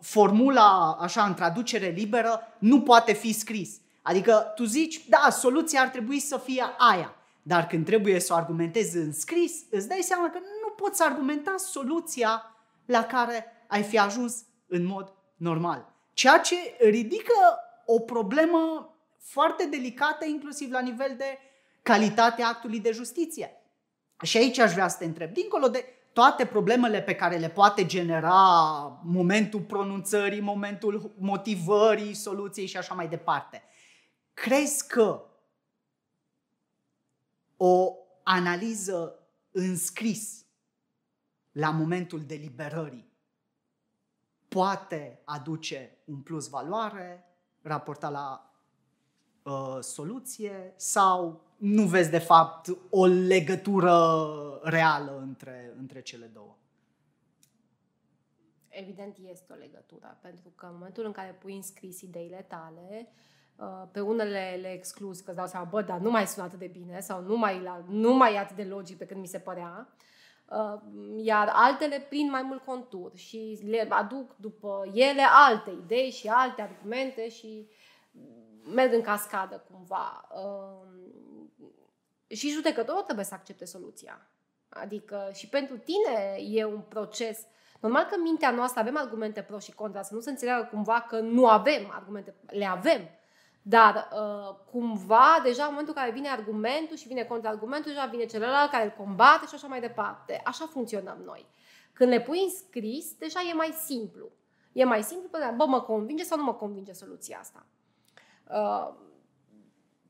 formula, 0.00 0.96
așa, 1.00 1.24
în 1.24 1.34
traducere 1.34 1.88
liberă, 1.88 2.40
nu 2.58 2.82
poate 2.82 3.12
fi 3.12 3.32
scris. 3.32 3.80
Adică 4.02 4.52
tu 4.54 4.64
zici, 4.64 5.06
da, 5.08 5.30
soluția 5.30 5.80
ar 5.80 5.88
trebui 5.88 6.18
să 6.18 6.38
fie 6.38 6.64
aia. 6.78 7.14
Dar 7.42 7.66
când 7.66 7.84
trebuie 7.84 8.20
să 8.20 8.32
o 8.32 8.36
argumentezi 8.36 8.96
în 8.96 9.12
scris, 9.12 9.52
îți 9.70 9.88
dai 9.88 10.00
seama 10.02 10.30
că 10.30 10.38
nu 10.38 10.68
poți 10.76 11.02
argumenta 11.02 11.54
soluția 11.56 12.42
la 12.88 13.04
care 13.04 13.46
ai 13.66 13.82
fi 13.82 13.98
ajuns 13.98 14.44
în 14.66 14.84
mod 14.84 15.14
normal. 15.36 15.94
Ceea 16.12 16.38
ce 16.38 16.56
ridică 16.80 17.34
o 17.86 18.00
problemă 18.00 18.92
foarte 19.18 19.66
delicată, 19.66 20.24
inclusiv 20.26 20.70
la 20.70 20.80
nivel 20.80 21.14
de 21.16 21.38
calitatea 21.82 22.46
actului 22.46 22.80
de 22.80 22.90
justiție. 22.92 23.52
Și 24.22 24.36
aici 24.36 24.58
aș 24.58 24.72
vrea 24.72 24.88
să 24.88 24.98
te 24.98 25.04
întreb, 25.04 25.32
dincolo 25.32 25.68
de 25.68 25.84
toate 26.12 26.46
problemele 26.46 27.02
pe 27.02 27.14
care 27.14 27.36
le 27.36 27.48
poate 27.48 27.86
genera 27.86 29.00
momentul 29.04 29.60
pronunțării, 29.60 30.40
momentul 30.40 31.14
motivării, 31.18 32.14
soluției 32.14 32.66
și 32.66 32.76
așa 32.76 32.94
mai 32.94 33.08
departe, 33.08 33.62
crezi 34.34 34.86
că 34.86 35.24
o 37.56 37.94
analiză 38.22 39.18
înscris 39.50 40.46
la 41.52 41.70
momentul 41.70 42.20
deliberării 42.20 43.08
poate 44.48 45.20
aduce 45.24 45.98
un 46.04 46.20
plus 46.20 46.48
valoare 46.48 47.24
raportat 47.62 48.12
la 48.12 48.52
uh, 49.42 49.78
soluție 49.80 50.72
sau 50.76 51.42
nu 51.56 51.82
vezi 51.82 52.10
de 52.10 52.18
fapt 52.18 52.68
o 52.90 53.06
legătură 53.06 54.20
reală 54.62 55.18
între, 55.20 55.74
între 55.78 56.00
cele 56.00 56.26
două? 56.26 56.56
Evident 58.68 59.16
este 59.30 59.52
o 59.52 59.56
legătură, 59.56 60.18
pentru 60.22 60.52
că 60.54 60.66
în 60.66 60.72
momentul 60.74 61.04
în 61.04 61.12
care 61.12 61.36
pui 61.40 61.56
în 61.56 61.62
scris 61.62 62.00
ideile 62.00 62.46
tale, 62.48 63.08
uh, 63.56 63.88
pe 63.92 64.00
unele 64.00 64.58
le 64.60 64.72
excluzi, 64.72 65.22
că 65.22 65.30
îți 65.30 65.38
dau 65.38 65.46
seama, 65.46 65.66
bă, 65.66 65.82
dar 65.82 65.98
nu 65.98 66.10
mai 66.10 66.26
sună 66.26 66.46
atât 66.46 66.58
de 66.58 66.66
bine 66.66 67.00
sau 67.00 67.22
nu 67.22 67.36
mai, 67.36 67.62
la, 67.62 67.84
nu 67.88 68.14
mai 68.14 68.34
e 68.34 68.38
atât 68.38 68.56
de 68.56 68.64
logic 68.64 68.98
pe 68.98 69.06
cât 69.06 69.16
mi 69.16 69.26
se 69.26 69.38
părea, 69.38 69.88
uh, 69.90 70.07
iar 71.16 71.50
altele 71.52 72.06
prind 72.08 72.30
mai 72.30 72.42
mult 72.42 72.64
contur 72.64 73.12
și 73.14 73.60
le 73.64 73.86
aduc 73.88 74.36
după 74.36 74.90
ele 74.92 75.22
alte 75.30 75.70
idei 75.70 76.10
și 76.10 76.28
alte 76.28 76.62
argumente 76.62 77.28
și 77.28 77.68
merg 78.74 78.92
în 78.92 79.00
cascadă 79.00 79.64
cumva. 79.70 80.28
Uh, 80.30 80.88
și 82.26 82.50
judecătorul 82.50 83.02
trebuie 83.02 83.24
să 83.24 83.34
accepte 83.34 83.64
soluția. 83.64 84.30
Adică 84.68 85.30
și 85.34 85.48
pentru 85.48 85.76
tine 85.76 86.36
e 86.40 86.64
un 86.64 86.80
proces. 86.80 87.46
Normal 87.80 88.04
că 88.04 88.14
în 88.14 88.22
mintea 88.22 88.50
noastră 88.50 88.80
avem 88.80 88.96
argumente 88.96 89.42
pro 89.42 89.58
și 89.58 89.74
contra, 89.74 90.02
să 90.02 90.14
nu 90.14 90.20
se 90.20 90.30
înțeleagă 90.30 90.68
cumva 90.70 91.00
că 91.00 91.20
nu 91.20 91.46
avem 91.46 91.90
argumente, 91.92 92.34
le 92.46 92.64
avem. 92.64 93.08
Dar 93.62 94.08
uh, 94.12 94.56
cumva, 94.70 95.40
deja 95.42 95.62
în 95.62 95.70
momentul 95.70 95.94
în 95.96 96.02
care 96.02 96.14
vine 96.14 96.28
argumentul 96.28 96.96
și 96.96 97.08
vine 97.08 97.22
contraargumentul, 97.24 97.90
deja 97.90 98.06
vine 98.06 98.24
celălalt 98.24 98.70
care 98.70 98.84
îl 98.84 99.04
combate 99.04 99.46
și 99.46 99.54
așa 99.54 99.66
mai 99.66 99.80
departe. 99.80 100.40
Așa 100.44 100.66
funcționăm 100.66 101.22
noi. 101.24 101.46
Când 101.92 102.10
le 102.10 102.20
pui 102.20 102.42
în 102.42 102.50
scris, 102.50 103.12
deja 103.12 103.40
e 103.50 103.54
mai 103.54 103.74
simplu. 103.84 104.30
E 104.72 104.84
mai 104.84 105.02
simplu, 105.02 105.28
bă, 105.56 105.64
mă 105.66 105.80
convinge 105.80 106.22
sau 106.22 106.38
nu 106.38 106.44
mă 106.44 106.54
convinge 106.54 106.92
soluția 106.92 107.38
asta. 107.38 107.66
Uh, 108.50 108.94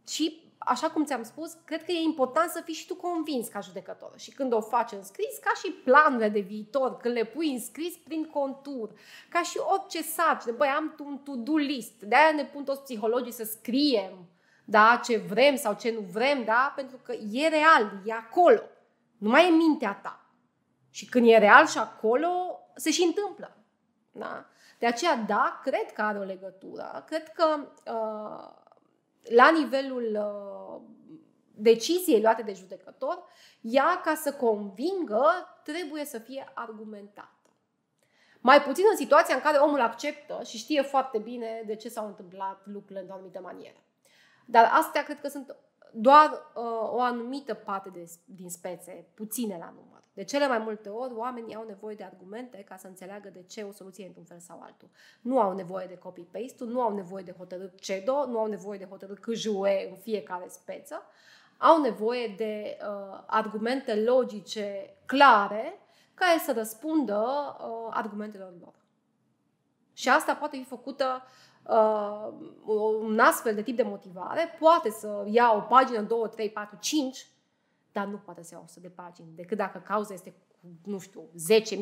și 0.09 0.48
așa 0.69 0.91
cum 0.91 1.05
ți-am 1.05 1.23
spus, 1.23 1.53
cred 1.65 1.85
că 1.85 1.93
e 1.93 2.01
important 2.01 2.51
să 2.51 2.61
fii 2.65 2.75
și 2.75 2.87
tu 2.87 2.95
convins 2.95 3.49
ca 3.49 3.61
judecător. 3.61 4.13
Și 4.17 4.31
când 4.31 4.53
o 4.53 4.61
faci 4.61 4.93
în 4.93 5.03
scris, 5.03 5.39
ca 5.41 5.51
și 5.63 5.71
planurile 5.71 6.29
de 6.29 6.41
viitor, 6.41 6.97
când 6.97 7.15
le 7.15 7.25
pui 7.25 7.53
în 7.53 7.61
scris 7.61 7.97
prin 7.97 8.25
contur, 8.25 8.93
ca 9.29 9.43
și 9.43 9.59
orice 9.59 10.03
sarcină, 10.03 10.55
băi, 10.57 10.69
am 10.69 10.97
un 10.99 11.19
to-do 11.19 11.57
list, 11.57 12.03
de-aia 12.03 12.33
ne 12.35 12.45
pun 12.45 12.65
toți 12.65 12.83
psihologii 12.83 13.33
să 13.33 13.45
scriem, 13.45 14.29
da, 14.65 15.01
ce 15.05 15.17
vrem 15.17 15.57
sau 15.57 15.75
ce 15.75 15.91
nu 15.91 16.01
vrem, 16.01 16.45
da, 16.45 16.73
pentru 16.77 16.97
că 17.05 17.13
e 17.13 17.49
real, 17.49 18.03
e 18.05 18.13
acolo, 18.13 18.63
nu 19.19 19.29
mai 19.29 19.47
e 19.47 19.51
mintea 19.51 20.01
ta. 20.03 20.27
Și 20.91 21.07
când 21.07 21.27
e 21.29 21.39
real 21.39 21.67
și 21.67 21.79
acolo, 21.79 22.61
se 22.75 22.91
și 22.91 23.03
întâmplă. 23.03 23.57
Da? 24.13 24.47
De 24.79 24.87
aceea, 24.87 25.17
da, 25.17 25.61
cred 25.63 25.93
că 25.93 26.03
are 26.03 26.19
o 26.19 26.23
legătură. 26.23 27.05
Cred 27.07 27.29
că 27.29 27.59
uh, 27.93 28.68
la 29.35 29.51
nivelul 29.51 30.19
uh, 30.21 30.81
deciziei 31.55 32.21
luate 32.21 32.43
de 32.43 32.53
judecător, 32.53 33.25
ea, 33.61 34.01
ca 34.05 34.15
să 34.15 34.33
convingă, 34.33 35.25
trebuie 35.65 36.05
să 36.05 36.19
fie 36.19 36.51
argumentată. 36.55 37.33
Mai 38.41 38.63
puțin 38.63 38.85
în 38.91 38.97
situația 38.97 39.35
în 39.35 39.41
care 39.41 39.57
omul 39.57 39.81
acceptă 39.81 40.41
și 40.45 40.57
știe 40.57 40.83
foarte 40.83 41.19
bine 41.19 41.63
de 41.67 41.77
ce 41.77 41.89
s-au 41.89 42.07
întâmplat 42.07 42.67
lucrurile 42.67 43.01
într-o 43.01 43.15
anumită 43.15 43.41
manieră. 43.41 43.83
Dar 44.47 44.71
astea 44.73 45.03
cred 45.03 45.21
că 45.21 45.29
sunt 45.29 45.57
doar 45.93 46.31
uh, 46.31 46.91
o 46.91 47.01
anumită 47.01 47.55
parte 47.55 47.89
de, 47.89 48.11
din 48.25 48.51
spețe, 48.51 49.07
puține 49.15 49.57
la 49.59 49.75
număr. 49.75 49.98
De 50.19 50.25
cele 50.25 50.49
mai 50.49 50.59
multe 50.59 50.89
ori, 50.89 51.15
oamenii 51.15 51.55
au 51.55 51.65
nevoie 51.67 51.95
de 51.95 52.05
argumente 52.05 52.65
ca 52.69 52.77
să 52.77 52.87
înțeleagă 52.87 53.29
de 53.29 53.43
ce 53.43 53.63
o 53.63 53.73
soluție 53.73 54.05
e 54.05 54.07
într-un 54.07 54.25
fel 54.25 54.39
sau 54.39 54.61
altul. 54.63 54.89
Nu 55.21 55.41
au 55.41 55.55
nevoie 55.55 55.87
de 55.87 55.99
copy-paste, 55.99 56.65
nu 56.65 56.81
au 56.81 56.95
nevoie 56.95 57.23
de 57.23 57.35
hotărât 57.39 57.81
CEDO, 57.81 58.27
nu 58.27 58.39
au 58.39 58.47
nevoie 58.47 58.79
de 58.79 58.85
hotărât 58.85 59.19
CJUE 59.19 59.89
în 59.91 59.97
fiecare 59.97 60.45
speță. 60.49 61.03
Au 61.59 61.81
nevoie 61.81 62.35
de 62.37 62.77
uh, 62.81 63.23
argumente 63.27 63.95
logice 63.95 64.97
clare 65.07 65.81
care 66.15 66.39
să 66.39 66.53
răspundă 66.53 67.27
uh, 67.61 67.91
argumentelor 67.91 68.53
lor. 68.61 68.75
Și 69.93 70.09
asta 70.09 70.35
poate 70.35 70.57
fi 70.57 70.65
făcută 70.65 71.23
uh, 71.63 72.29
un 73.01 73.19
astfel 73.19 73.55
de 73.55 73.63
tip 73.63 73.77
de 73.77 73.83
motivare, 73.83 74.57
poate 74.59 74.91
să 74.91 75.25
ia 75.27 75.53
o 75.57 75.61
pagină, 75.61 76.01
două, 76.01 76.29
trei, 76.29 76.51
patru, 76.51 76.77
cinci 76.81 77.27
dar 77.93 78.07
nu 78.07 78.17
poate 78.17 78.43
să 78.43 78.55
ia 78.55 78.61
100 78.65 78.81
de 78.81 78.89
pagini, 78.89 79.29
decât 79.35 79.57
dacă 79.57 79.79
cauza 79.79 80.15
este 80.15 80.31
cu, 80.31 80.91
nu 80.91 80.99
știu, 80.99 81.29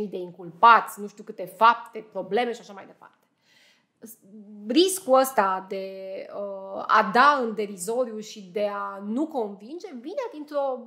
10.000 0.05 0.11
de 0.11 0.16
inculpați, 0.16 1.01
nu 1.01 1.07
știu 1.07 1.25
câte 1.25 1.45
fapte, 1.45 2.07
probleme 2.12 2.53
și 2.53 2.61
așa 2.61 2.73
mai 2.73 2.87
departe. 2.87 3.14
Riscul 4.69 5.19
ăsta 5.19 5.66
de 5.69 5.87
uh, 6.35 6.85
a 6.87 7.11
da 7.12 7.38
în 7.42 7.55
derizoriu 7.55 8.19
și 8.19 8.51
de 8.53 8.69
a 8.73 8.99
nu 8.99 9.27
convinge 9.27 9.88
vine 10.01 10.23
dintr-o, 10.33 10.79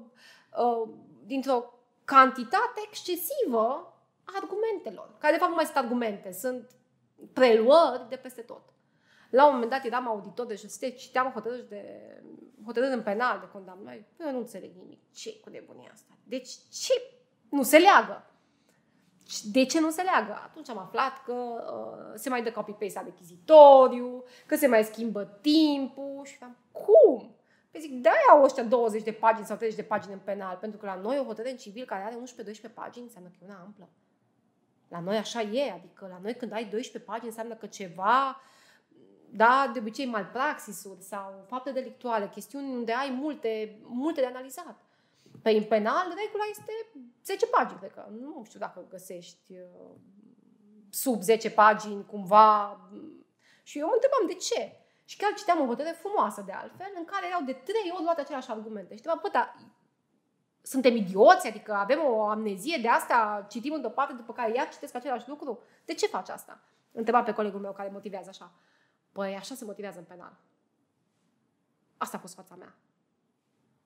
uh, 0.58 0.89
dintr-o 1.25 1.73
cantitate 2.03 2.82
excesivă 2.88 3.93
a 4.23 4.32
argumentelor, 4.41 5.15
care 5.17 5.34
de 5.34 5.39
fapt 5.39 5.49
nu 5.49 5.55
mai 5.55 5.65
sunt 5.65 5.77
argumente, 5.77 6.32
sunt 6.32 6.75
preluări 7.34 8.10
de 8.10 8.15
peste 8.15 8.41
tot. 8.41 8.62
La 9.29 9.45
un 9.45 9.53
moment 9.53 9.71
dat 9.71 9.86
eram 9.86 10.08
auditor 10.08 10.45
de 10.45 10.55
justiție, 10.55 10.89
citeam 10.89 11.31
hotărâri, 11.31 11.69
de, 11.69 11.83
hotărâri 12.65 12.93
în 12.93 13.03
penal 13.03 13.39
de 13.39 13.49
condamnare. 13.51 14.07
Eu 14.19 14.31
nu 14.31 14.37
înțeleg 14.37 14.71
nimic. 14.75 14.99
ce 15.13 15.39
cu 15.39 15.49
nebunia 15.49 15.89
asta? 15.93 16.17
Deci 16.23 16.49
ce 16.71 16.93
nu 17.49 17.63
se 17.63 17.77
leagă? 17.77 18.23
De 19.43 19.65
ce 19.65 19.79
nu 19.79 19.89
se 19.89 20.01
leagă? 20.01 20.41
Atunci 20.43 20.69
am 20.69 20.77
aflat 20.77 21.23
că 21.23 21.33
uh, 21.33 22.13
se 22.15 22.29
mai 22.29 22.43
dă 22.43 22.51
copy-paste 22.51 22.99
ad 22.99 23.07
achizitoriu, 23.07 24.23
că 24.45 24.55
se 24.55 24.67
mai 24.67 24.83
schimbă 24.83 25.23
timpul 25.41 26.21
și 26.25 26.37
am 26.41 26.57
cum? 26.71 27.35
Păi 27.71 27.81
zic, 27.81 28.01
de-aia 28.01 28.29
au 28.29 28.43
ăștia 28.43 28.63
20 28.63 29.03
de 29.03 29.12
pagini 29.12 29.45
sau 29.45 29.55
30 29.55 29.79
de 29.79 29.85
pagini 29.85 30.13
în 30.13 30.19
penal, 30.19 30.57
pentru 30.57 30.79
că 30.79 30.85
la 30.85 30.95
noi 30.95 31.19
o 31.19 31.23
hotărâre 31.23 31.51
în 31.51 31.57
civil 31.57 31.85
care 31.85 32.03
are 32.03 32.15
11-12 32.15 32.73
pagini 32.73 33.05
înseamnă 33.05 33.29
că 33.29 33.35
e 33.41 33.45
una 33.45 33.60
amplă. 33.65 33.89
La 34.87 34.99
noi 34.99 35.17
așa 35.17 35.41
e, 35.41 35.71
adică 35.71 36.07
la 36.10 36.19
noi 36.21 36.35
când 36.35 36.51
ai 36.51 36.65
12 36.65 37.12
pagini 37.12 37.27
înseamnă 37.27 37.55
că 37.55 37.65
ceva 37.65 38.41
da, 39.32 39.69
de 39.73 39.80
obicei 39.80 40.06
malpraxisuri 40.06 41.02
sau 41.02 41.46
fapte 41.48 41.71
delictuale, 41.71 42.30
chestiuni 42.30 42.73
unde 42.73 42.94
ai 42.94 43.10
multe, 43.10 43.80
multe 43.84 44.21
de 44.21 44.27
analizat. 44.27 44.75
Pe 45.42 45.50
în 45.50 45.63
penal, 45.63 46.08
regula 46.08 46.44
este 46.50 46.71
10 47.25 47.46
pagini, 47.46 47.80
cred 47.80 47.94
că. 47.94 48.08
Nu 48.19 48.42
știu 48.46 48.60
dacă 48.60 48.86
găsești 48.90 49.54
uh, 49.54 49.92
sub 50.90 51.21
10 51.21 51.52
pagini 51.52 52.06
cumva. 52.06 52.80
Și 53.63 53.80
eu 53.80 53.88
mă 53.88 53.94
întrebam 53.94 54.27
de 54.27 54.34
ce. 54.34 54.73
Și 55.06 55.17
chiar 55.17 55.34
citeam 55.34 55.62
o 55.62 55.65
hotărâre 55.65 55.96
frumoasă 56.00 56.42
de 56.46 56.52
altfel, 56.52 56.92
în 56.96 57.06
care 57.06 57.27
erau 57.27 57.42
de 57.42 57.54
trei 57.54 57.92
ori 57.94 58.04
luate 58.04 58.21
aceleași 58.21 58.50
argumente. 58.50 58.96
Și 58.96 59.02
te 59.02 59.10
bă, 59.21 59.30
suntem 60.62 60.96
idioți, 60.96 61.48
adică 61.48 61.73
avem 61.73 62.00
o 62.04 62.25
amnezie 62.25 62.77
de 62.82 62.88
asta, 62.88 63.46
citim 63.50 63.73
în 63.73 63.92
parte, 63.96 64.13
după 64.13 64.34
care 64.34 64.52
iar 64.56 64.69
citesc 64.69 64.96
același 64.96 65.30
lucru. 65.30 65.60
De 65.86 65.94
ce 65.94 66.08
faci 66.08 66.30
asta? 66.30 66.60
Întreba 66.92 67.23
pe 67.23 67.34
colegul 67.34 67.60
meu 67.60 67.71
care 67.71 67.90
motivează 67.94 68.30
așa. 68.30 68.52
Păi 69.12 69.35
așa 69.35 69.55
se 69.55 69.65
motivează 69.65 69.99
în 69.99 70.05
penal. 70.05 70.37
Asta 71.97 72.17
a 72.17 72.19
fost 72.19 72.33
fața 72.33 72.55
mea. 72.55 72.75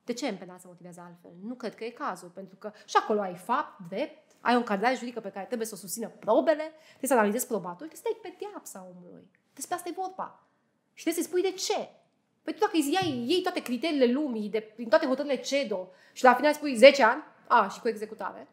De 0.04 0.12
ce 0.12 0.28
în 0.28 0.36
penal 0.36 0.58
se 0.58 0.66
motivează 0.66 1.00
altfel? 1.00 1.30
Nu 1.42 1.54
cred 1.54 1.74
că 1.74 1.84
e 1.84 1.90
cazul, 1.90 2.28
pentru 2.28 2.56
că 2.56 2.72
și 2.84 2.96
acolo 2.96 3.20
ai 3.20 3.36
fapt, 3.36 3.78
drept, 3.88 4.32
ai 4.40 4.54
o 4.54 4.58
încadrare 4.58 4.94
juridică 4.94 5.20
pe 5.20 5.30
care 5.30 5.46
trebuie 5.46 5.66
să 5.66 5.74
o 5.74 5.78
susțină 5.78 6.08
probele, 6.08 6.72
trebuie 6.86 7.08
să 7.08 7.14
analizezi 7.14 7.46
probatul, 7.46 7.86
trebuie 7.86 8.00
să 8.02 8.08
dai 8.10 8.32
pedeapsa 8.32 8.92
omului. 8.96 9.30
Despre 9.54 9.74
asta 9.74 9.88
e 9.88 9.92
vorba. 9.96 10.46
Și 10.92 11.02
trebuie 11.02 11.24
să 11.24 11.30
spui 11.30 11.42
de 11.42 11.50
ce. 11.50 11.90
Păi 12.42 12.52
tu 12.52 12.58
dacă 12.58 12.76
iei, 12.76 13.28
iei 13.28 13.42
toate 13.42 13.62
criteriile 13.62 14.12
lumii, 14.12 14.48
de, 14.48 14.60
prin 14.60 14.88
toate 14.88 15.06
hotările 15.06 15.36
CEDO 15.36 15.88
și 16.12 16.24
la 16.24 16.34
final 16.34 16.52
spui 16.52 16.76
10 16.76 17.02
ani, 17.02 17.22
a, 17.48 17.68
și 17.68 17.80
cu 17.80 17.88
executare, 17.88 18.48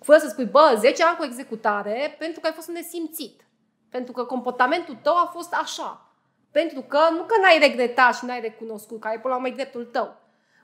fără 0.00 0.18
să 0.18 0.28
spui, 0.28 0.44
bă, 0.44 0.76
10 0.78 1.04
ani 1.04 1.16
cu 1.16 1.24
executare 1.24 2.16
pentru 2.18 2.40
că 2.40 2.46
ai 2.46 2.52
fost 2.52 2.68
nesimțit. 2.68 3.46
Pentru 3.94 4.12
că 4.12 4.24
comportamentul 4.24 4.96
tău 5.02 5.16
a 5.16 5.30
fost 5.32 5.52
așa. 5.52 6.10
Pentru 6.50 6.80
că 6.80 6.98
nu 7.10 7.22
că 7.22 7.34
n-ai 7.40 7.58
regretat 7.58 8.14
și 8.14 8.24
n-ai 8.24 8.40
recunoscut, 8.40 9.00
că 9.00 9.08
ai 9.08 9.20
până 9.20 9.34
la 9.34 9.40
urmă 9.40 9.54
dreptul 9.54 9.84
tău. 9.84 10.16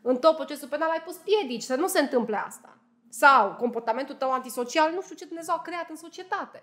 În 0.02 0.16
tot 0.16 0.36
procesul 0.36 0.68
penal 0.68 0.90
ai 0.90 1.02
pus 1.02 1.16
piedici 1.16 1.62
să 1.62 1.74
nu 1.74 1.86
se 1.86 2.00
întâmple 2.00 2.36
asta. 2.36 2.78
Sau 3.08 3.54
comportamentul 3.54 4.14
tău 4.14 4.32
antisocial, 4.32 4.92
nu 4.92 5.02
știu 5.02 5.14
ce 5.14 5.24
Dumnezeu 5.24 5.54
a 5.54 5.62
creat 5.62 5.90
în 5.90 5.96
societate. 5.96 6.62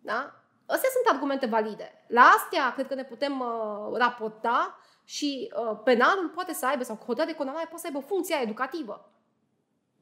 Da? 0.00 0.34
Astea 0.66 0.88
sunt 0.92 1.14
argumente 1.14 1.46
valide. 1.46 2.04
La 2.08 2.22
astea 2.22 2.72
cred 2.72 2.86
că 2.86 2.94
ne 2.94 3.04
putem 3.04 3.40
uh, 3.40 3.96
raporta 3.96 4.78
și 5.04 5.52
uh, 5.56 5.78
penalul 5.84 6.28
poate 6.28 6.52
să 6.52 6.66
aibă, 6.66 6.84
sau 6.84 6.96
hotărârea 6.96 7.26
de 7.32 7.34
condamnare 7.34 7.66
poate 7.66 7.86
să 7.86 7.92
aibă 7.92 8.06
funcția 8.06 8.40
educativă. 8.40 9.12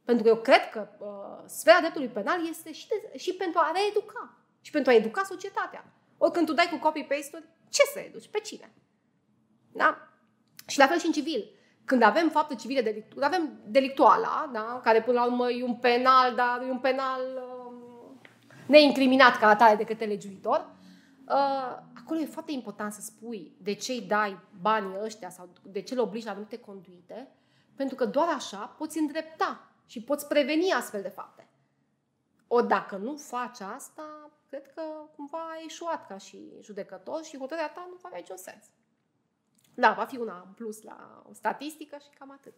Pentru 0.04 0.22
că 0.24 0.28
eu 0.28 0.36
cred 0.36 0.70
că 0.70 0.88
uh, 0.98 1.42
sfera 1.46 1.78
dreptului 1.80 2.08
penal 2.08 2.48
este 2.48 2.72
și, 2.72 2.88
de, 2.88 3.18
și 3.18 3.34
pentru 3.34 3.60
a 3.60 3.72
reeduca. 3.74 4.36
Și 4.62 4.70
pentru 4.70 4.90
a 4.90 4.94
educa 4.94 5.22
societatea. 5.22 5.84
Ori 6.18 6.32
când 6.32 6.46
tu 6.46 6.52
dai 6.52 6.68
cu 6.70 6.78
copy-paste-uri, 6.78 7.48
ce 7.68 7.82
să 7.92 7.98
educi? 7.98 8.28
Pe 8.28 8.38
cine? 8.38 8.72
Da? 9.72 10.08
Și 10.66 10.78
la 10.78 10.86
fel 10.86 10.98
și 10.98 11.06
în 11.06 11.12
civil. 11.12 11.50
Când 11.84 12.02
avem 12.02 12.28
fapte 12.28 12.54
civile 12.54 12.82
delictuale, 12.82 13.26
avem 13.26 13.60
delictuala, 13.66 14.50
da? 14.52 14.80
care 14.82 15.02
până 15.02 15.18
la 15.18 15.24
urmă 15.24 15.50
e 15.50 15.64
un 15.64 15.76
penal, 15.76 16.34
dar 16.34 16.62
e 16.62 16.70
un 16.70 16.78
penal 16.78 17.20
uh, 17.34 17.72
neincriminat 18.66 19.38
ca 19.38 19.48
atare 19.48 19.76
de 19.76 19.84
către 19.84 20.04
legiuitor, 20.04 20.70
uh, 21.28 21.78
acolo 21.94 22.20
e 22.20 22.26
foarte 22.26 22.52
important 22.52 22.92
să 22.92 23.00
spui 23.00 23.56
de 23.58 23.74
ce 23.74 23.92
îi 23.92 24.00
dai 24.00 24.38
banii 24.60 24.98
ăștia 25.02 25.30
sau 25.30 25.48
de 25.62 25.82
ce 25.82 25.94
le 25.94 26.00
obligi 26.00 26.24
la 26.24 26.30
anumite 26.30 26.58
conduite, 26.58 27.28
pentru 27.74 27.96
că 27.96 28.04
doar 28.04 28.28
așa 28.28 28.74
poți 28.78 28.98
îndrepta 28.98 29.68
și 29.86 30.02
poți 30.02 30.26
preveni 30.28 30.72
astfel 30.72 31.02
de 31.02 31.08
fapte. 31.08 31.48
O 32.46 32.60
dacă 32.60 32.96
nu 32.96 33.16
faci 33.16 33.60
asta, 33.60 34.30
cred 34.52 34.72
că 34.74 34.82
cumva 35.16 35.38
ai 35.38 35.64
eșuat 35.64 36.06
ca 36.06 36.18
și 36.18 36.38
judecător 36.60 37.24
și 37.24 37.38
hotărârea 37.38 37.70
ta 37.70 37.86
nu 37.90 37.96
va 38.02 38.08
avea 38.08 38.18
niciun 38.18 38.36
sens. 38.36 38.64
Da, 39.74 39.94
va 39.96 40.04
fi 40.04 40.16
una 40.16 40.42
în 40.46 40.52
plus 40.52 40.82
la 40.82 41.22
o 41.28 41.32
statistică 41.32 41.96
și 42.00 42.18
cam 42.18 42.30
atât. 42.30 42.54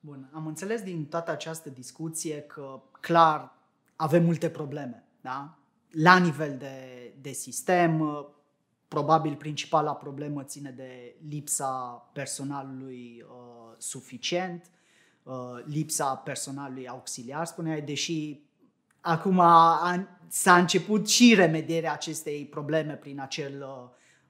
Bun, 0.00 0.30
am 0.32 0.46
înțeles 0.46 0.82
din 0.82 1.06
toată 1.06 1.30
această 1.30 1.70
discuție 1.70 2.42
că 2.42 2.82
clar 3.00 3.58
avem 3.96 4.24
multe 4.24 4.50
probleme, 4.50 5.04
da? 5.20 5.58
La 5.90 6.18
nivel 6.18 6.56
de, 6.56 7.12
de 7.20 7.32
sistem, 7.32 8.26
probabil 8.88 9.36
principala 9.36 9.94
problemă 9.94 10.44
ține 10.44 10.70
de 10.70 11.16
lipsa 11.28 11.70
personalului 12.12 13.24
uh, 13.28 13.76
suficient, 13.78 14.70
uh, 15.22 15.62
lipsa 15.64 16.16
personalului 16.16 16.88
auxiliar, 16.88 17.46
spuneai, 17.46 17.82
deși 17.82 18.42
acum 19.04 19.38
a, 19.38 20.06
s-a 20.28 20.56
început 20.56 21.08
și 21.08 21.34
remedierea 21.34 21.92
acestei 21.92 22.46
probleme 22.46 22.92
prin 22.92 23.20
acel 23.20 23.66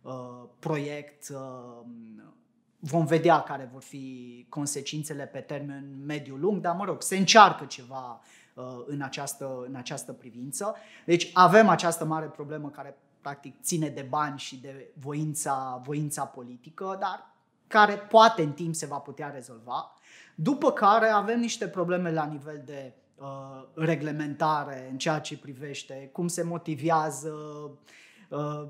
uh, 0.03 0.13
uh, 0.13 0.49
proiect. 0.59 1.29
Uh, 1.29 1.87
vom 2.79 3.07
vedea 3.07 3.41
care 3.41 3.69
vor 3.73 3.83
fi 3.83 4.47
consecințele 4.49 5.27
pe 5.27 5.39
termen 5.39 6.05
mediu-lung, 6.07 6.61
dar 6.61 6.77
mă 6.77 6.85
rog, 6.85 7.03
se 7.03 7.17
încearcă 7.17 7.65
ceva 7.65 8.21
uh, 8.55 8.65
în, 8.87 9.01
această, 9.03 9.65
în 9.67 9.75
această 9.75 10.13
privință. 10.13 10.75
Deci 11.05 11.31
avem 11.33 11.69
această 11.69 12.05
mare 12.05 12.27
problemă 12.27 12.69
care 12.69 12.97
practic 13.21 13.61
ține 13.63 13.89
de 13.89 14.07
bani 14.09 14.39
și 14.39 14.57
de 14.57 14.91
voința, 15.01 15.81
voința 15.85 16.25
politică, 16.25 16.97
dar 17.01 17.33
care 17.67 17.97
poate 17.97 18.43
în 18.43 18.53
timp 18.53 18.75
se 18.75 18.87
va 18.87 18.99
putea 18.99 19.31
rezolva. 19.31 19.95
După 20.35 20.73
care 20.73 21.07
avem 21.07 21.41
niște 21.41 21.69
probleme 21.69 22.13
la 22.13 22.25
nivel 22.25 22.63
de 22.65 22.93
uh, 22.95 23.04
reglementare 23.75 24.89
în 24.91 24.99
ceea 24.99 25.19
ce 25.19 25.39
privește 25.39 26.11
cum 26.13 26.29
se 26.29 26.43
motivează 26.43 27.33
uh, 28.29 28.69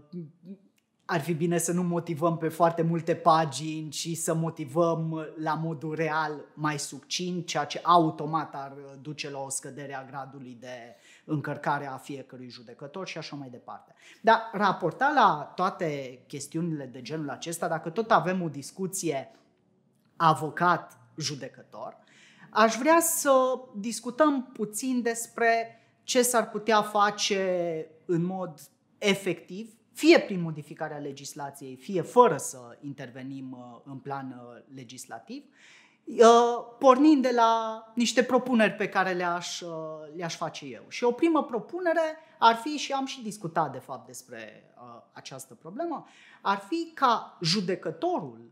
ar 1.06 1.20
fi 1.20 1.34
bine 1.34 1.58
să 1.58 1.72
nu 1.72 1.82
motivăm 1.82 2.36
pe 2.36 2.48
foarte 2.48 2.82
multe 2.82 3.14
pagini, 3.14 3.90
ci 3.90 4.16
să 4.16 4.34
motivăm 4.34 5.26
la 5.42 5.54
modul 5.54 5.94
real 5.94 6.44
mai 6.54 6.78
succint, 6.78 7.46
ceea 7.46 7.64
ce 7.64 7.80
automat 7.82 8.54
ar 8.54 8.72
duce 9.00 9.30
la 9.30 9.38
o 9.38 9.48
scădere 9.48 9.94
a 9.94 10.04
gradului 10.04 10.56
de 10.60 10.96
încărcare 11.24 11.86
a 11.86 11.96
fiecărui 11.96 12.48
judecător 12.48 13.06
și 13.06 13.18
așa 13.18 13.36
mai 13.36 13.48
departe. 13.50 13.94
Dar 14.20 14.50
raporta 14.52 15.12
la 15.14 15.52
toate 15.54 16.20
chestiunile 16.26 16.86
de 16.86 17.02
genul 17.02 17.30
acesta, 17.30 17.68
dacă 17.68 17.90
tot 17.90 18.10
avem 18.10 18.42
o 18.42 18.48
discuție 18.48 19.30
avocat-judecător, 20.16 21.96
aș 22.54 22.76
vrea 22.76 23.00
să 23.00 23.60
discutăm 23.76 24.50
puțin 24.52 25.02
despre 25.02 25.80
ce 26.02 26.22
s-ar 26.22 26.50
putea 26.50 26.82
face 26.82 27.86
în 28.04 28.24
mod 28.24 28.60
efectiv 28.98 29.74
fie 29.94 30.20
prin 30.20 30.40
modificarea 30.40 30.96
legislației, 30.96 31.76
fie 31.76 32.02
fără 32.02 32.36
să 32.36 32.78
intervenim 32.80 33.52
uh, 33.52 33.80
în 33.84 33.98
plan 33.98 34.42
uh, 34.42 34.62
legislativ, 34.74 35.44
uh, 36.04 36.16
pornind 36.78 37.22
de 37.22 37.30
la 37.34 37.84
niște 37.94 38.22
propuneri 38.22 38.72
pe 38.72 38.88
care 38.88 39.12
le-aș, 39.12 39.62
le-aș 40.16 40.36
face 40.36 40.66
eu. 40.66 40.82
Și 40.88 41.04
o 41.04 41.12
primă 41.12 41.44
propunere 41.44 42.16
ar 42.38 42.54
fi, 42.54 42.76
și 42.76 42.92
am 42.92 43.06
și 43.06 43.22
discutat 43.22 43.72
de 43.72 43.78
fapt 43.78 44.06
despre 44.06 44.70
această 45.12 45.54
problemă, 45.54 46.06
ar 46.40 46.58
fi 46.68 46.90
ca 46.94 47.38
judecătorul, 47.42 48.50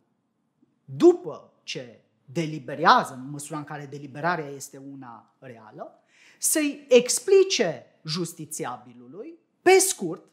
după 0.85 1.53
ce 1.63 2.02
deliberează, 2.25 3.14
în 3.14 3.31
măsura 3.31 3.59
în 3.59 3.64
care 3.64 3.87
deliberarea 3.87 4.49
este 4.49 4.83
una 4.93 5.35
reală, 5.39 6.03
să-i 6.39 6.87
explice 6.89 7.87
justițiabilului, 8.05 9.39
pe 9.62 9.79
scurt, 9.79 10.25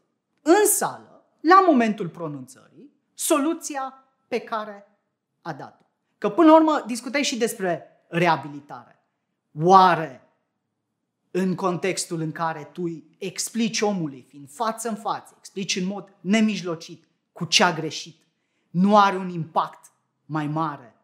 în 0.42 0.68
sală, 0.68 1.26
la 1.40 1.64
momentul 1.68 2.10
pronunțării, 2.10 2.92
soluția 3.14 4.04
pe 4.28 4.40
care 4.40 5.00
a 5.42 5.54
dat-o. 5.54 5.86
Că 6.18 6.30
până 6.30 6.48
la 6.48 6.56
urmă 6.56 6.84
discutai 6.88 7.24
și 7.24 7.38
despre 7.38 7.86
reabilitare. 8.08 9.04
Oare 9.62 10.30
în 11.32 11.56
contextul 11.56 12.22
în 12.22 12.32
care 12.32 12.70
tu 12.74 12.82
îi 12.84 13.16
explici 13.18 13.82
omului, 13.82 14.26
fiind 14.28 14.50
față 14.52 14.90
în 14.90 14.96
față, 14.96 15.36
explici 15.38 15.76
în 15.76 15.86
mod 15.86 16.14
nemijlocit 16.20 17.04
cu 17.32 17.46
ce 17.46 17.64
a 17.64 17.74
greșit, 17.74 18.22
nu 18.70 18.98
are 18.98 19.18
un 19.18 19.30
impact 19.30 19.92
mai 20.26 20.48
mare 20.48 20.96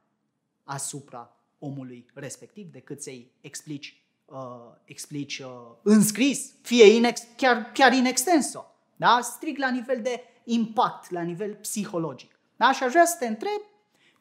asupra 0.66 1.36
omului 1.60 2.06
respectiv 2.14 2.72
decât 2.72 3.02
să-i 3.02 3.32
explici, 3.42 4.04
uh, 4.26 4.38
explici 4.86 5.40
uh, 5.40 5.48
în 5.82 6.04
scris, 6.04 6.54
fie 6.62 6.86
in 6.96 7.04
ex, 7.04 7.22
chiar, 7.38 7.72
chiar 7.74 7.94
in 7.94 8.06
extenso. 8.06 8.76
Da? 8.96 9.20
Strict 9.22 9.60
la 9.60 9.70
nivel 9.70 10.02
de 10.02 10.24
impact, 10.44 11.10
la 11.10 11.22
nivel 11.22 11.56
psihologic. 11.56 12.40
Da? 12.56 12.72
Și 12.72 12.84
aș 12.84 12.92
vrea 12.92 13.06
să 13.06 13.16
te 13.20 13.28
întreb 13.28 13.62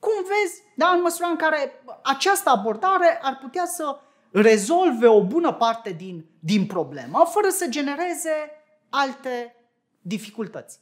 cum 0.04 0.12
vezi, 0.22 0.62
da, 0.76 0.88
în 0.88 1.00
măsura 1.00 1.28
în 1.28 1.36
care 1.36 1.72
această 2.02 2.50
abordare 2.50 3.18
ar 3.22 3.38
putea 3.38 3.66
să 3.66 3.98
rezolve 4.30 5.06
o 5.06 5.24
bună 5.24 5.52
parte 5.52 5.90
din, 5.90 6.24
din 6.40 6.66
problemă, 6.66 7.24
fără 7.26 7.48
să 7.48 7.66
genereze 7.68 8.50
alte 8.88 9.56
dificultăți. 10.00 10.80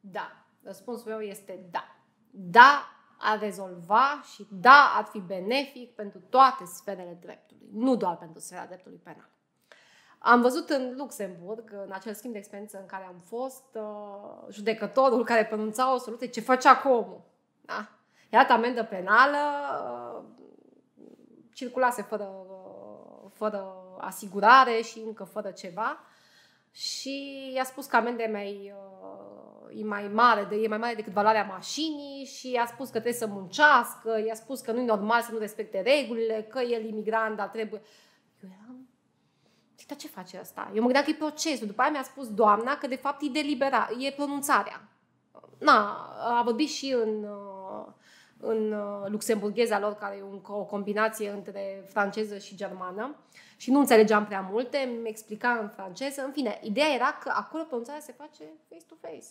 Da. 0.00 0.46
Răspunsul 0.62 1.10
meu 1.10 1.20
este 1.20 1.66
da. 1.70 1.96
Da, 2.30 2.95
ar 3.18 3.38
rezolva 3.38 4.22
și 4.34 4.46
da, 4.50 4.94
ar 4.96 5.04
fi 5.04 5.20
benefic 5.20 5.94
pentru 5.94 6.20
toate 6.28 6.64
sferele 6.64 7.18
dreptului, 7.20 7.68
nu 7.72 7.96
doar 7.96 8.16
pentru 8.16 8.40
sfera 8.40 8.66
dreptului 8.66 9.00
penal. 9.04 9.28
Am 10.18 10.40
văzut 10.40 10.68
în 10.70 10.94
Luxemburg, 10.96 11.72
în 11.86 11.92
acel 11.92 12.14
schimb 12.14 12.32
de 12.32 12.38
experiență 12.38 12.78
în 12.80 12.86
care 12.86 13.04
am 13.04 13.18
fost, 13.26 13.64
uh, 13.74 14.46
judecătorul 14.50 15.24
care 15.24 15.46
pronunța 15.46 15.94
o 15.94 15.98
soluție, 15.98 16.26
ce 16.26 16.40
făcea 16.40 16.82
omul. 16.84 17.20
Da? 17.60 17.88
Iată 18.32 18.52
amendă 18.52 18.84
penală, 18.84 19.38
uh, 19.84 20.24
circulase 21.52 22.02
fără, 22.02 22.30
uh, 22.48 23.30
fără 23.32 23.74
asigurare 24.00 24.80
și 24.80 24.98
încă 24.98 25.24
fără 25.24 25.50
ceva. 25.50 26.00
și 26.70 27.52
i-a 27.54 27.64
spus 27.64 27.86
că 27.86 27.96
amendea 27.96 28.28
mai 28.30 28.74
uh, 28.74 29.35
e 29.74 29.84
mai 29.84 30.08
mare, 30.08 30.46
de, 30.48 30.56
e 30.56 30.68
mai 30.68 30.78
mare 30.78 30.94
decât 30.94 31.12
valoarea 31.12 31.44
mașinii 31.44 32.24
și 32.24 32.50
i-a 32.50 32.66
spus 32.66 32.86
că 32.86 32.92
trebuie 32.92 33.12
să 33.12 33.26
muncească, 33.26 34.22
i-a 34.26 34.34
spus 34.34 34.60
că 34.60 34.72
nu 34.72 34.80
e 34.80 34.84
normal 34.84 35.22
să 35.22 35.32
nu 35.32 35.38
respecte 35.38 35.80
regulile, 35.80 36.46
că 36.50 36.60
el 36.60 36.84
imigrant, 36.84 37.36
dar 37.36 37.48
trebuie... 37.48 37.82
Eu 38.42 38.48
eram... 38.62 38.88
Zic, 39.78 39.88
dar 39.88 39.96
ce 39.96 40.08
face 40.08 40.38
asta? 40.38 40.70
Eu 40.74 40.82
mă 40.82 40.88
gândeam 40.88 41.04
că 41.04 41.10
e 41.10 41.14
procesul. 41.14 41.66
După 41.66 41.80
aia 41.80 41.90
mi-a 41.90 42.02
spus 42.02 42.34
doamna 42.34 42.76
că 42.76 42.86
de 42.86 42.96
fapt 42.96 43.22
e 43.22 43.28
delibera, 43.32 43.88
e 43.98 44.12
pronunțarea. 44.12 44.88
Na, 45.58 46.08
a 46.38 46.42
vorbit 46.44 46.68
și 46.68 46.92
în, 46.92 47.24
uh, 47.24 47.86
în 48.40 48.72
uh, 48.72 49.08
luxemburgheza 49.08 49.78
lor, 49.78 49.94
care 49.94 50.16
e 50.16 50.22
un, 50.22 50.40
o 50.46 50.64
combinație 50.64 51.30
între 51.30 51.84
franceză 51.88 52.38
și 52.38 52.56
germană 52.56 53.16
și 53.56 53.70
nu 53.70 53.78
înțelegeam 53.78 54.26
prea 54.26 54.40
multe, 54.40 54.98
mi 55.02 55.08
explica 55.08 55.58
în 55.62 55.68
franceză. 55.68 56.22
În 56.24 56.32
fine, 56.32 56.60
ideea 56.62 56.94
era 56.94 57.18
că 57.22 57.32
acolo 57.34 57.62
pronunțarea 57.62 58.00
se 58.00 58.12
face 58.12 58.44
face-to-face. 58.68 59.26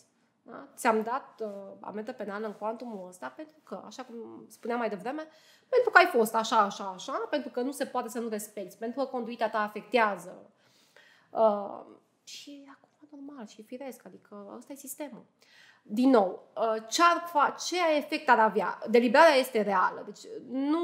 Da? 0.48 0.68
Ți-am 0.76 1.02
dat 1.02 1.42
uh, 1.44 1.50
amendă 1.80 2.14
penală 2.14 2.46
în 2.46 2.54
cuantumul 2.54 3.08
ăsta 3.08 3.34
pentru 3.36 3.56
că, 3.64 3.82
așa 3.86 4.04
cum 4.04 4.46
spuneam 4.48 4.80
mai 4.80 4.90
devreme, 4.90 5.28
pentru 5.70 5.90
că 5.90 5.98
ai 5.98 6.06
fost 6.06 6.36
așa, 6.36 6.58
așa, 6.58 6.84
așa, 6.96 7.28
pentru 7.30 7.50
că 7.50 7.62
nu 7.62 7.72
se 7.72 7.86
poate 7.86 8.10
să 8.10 8.20
nu 8.20 8.28
respecti, 8.28 8.78
pentru 8.78 9.00
că 9.00 9.06
conduita 9.06 9.50
ta 9.50 9.60
afectează. 9.60 10.52
Uh, 11.30 11.82
și 12.24 12.72
acum 12.72 13.20
normal 13.20 13.48
și 13.48 13.64
firesc, 13.64 14.06
adică 14.06 14.54
ăsta 14.58 14.74
e 14.74 14.76
sistemul. 14.76 15.26
Din 15.84 16.10
nou, 16.10 16.52
uh, 16.56 16.84
ce, 16.90 17.02
ar 17.02 17.30
fa- 17.30 17.66
ce 17.68 17.76
efect 17.98 18.30
ar 18.30 18.40
avea? 18.40 18.80
Deliberarea 18.90 19.36
este 19.36 19.62
reală, 19.62 20.04
deci 20.06 20.32
nu 20.50 20.80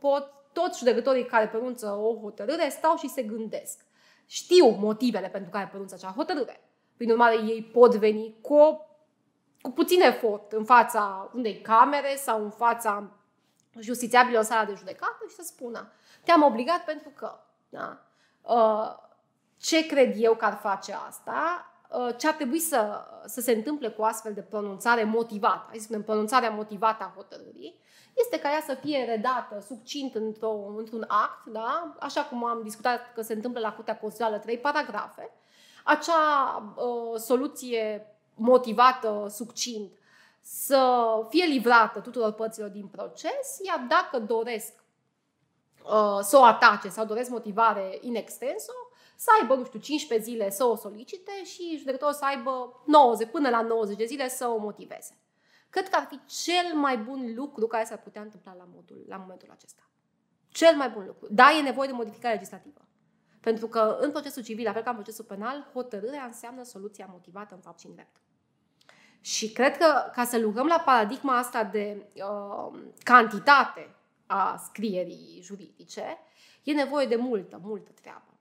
pot 0.00 0.32
toți 0.52 0.78
judecătorii 0.78 1.26
care 1.26 1.48
pronunță 1.48 1.90
o 1.90 2.18
hotărâre 2.20 2.68
stau 2.68 2.96
și 2.96 3.08
se 3.08 3.22
gândesc. 3.22 3.86
Știu 4.26 4.68
motivele 4.68 5.28
pentru 5.28 5.50
care 5.50 5.68
pronunță 5.68 5.94
acea 5.94 6.12
hotărâre. 6.16 6.60
Prin 6.96 7.10
urmare, 7.10 7.34
ei 7.34 7.62
pot 7.62 7.94
veni 7.94 8.36
cu, 8.40 8.54
o, 8.54 8.78
cu 9.62 9.70
puțin 9.70 10.00
efort 10.00 10.52
în 10.52 10.64
fața 10.64 11.30
unei 11.34 11.60
camere 11.60 12.16
sau 12.16 12.42
în 12.42 12.50
fața 12.50 13.10
justițiabilor 13.78 14.40
în 14.40 14.46
sala 14.46 14.64
de 14.64 14.74
judecată 14.74 15.24
și 15.28 15.34
să 15.34 15.42
spună 15.44 15.92
te-am 16.24 16.42
obligat 16.42 16.84
pentru 16.84 17.12
că. 17.16 17.38
Da? 17.68 17.98
Uh, 18.42 18.94
ce 19.60 19.86
cred 19.86 20.14
eu 20.16 20.34
că 20.34 20.44
ar 20.44 20.58
face 20.62 20.92
asta? 21.08 21.66
Uh, 21.88 22.16
ce 22.16 22.28
ar 22.28 22.34
trebui 22.34 22.58
să, 22.58 23.04
să 23.24 23.40
se 23.40 23.52
întâmple 23.52 23.88
cu 23.88 24.02
astfel 24.02 24.32
de 24.32 24.40
pronunțare 24.40 25.04
motivată? 25.04 25.64
Hai 25.68 25.76
să 25.76 25.82
spunem, 25.82 26.02
pronunțarea 26.02 26.50
motivată 26.50 27.04
a 27.04 27.12
hotărârii 27.16 27.80
este 28.14 28.38
ca 28.38 28.50
ea 28.50 28.62
să 28.66 28.74
fie 28.74 29.04
redată 29.04 29.60
succint 29.60 30.14
într-o, 30.14 30.74
într-un 30.76 31.04
act, 31.08 31.46
da? 31.46 31.96
așa 32.00 32.24
cum 32.24 32.44
am 32.44 32.62
discutat 32.62 33.12
că 33.14 33.22
se 33.22 33.32
întâmplă 33.32 33.60
la 33.60 33.72
Curtea 33.72 33.98
Constituțională, 33.98 34.42
trei 34.42 34.58
paragrafe, 34.58 35.30
acea 35.84 36.56
uh, 36.76 37.18
soluție 37.20 38.06
motivată 38.42 39.26
succint 39.28 39.92
să 40.40 41.06
fie 41.28 41.44
livrată 41.44 42.00
tuturor 42.00 42.32
părților 42.32 42.68
din 42.68 42.86
proces, 42.86 43.58
iar 43.66 43.86
dacă 43.88 44.18
doresc 44.18 44.72
uh, 45.84 46.18
să 46.20 46.36
o 46.36 46.42
atace 46.42 46.88
sau 46.88 47.04
doresc 47.04 47.30
motivare 47.30 47.98
in 48.00 48.14
extenso, 48.14 48.72
să 49.16 49.30
aibă, 49.40 49.54
nu 49.54 49.64
știu, 49.64 49.78
15 49.78 50.30
zile 50.30 50.50
să 50.50 50.64
o 50.64 50.76
solicite 50.76 51.44
și 51.44 51.76
judecătorul 51.78 52.14
să 52.14 52.24
aibă 52.24 52.82
90, 52.86 53.30
până 53.30 53.48
la 53.48 53.60
90 53.62 53.96
de 53.96 54.04
zile 54.04 54.28
să 54.28 54.48
o 54.48 54.56
motiveze. 54.56 55.18
Cred 55.70 55.88
că 55.88 55.96
ar 55.96 56.06
fi 56.10 56.20
cel 56.44 56.74
mai 56.74 56.98
bun 56.98 57.32
lucru 57.34 57.66
care 57.66 57.84
s-ar 57.84 57.98
putea 57.98 58.22
întâmpla 58.22 58.54
la, 58.54 58.68
modul, 58.74 59.04
la 59.08 59.16
momentul 59.16 59.48
acesta. 59.50 59.82
Cel 60.48 60.76
mai 60.76 60.88
bun 60.88 61.04
lucru. 61.06 61.26
Da, 61.30 61.52
e 61.52 61.62
nevoie 61.62 61.88
de 61.88 61.94
modificare 61.94 62.34
legislativă. 62.34 62.80
Pentru 63.40 63.68
că 63.68 63.96
în 64.00 64.10
procesul 64.10 64.42
civil, 64.42 64.64
la 64.64 64.72
fel 64.72 64.82
ca 64.82 64.90
în 64.90 64.96
procesul 64.96 65.24
penal, 65.24 65.70
hotărârea 65.72 66.24
înseamnă 66.24 66.62
soluția 66.62 67.08
motivată 67.10 67.54
în 67.54 67.60
fapt 67.60 67.78
și 67.78 67.86
în 67.86 67.94
drept. 67.94 68.21
Și 69.22 69.52
cred 69.52 69.76
că 69.76 70.10
ca 70.14 70.24
să 70.24 70.38
lucrăm 70.38 70.66
la 70.66 70.82
paradigma 70.84 71.38
asta 71.38 71.64
de 71.64 72.06
uh, 72.14 72.78
cantitate 73.02 73.94
a 74.26 74.56
scrierii 74.56 75.40
juridice, 75.42 76.18
e 76.62 76.72
nevoie 76.72 77.06
de 77.06 77.16
multă, 77.16 77.60
multă 77.62 77.90
treabă. 78.00 78.32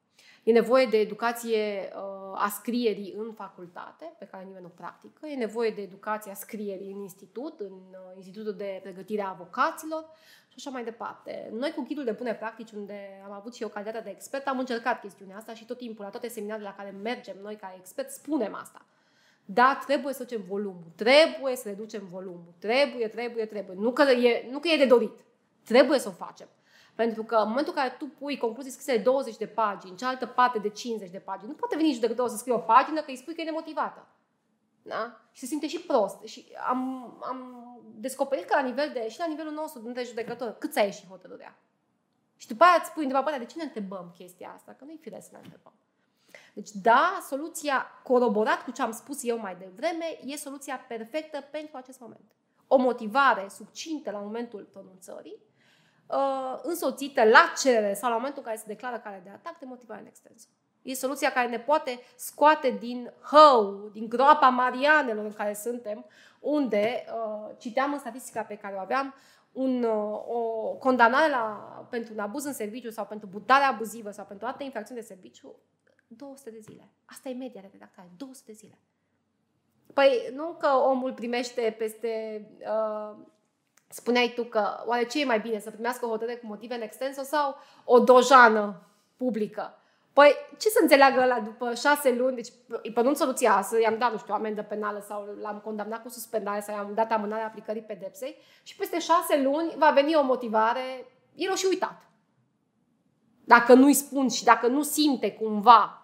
E 0.43 0.51
nevoie 0.51 0.85
de 0.85 0.97
educație 0.97 1.91
uh, 1.95 2.43
a 2.43 2.49
scrierii 2.49 3.13
în 3.17 3.33
facultate, 3.33 4.13
pe 4.19 4.25
care 4.25 4.43
nimeni 4.43 4.63
nu 4.63 4.71
practică. 4.75 5.27
E 5.27 5.35
nevoie 5.35 5.69
de 5.69 5.81
educație 5.81 6.31
a 6.31 6.35
scrierii 6.35 6.91
în 6.91 6.99
institut, 6.99 7.59
în 7.59 7.73
uh, 7.91 8.15
Institutul 8.15 8.53
de 8.53 8.79
Pregătire 8.81 9.21
a 9.21 9.29
Avocaților 9.29 10.05
și 10.47 10.55
așa 10.57 10.69
mai 10.69 10.83
departe. 10.83 11.49
Noi 11.53 11.71
cu 11.71 11.81
ghidul 11.81 12.03
de 12.03 12.11
bune 12.11 12.33
practici, 12.33 12.71
unde 12.71 13.21
am 13.25 13.31
avut 13.31 13.55
și 13.55 13.61
eu 13.61 13.69
calitatea 13.69 14.01
de 14.01 14.09
expert, 14.09 14.47
am 14.47 14.59
încercat 14.59 15.01
chestiunea 15.01 15.37
asta 15.37 15.53
și 15.53 15.65
tot 15.65 15.77
timpul, 15.77 16.03
la 16.03 16.11
toate 16.11 16.27
seminarele 16.27 16.67
la 16.67 16.75
care 16.75 16.89
mergem 16.89 17.35
noi 17.41 17.55
ca 17.55 17.75
experți, 17.77 18.15
spunem 18.15 18.55
asta. 18.55 18.85
Da, 19.45 19.79
trebuie 19.85 20.13
să 20.13 20.23
ducem 20.23 20.41
volumul, 20.41 20.91
trebuie 20.95 21.55
să 21.55 21.67
reducem 21.67 22.05
volumul, 22.05 22.53
trebuie, 22.59 23.07
trebuie, 23.07 23.45
trebuie. 23.45 23.75
Nu 23.79 23.91
că 23.91 24.01
e, 24.01 24.47
nu 24.51 24.59
că 24.59 24.67
e 24.67 24.77
de 24.77 24.85
dorit, 24.85 25.11
trebuie 25.63 25.99
să 25.99 26.07
o 26.07 26.11
facem. 26.11 26.47
Pentru 26.95 27.23
că 27.23 27.35
în 27.35 27.47
momentul 27.47 27.73
în 27.75 27.81
care 27.81 27.95
tu 27.97 28.05
pui 28.19 28.37
concluzii 28.37 28.71
scrise 28.71 28.95
de 28.95 29.01
20 29.01 29.37
de 29.37 29.47
pagini, 29.47 29.97
cealaltă 29.97 30.25
parte 30.25 30.59
de 30.59 30.69
50 30.69 31.09
de 31.09 31.17
pagini, 31.17 31.49
nu 31.49 31.55
poate 31.55 31.75
veni 31.75 31.93
judecătorul 31.93 32.29
să 32.29 32.37
scrie 32.37 32.53
o 32.53 32.57
pagină 32.57 32.99
că 32.99 33.09
îi 33.09 33.15
spui 33.15 33.33
că 33.35 33.41
e 33.41 33.43
nemotivată. 33.43 34.07
Da? 34.81 35.21
Și 35.31 35.39
se 35.39 35.45
simte 35.45 35.67
și 35.67 35.81
prost. 35.81 36.23
Și 36.23 36.45
am, 36.67 36.79
am 37.21 37.65
descoperit 37.95 38.45
că 38.45 38.55
la 38.55 38.61
nivel 38.61 38.89
de, 38.93 39.09
și 39.09 39.19
la 39.19 39.25
nivelul 39.25 39.53
nostru 39.53 39.81
dintre 39.81 40.03
judecători, 40.03 40.57
cât 40.57 40.71
ți-a 40.71 40.83
ieșit 40.83 41.07
hotărârea. 41.07 41.57
Și 42.37 42.47
după 42.47 42.63
aia 42.63 42.79
îți 42.81 42.91
pui 42.91 43.03
întrebarea, 43.03 43.39
de 43.39 43.45
ce 43.45 43.57
ne 43.57 43.63
întrebăm 43.63 44.13
chestia 44.17 44.51
asta? 44.55 44.71
Că 44.71 44.85
nu-i 44.85 44.99
firesc 45.01 45.25
să 45.25 45.31
ne 45.33 45.39
întrebăm. 45.43 45.73
Deci, 46.53 46.69
da, 46.71 47.19
soluția, 47.27 47.85
coroborat 48.03 48.63
cu 48.63 48.71
ce 48.71 48.81
am 48.81 48.91
spus 48.91 49.23
eu 49.23 49.37
mai 49.37 49.55
devreme, 49.55 50.05
e 50.25 50.35
soluția 50.35 50.85
perfectă 50.87 51.41
pentru 51.51 51.77
acest 51.77 51.99
moment. 51.99 52.31
O 52.67 52.77
motivare 52.77 53.47
succintă 53.49 54.11
la 54.11 54.19
momentul 54.19 54.67
pronunțării, 54.71 55.37
uh, 56.07 56.59
însoțită 56.61 57.23
la 57.23 57.53
cerere 57.61 57.93
sau 57.93 58.09
la 58.09 58.15
momentul 58.15 58.39
în 58.39 58.45
care 58.45 58.57
se 58.57 58.67
declară 58.67 58.99
cale 58.99 59.21
de 59.23 59.29
atac 59.29 59.59
de 59.59 59.65
motivare 59.65 59.99
în 59.99 60.07
extensă. 60.07 60.47
E 60.81 60.93
soluția 60.93 61.31
care 61.31 61.47
ne 61.47 61.59
poate 61.59 61.99
scoate 62.15 62.69
din 62.79 63.13
hău, 63.21 63.89
din 63.93 64.09
groapa 64.09 64.49
marianelor 64.49 65.25
în 65.25 65.33
care 65.33 65.53
suntem, 65.53 66.05
unde, 66.39 67.05
uh, 67.07 67.55
citeam 67.57 67.93
în 67.93 67.99
statistica 67.99 68.41
pe 68.41 68.55
care 68.55 68.75
o 68.75 68.79
aveam, 68.79 69.13
un, 69.51 69.83
uh, 69.83 70.19
o 70.27 70.39
condamnare 70.79 71.29
la, 71.29 71.87
pentru 71.89 72.13
un 72.13 72.19
abuz 72.19 72.43
în 72.43 72.53
serviciu 72.53 72.89
sau 72.89 73.05
pentru 73.05 73.27
butare 73.27 73.63
abuzivă 73.63 74.11
sau 74.11 74.25
pentru 74.25 74.45
alte 74.47 74.63
infracțiuni 74.63 74.99
de 75.01 75.07
serviciu, 75.07 75.55
200 76.17 76.49
de 76.49 76.59
zile. 76.59 76.89
Asta 77.05 77.29
e 77.29 77.33
media 77.33 77.61
de 77.61 77.69
redactare, 77.71 78.11
200 78.17 78.51
de 78.51 78.57
zile. 78.57 78.77
Păi 79.93 80.31
nu 80.33 80.55
că 80.59 80.67
omul 80.67 81.13
primește 81.13 81.75
peste 81.77 82.45
uh, 82.59 83.15
spuneai 83.87 84.31
tu 84.35 84.43
că 84.43 84.83
oare 84.85 85.05
ce 85.05 85.21
e 85.21 85.25
mai 85.25 85.39
bine, 85.39 85.59
să 85.59 85.71
primească 85.71 86.05
o 86.05 86.09
hotărâre 86.09 86.37
cu 86.37 86.45
motive 86.45 86.75
în 86.75 86.81
extenso 86.81 87.21
sau 87.23 87.55
o 87.85 87.99
dojană 87.99 88.81
publică? 89.17 89.75
Păi, 90.13 90.35
ce 90.57 90.69
să 90.69 90.79
înțeleagă 90.81 91.25
la 91.25 91.39
după 91.39 91.73
șase 91.73 92.13
luni, 92.13 92.35
deci 92.35 92.51
îi 92.67 92.91
pănunț 92.91 93.17
soluția 93.17 93.61
să 93.61 93.81
i-am 93.81 93.97
dat, 93.97 94.11
nu 94.11 94.17
știu, 94.17 94.33
amendă 94.33 94.63
penală 94.63 95.03
sau 95.07 95.35
l-am 95.41 95.59
condamnat 95.63 96.01
cu 96.01 96.09
suspendare 96.09 96.59
sau 96.59 96.75
i-am 96.75 96.93
dat 96.93 97.11
amânarea 97.11 97.45
aplicării 97.45 97.81
pedepsei 97.81 98.35
și 98.63 98.75
peste 98.75 98.99
șase 98.99 99.41
luni 99.41 99.73
va 99.77 99.91
veni 99.91 100.15
o 100.15 100.23
motivare, 100.23 101.05
el 101.35 101.51
o 101.51 101.55
și 101.55 101.65
uitat. 101.69 102.01
Dacă 103.45 103.73
nu-i 103.73 103.93
spun 103.93 104.29
și 104.29 104.43
dacă 104.43 104.67
nu 104.67 104.81
simte 104.81 105.31
cumva 105.31 106.00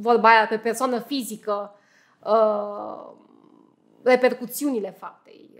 vorba 0.00 0.28
aia 0.28 0.46
pe 0.46 0.58
persoană 0.58 0.98
fizică 0.98 1.74
uh, 2.18 3.12
repercuțiunile 4.02 4.90
faptei 4.90 5.50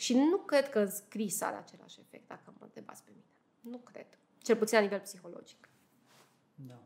și 0.00 0.14
nu 0.14 0.36
cred 0.36 0.68
că 0.70 0.86
scris 0.86 1.40
are 1.40 1.56
același 1.56 2.00
efect, 2.00 2.28
dacă 2.28 2.42
mă 2.58 2.64
întrebați 2.64 3.02
pe 3.02 3.10
mine. 3.14 3.24
Nu 3.60 3.76
cred. 3.76 4.06
Cel 4.42 4.56
puțin 4.56 4.76
la 4.76 4.82
nivel 4.84 4.98
psihologic. 4.98 5.68
Da. 6.54 6.78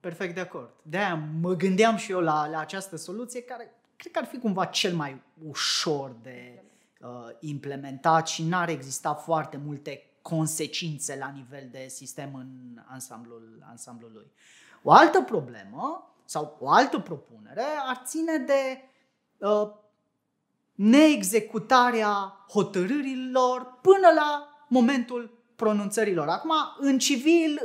Perfect 0.00 0.34
de 0.34 0.40
acord. 0.40 0.74
De-aia 0.82 1.14
mă 1.40 1.54
gândeam 1.54 1.96
și 1.96 2.10
eu 2.10 2.20
la, 2.20 2.48
la 2.48 2.58
această 2.58 2.96
soluție 2.96 3.42
care 3.42 3.74
cred 3.96 4.12
că 4.12 4.18
ar 4.18 4.24
fi 4.24 4.38
cumva 4.38 4.64
cel 4.64 4.94
mai 4.94 5.22
ușor 5.48 6.16
de 6.22 6.62
uh, 7.00 7.08
implementat 7.40 8.28
și 8.28 8.44
n-ar 8.44 8.68
exista 8.68 9.14
foarte 9.14 9.56
multe 9.56 10.02
consecințe 10.22 11.16
la 11.16 11.28
nivel 11.28 11.68
de 11.70 11.86
sistem 11.88 12.34
în 12.34 12.80
ansamblul, 12.86 13.64
ansamblul 13.68 14.10
lui. 14.12 14.30
O 14.82 14.92
altă 14.92 15.22
problemă 15.22 16.12
sau 16.24 16.56
o 16.60 16.70
altă 16.70 16.98
propunere 16.98 17.64
ar 17.86 18.02
ține 18.04 18.36
de 18.36 18.88
uh, 19.38 19.70
neexecutarea 20.74 22.44
hotărârilor 22.52 23.78
până 23.82 24.08
la 24.14 24.48
momentul 24.68 25.38
pronunțărilor. 25.56 26.28
Acum, 26.28 26.52
în 26.78 26.98
civil, 26.98 27.60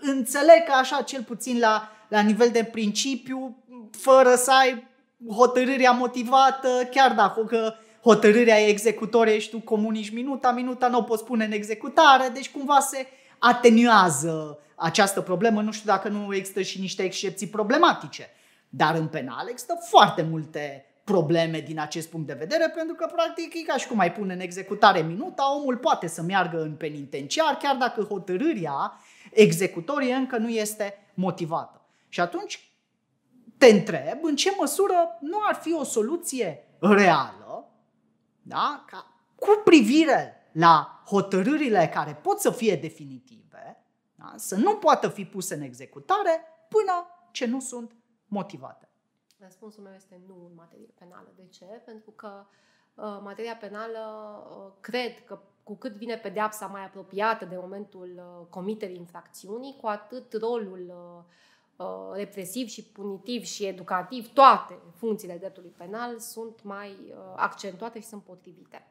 înțeleg 0.00 0.64
că 0.66 0.72
așa, 0.72 1.02
cel 1.02 1.22
puțin 1.22 1.58
la, 1.58 1.88
la 2.08 2.20
nivel 2.20 2.50
de 2.50 2.64
principiu, 2.64 3.64
fără 3.90 4.34
să 4.34 4.52
ai 4.60 4.88
hotărârea 5.36 5.90
motivată, 5.90 6.68
chiar 6.90 7.14
dacă 7.14 7.74
hotărârea 8.02 8.60
e 8.60 8.68
executorie 8.68 9.38
și 9.38 9.50
tu 9.50 9.60
comunici 9.60 10.12
minuta, 10.12 10.52
minuta 10.52 10.88
nu 10.88 10.98
o 10.98 11.02
poți 11.02 11.24
pune 11.24 11.44
în 11.44 11.52
executare, 11.52 12.28
deci 12.28 12.50
cumva 12.50 12.80
se 12.80 13.06
atenuează 13.38 14.58
această 14.80 15.20
problemă, 15.20 15.62
nu 15.62 15.72
știu 15.72 15.90
dacă 15.90 16.08
nu 16.08 16.34
există 16.34 16.62
și 16.62 16.80
niște 16.80 17.02
excepții 17.02 17.46
problematice. 17.46 18.28
Dar 18.68 18.94
în 18.94 19.06
penal 19.06 19.48
există 19.48 19.78
foarte 19.88 20.22
multe 20.22 20.84
probleme 21.04 21.60
din 21.60 21.80
acest 21.80 22.08
punct 22.08 22.26
de 22.26 22.32
vedere, 22.32 22.68
pentru 22.68 22.94
că, 22.94 23.06
practic, 23.12 23.54
e 23.54 23.62
ca 23.62 23.76
și 23.76 23.86
cum 23.86 23.98
ai 23.98 24.12
pune 24.12 24.32
în 24.32 24.40
executare 24.40 25.00
minuta, 25.00 25.56
omul 25.56 25.76
poate 25.76 26.06
să 26.06 26.22
meargă 26.22 26.62
în 26.62 26.74
penitenciar, 26.74 27.56
chiar 27.56 27.76
dacă 27.76 28.02
hotărârea 28.02 29.00
executorie 29.30 30.14
încă 30.14 30.36
nu 30.36 30.48
este 30.48 30.98
motivată. 31.14 31.80
Și 32.08 32.20
atunci 32.20 32.70
te 33.58 33.66
întreb 33.66 34.18
în 34.22 34.36
ce 34.36 34.54
măsură 34.58 35.18
nu 35.20 35.38
ar 35.48 35.54
fi 35.54 35.72
o 35.72 35.84
soluție 35.84 36.64
reală, 36.80 37.68
da? 38.42 38.84
ca 38.86 39.06
cu 39.34 39.60
privire 39.64 40.48
la 40.52 41.02
hotărârile 41.06 41.90
care 41.94 42.18
pot 42.22 42.40
să 42.40 42.50
fie 42.50 42.76
definitive, 42.76 43.79
da? 44.20 44.32
să 44.36 44.56
nu 44.56 44.76
poată 44.76 45.08
fi 45.08 45.24
puse 45.24 45.54
în 45.54 45.60
executare 45.60 46.44
până 46.68 47.06
ce 47.32 47.46
nu 47.46 47.60
sunt 47.60 47.96
motivate. 48.26 48.88
Răspunsul 49.38 49.82
meu 49.82 49.92
este 49.94 50.20
nu 50.26 50.46
în 50.48 50.54
materie 50.54 50.92
penală. 50.94 51.32
De 51.36 51.46
ce? 51.50 51.64
Pentru 51.64 52.10
că 52.10 52.46
uh, 52.94 53.18
materia 53.22 53.56
penală 53.56 53.98
uh, 54.50 54.72
cred 54.80 55.24
că 55.24 55.40
cu 55.62 55.76
cât 55.76 55.92
vine 55.92 56.16
pedeapsa 56.16 56.66
mai 56.66 56.84
apropiată 56.84 57.44
de 57.44 57.56
momentul 57.56 58.10
uh, 58.16 58.46
comiterii 58.50 58.96
infracțiunii, 58.96 59.76
cu 59.80 59.86
atât 59.86 60.32
rolul 60.32 60.92
uh, 61.76 61.86
uh, 61.86 62.16
represiv 62.16 62.68
și 62.68 62.84
punitiv 62.84 63.42
și 63.42 63.66
educativ, 63.66 64.32
toate 64.32 64.78
funcțiile 64.94 65.36
dreptului 65.38 65.74
penal 65.76 66.18
sunt 66.18 66.62
mai 66.62 66.90
uh, 66.90 67.16
accentuate 67.36 68.00
și 68.00 68.06
sunt 68.06 68.22
potrivite. 68.22 68.88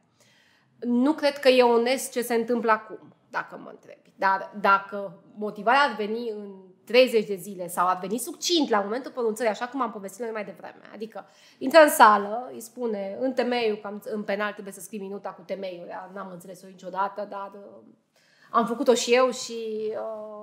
Nu 0.80 1.14
cred 1.14 1.38
că 1.38 1.50
e 1.50 1.64
onest 1.64 2.12
ce 2.12 2.22
se 2.22 2.34
întâmplă 2.34 2.72
acum, 2.72 3.14
dacă 3.30 3.60
mă 3.64 3.70
întrebi. 3.70 4.14
Dar 4.16 4.52
dacă 4.62 5.24
motivarea 5.36 5.82
ar 5.82 5.96
veni 5.96 6.30
în 6.30 6.70
30 6.86 7.26
de 7.26 7.36
zile 7.36 7.68
sau 7.68 7.88
a 7.88 7.98
venit 8.02 8.22
succint 8.22 8.70
la 8.70 8.80
momentul 8.82 9.12
pronunțării, 9.12 9.52
așa 9.52 9.68
cum 9.68 9.82
am 9.82 9.92
povestit 9.92 10.22
noi 10.22 10.32
mai 10.32 10.46
devreme. 10.46 10.82
Adică 10.94 11.26
intră 11.58 11.80
în 11.80 11.90
sală, 11.90 12.50
îi 12.54 12.62
spune 12.62 13.18
în 13.20 13.34
temeiul, 13.34 13.78
că 13.78 14.00
în 14.04 14.24
penal 14.24 14.52
trebuie 14.52 14.74
să 14.74 14.80
scrii 14.80 15.00
minuta 15.00 15.30
cu 15.30 15.42
temeiul, 15.42 15.88
n-am 16.14 16.30
înțeles-o 16.32 16.68
niciodată, 16.68 17.28
dar 17.30 17.52
uh, 17.56 17.84
am 18.52 18.66
făcut-o 18.66 18.94
și 18.94 19.14
eu 19.14 19.32
și 19.32 19.92
uh, 19.92 20.40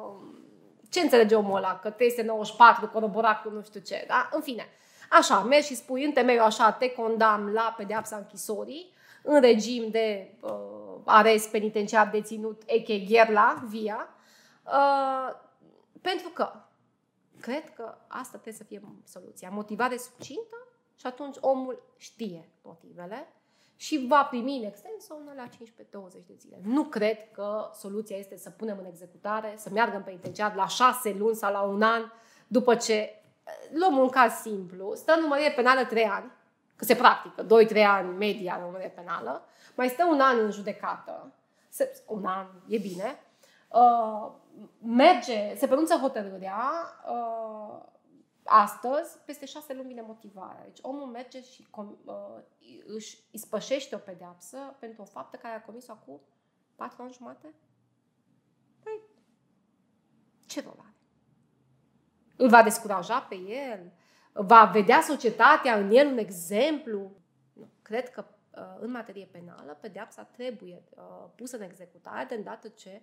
ce 0.91 1.01
înțelege 1.01 1.35
omul 1.35 1.57
ăla? 1.57 1.79
Că 1.83 1.91
394 1.91 2.89
coroborat 2.89 3.43
cu 3.43 3.51
nu 3.51 3.63
știu 3.63 3.81
ce. 3.81 4.05
Da? 4.09 4.29
În 4.33 4.41
fine, 4.41 4.67
așa, 5.11 5.41
mergi 5.41 5.67
și 5.67 5.75
spui 5.75 6.05
în 6.05 6.13
temeiul 6.13 6.43
așa, 6.43 6.73
te 6.73 6.91
condamn 6.91 7.53
la 7.53 7.75
pedeapsa 7.77 8.17
închisorii, 8.17 8.95
în 9.27 9.41
regim 9.41 9.91
de 9.91 10.35
uh, 10.41 10.51
arest 11.05 11.51
penitenciar 11.51 12.09
deținut, 12.09 12.63
eche 12.67 12.99
gherla, 12.99 13.65
via, 13.69 14.09
uh, 14.65 15.35
pentru 16.01 16.29
că 16.29 16.53
cred 17.41 17.71
că 17.75 17.95
asta 18.07 18.39
trebuie 18.39 18.55
să 18.55 18.65
fie 18.65 18.83
soluția. 19.05 19.51
Motivare 19.51 19.97
succintă 19.97 20.57
și 20.95 21.07
atunci 21.07 21.37
omul 21.41 21.83
știe 21.97 22.49
motivele 22.63 23.29
și 23.77 24.07
va 24.09 24.25
primi 24.25 24.57
în 24.57 24.65
extens 24.65 25.09
una 25.09 25.35
la 25.35 25.49
15-20 25.49 26.27
de 26.27 26.35
zile. 26.39 26.61
Nu 26.63 26.85
cred 26.85 27.31
că 27.31 27.71
soluția 27.75 28.17
este 28.17 28.37
să 28.37 28.51
punem 28.51 28.79
în 28.79 28.87
executare, 28.87 29.55
să 29.57 29.71
meargă 29.73 29.97
în 29.97 30.03
penitenciar 30.03 30.55
la 30.55 30.67
6 30.67 31.13
luni 31.19 31.37
sau 31.37 31.53
la 31.53 31.61
un 31.61 31.83
an 31.83 32.03
după 32.47 32.75
ce 32.75 33.23
luăm 33.73 33.99
un 33.99 34.09
caz 34.09 34.33
simplu, 34.33 34.95
stă 34.95 35.13
în 35.13 35.21
numărire 35.21 35.53
penală 35.57 35.85
3 35.85 36.05
ani, 36.05 36.31
că 36.77 36.85
se 36.85 36.95
practică 36.95 37.47
2-3 37.47 37.85
ani 37.87 38.17
media 38.17 38.55
în 38.55 38.65
numărire 38.65 38.89
penală, 38.89 39.45
mai 39.75 39.89
stă 39.89 40.05
un 40.05 40.21
an 40.21 40.39
în 40.39 40.51
judecată, 40.51 41.33
un 42.07 42.25
an 42.25 42.47
e 42.69 42.79
bine, 42.79 43.19
uh, 43.69 44.33
merge, 44.83 45.55
se 45.55 45.67
pronunță 45.67 45.95
hotărârea 45.95 46.63
uh, 47.11 47.83
astăzi, 48.45 49.19
peste 49.25 49.47
șase 49.47 49.75
luni 49.75 49.87
vine 49.87 50.03
motivarea. 50.03 50.65
Deci 50.65 50.79
omul 50.83 51.07
merge 51.07 51.43
și 51.43 51.67
com, 51.71 51.97
uh, 52.05 52.15
își 52.87 53.19
ispășește 53.31 53.95
o 53.95 53.99
pedeapsă 53.99 54.77
pentru 54.79 55.03
o 55.03 55.05
faptă 55.05 55.37
care 55.37 55.55
a 55.55 55.63
comis-o 55.63 55.93
acum 55.93 56.21
patru 56.75 57.03
ani 57.03 57.13
jumate? 57.13 57.55
Păi, 58.83 59.01
ce 60.47 60.61
rol 60.61 60.77
are? 60.79 60.95
Îl 62.37 62.49
va 62.49 62.63
descuraja 62.63 63.21
pe 63.21 63.35
el? 63.35 63.93
Va 64.39 64.65
vedea 64.65 65.01
societatea 65.01 65.75
în 65.79 65.91
el 65.91 66.07
un 66.07 66.19
exemplu? 66.19 67.13
Nu. 67.53 67.69
Cred 67.83 68.11
că 68.11 68.25
uh, 68.51 68.63
în 68.81 68.91
materie 68.91 69.29
penală, 69.31 69.79
pedeapsa 69.81 70.23
trebuie 70.23 70.83
uh, 70.91 71.03
pusă 71.35 71.57
în 71.57 71.63
executare 71.63 72.27
de 72.29 72.35
îndată 72.35 72.69
ce 72.69 73.03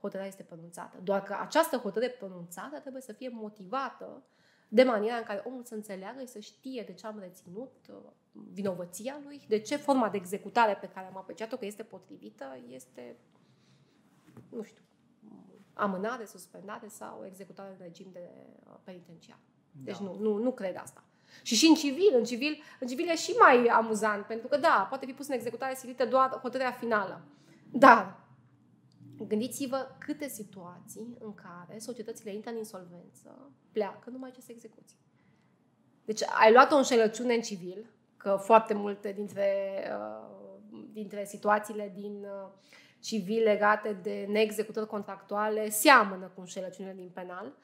hotărârea 0.00 0.28
este 0.28 0.42
pronunțată. 0.42 0.96
Doar 1.02 1.22
că 1.22 1.36
această 1.40 1.76
hotărâre 1.76 2.12
pronunțată 2.12 2.78
trebuie 2.78 3.02
să 3.02 3.12
fie 3.12 3.28
motivată 3.32 4.22
de 4.68 4.82
maniera 4.82 5.16
în 5.16 5.22
care 5.22 5.42
omul 5.46 5.64
să 5.64 5.74
înțeleagă 5.74 6.20
și 6.20 6.26
să 6.26 6.38
știe 6.38 6.82
de 6.86 6.92
ce 6.92 7.06
am 7.06 7.18
reținut 7.18 7.72
uh, 7.88 7.96
vinovăția 8.32 9.20
lui, 9.24 9.44
de 9.48 9.58
ce 9.58 9.76
forma 9.76 10.08
de 10.08 10.16
executare 10.16 10.74
pe 10.74 10.88
care 10.88 11.06
am 11.06 11.16
apreciat-o 11.16 11.56
că 11.56 11.64
este 11.64 11.82
potrivită 11.82 12.58
este, 12.68 13.16
nu 14.48 14.62
știu, 14.62 14.82
amânare, 15.72 16.24
suspendare 16.24 16.88
sau 16.88 17.24
executare 17.26 17.70
în 17.70 17.76
regim 17.80 18.08
de 18.12 18.30
uh, 18.66 18.74
penitenciar. 18.84 19.38
Deci 19.82 19.98
da. 19.98 20.04
nu, 20.04 20.16
nu, 20.20 20.36
nu 20.36 20.52
cred 20.52 20.76
asta. 20.76 21.04
Și 21.42 21.54
și 21.54 21.66
în 21.66 21.74
civil, 21.74 22.12
în 22.12 22.24
civil, 22.24 22.62
în 22.80 22.86
civil 22.86 23.08
e 23.08 23.16
și 23.16 23.30
mai 23.30 23.66
amuzant, 23.66 24.24
pentru 24.24 24.48
că 24.48 24.56
da, 24.56 24.86
poate 24.88 25.06
fi 25.06 25.12
pus 25.12 25.26
în 25.28 25.34
executare 25.34 25.74
silită 25.74 26.06
doar 26.06 26.38
hotărârea 26.42 26.72
finală. 26.72 27.20
Dar 27.70 28.24
Gândiți-vă 29.18 29.96
câte 29.98 30.28
situații 30.28 31.16
în 31.20 31.34
care 31.34 31.78
societățile 31.78 32.34
intră 32.34 32.50
în 32.50 32.56
insolvență, 32.56 33.50
pleacă 33.72 34.10
numai 34.10 34.30
ce 34.30 34.40
se 34.40 34.52
execuții. 34.52 34.98
Deci 36.04 36.22
ai 36.22 36.52
luat 36.52 36.72
o 36.72 36.76
înșelăciune 36.76 37.34
în 37.34 37.40
civil, 37.40 37.90
că 38.16 38.36
foarte 38.36 38.74
multe 38.74 39.12
dintre, 39.12 39.82
uh, 39.98 40.80
dintre 40.92 41.24
situațiile 41.24 41.92
din 41.94 42.24
uh, 42.24 42.50
civil 43.00 43.42
legate 43.42 43.92
de 44.02 44.26
neexecutări 44.28 44.86
contractuale 44.86 45.70
seamănă 45.70 46.26
cu 46.34 46.40
înșelăciunile 46.40 46.94
din 46.94 47.10
penal. 47.14 47.56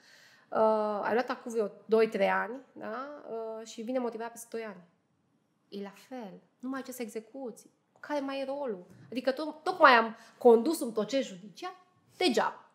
Uh, 0.50 1.00
ai 1.02 1.12
luat 1.12 1.28
acum 1.28 1.52
vreo 1.52 1.68
2-3 1.68 2.30
ani 2.30 2.60
da? 2.72 3.22
uh, 3.30 3.66
și 3.66 3.82
vine 3.82 3.98
motivarea 3.98 4.30
peste 4.30 4.48
2 4.50 4.64
ani. 4.64 4.82
E 5.68 5.82
la 5.82 5.92
fel. 6.08 6.40
Numai 6.58 6.82
ce 6.82 6.92
se 6.92 7.02
execuții 7.02 7.70
care 8.00 8.20
mai 8.20 8.40
e 8.40 8.44
rolul? 8.44 8.86
Adică 9.10 9.32
to- 9.32 9.62
tocmai 9.62 9.92
am 9.92 10.16
condus 10.38 10.80
un 10.80 10.92
proces 10.92 11.26
judiciar 11.26 11.76
degeaba. 12.16 12.70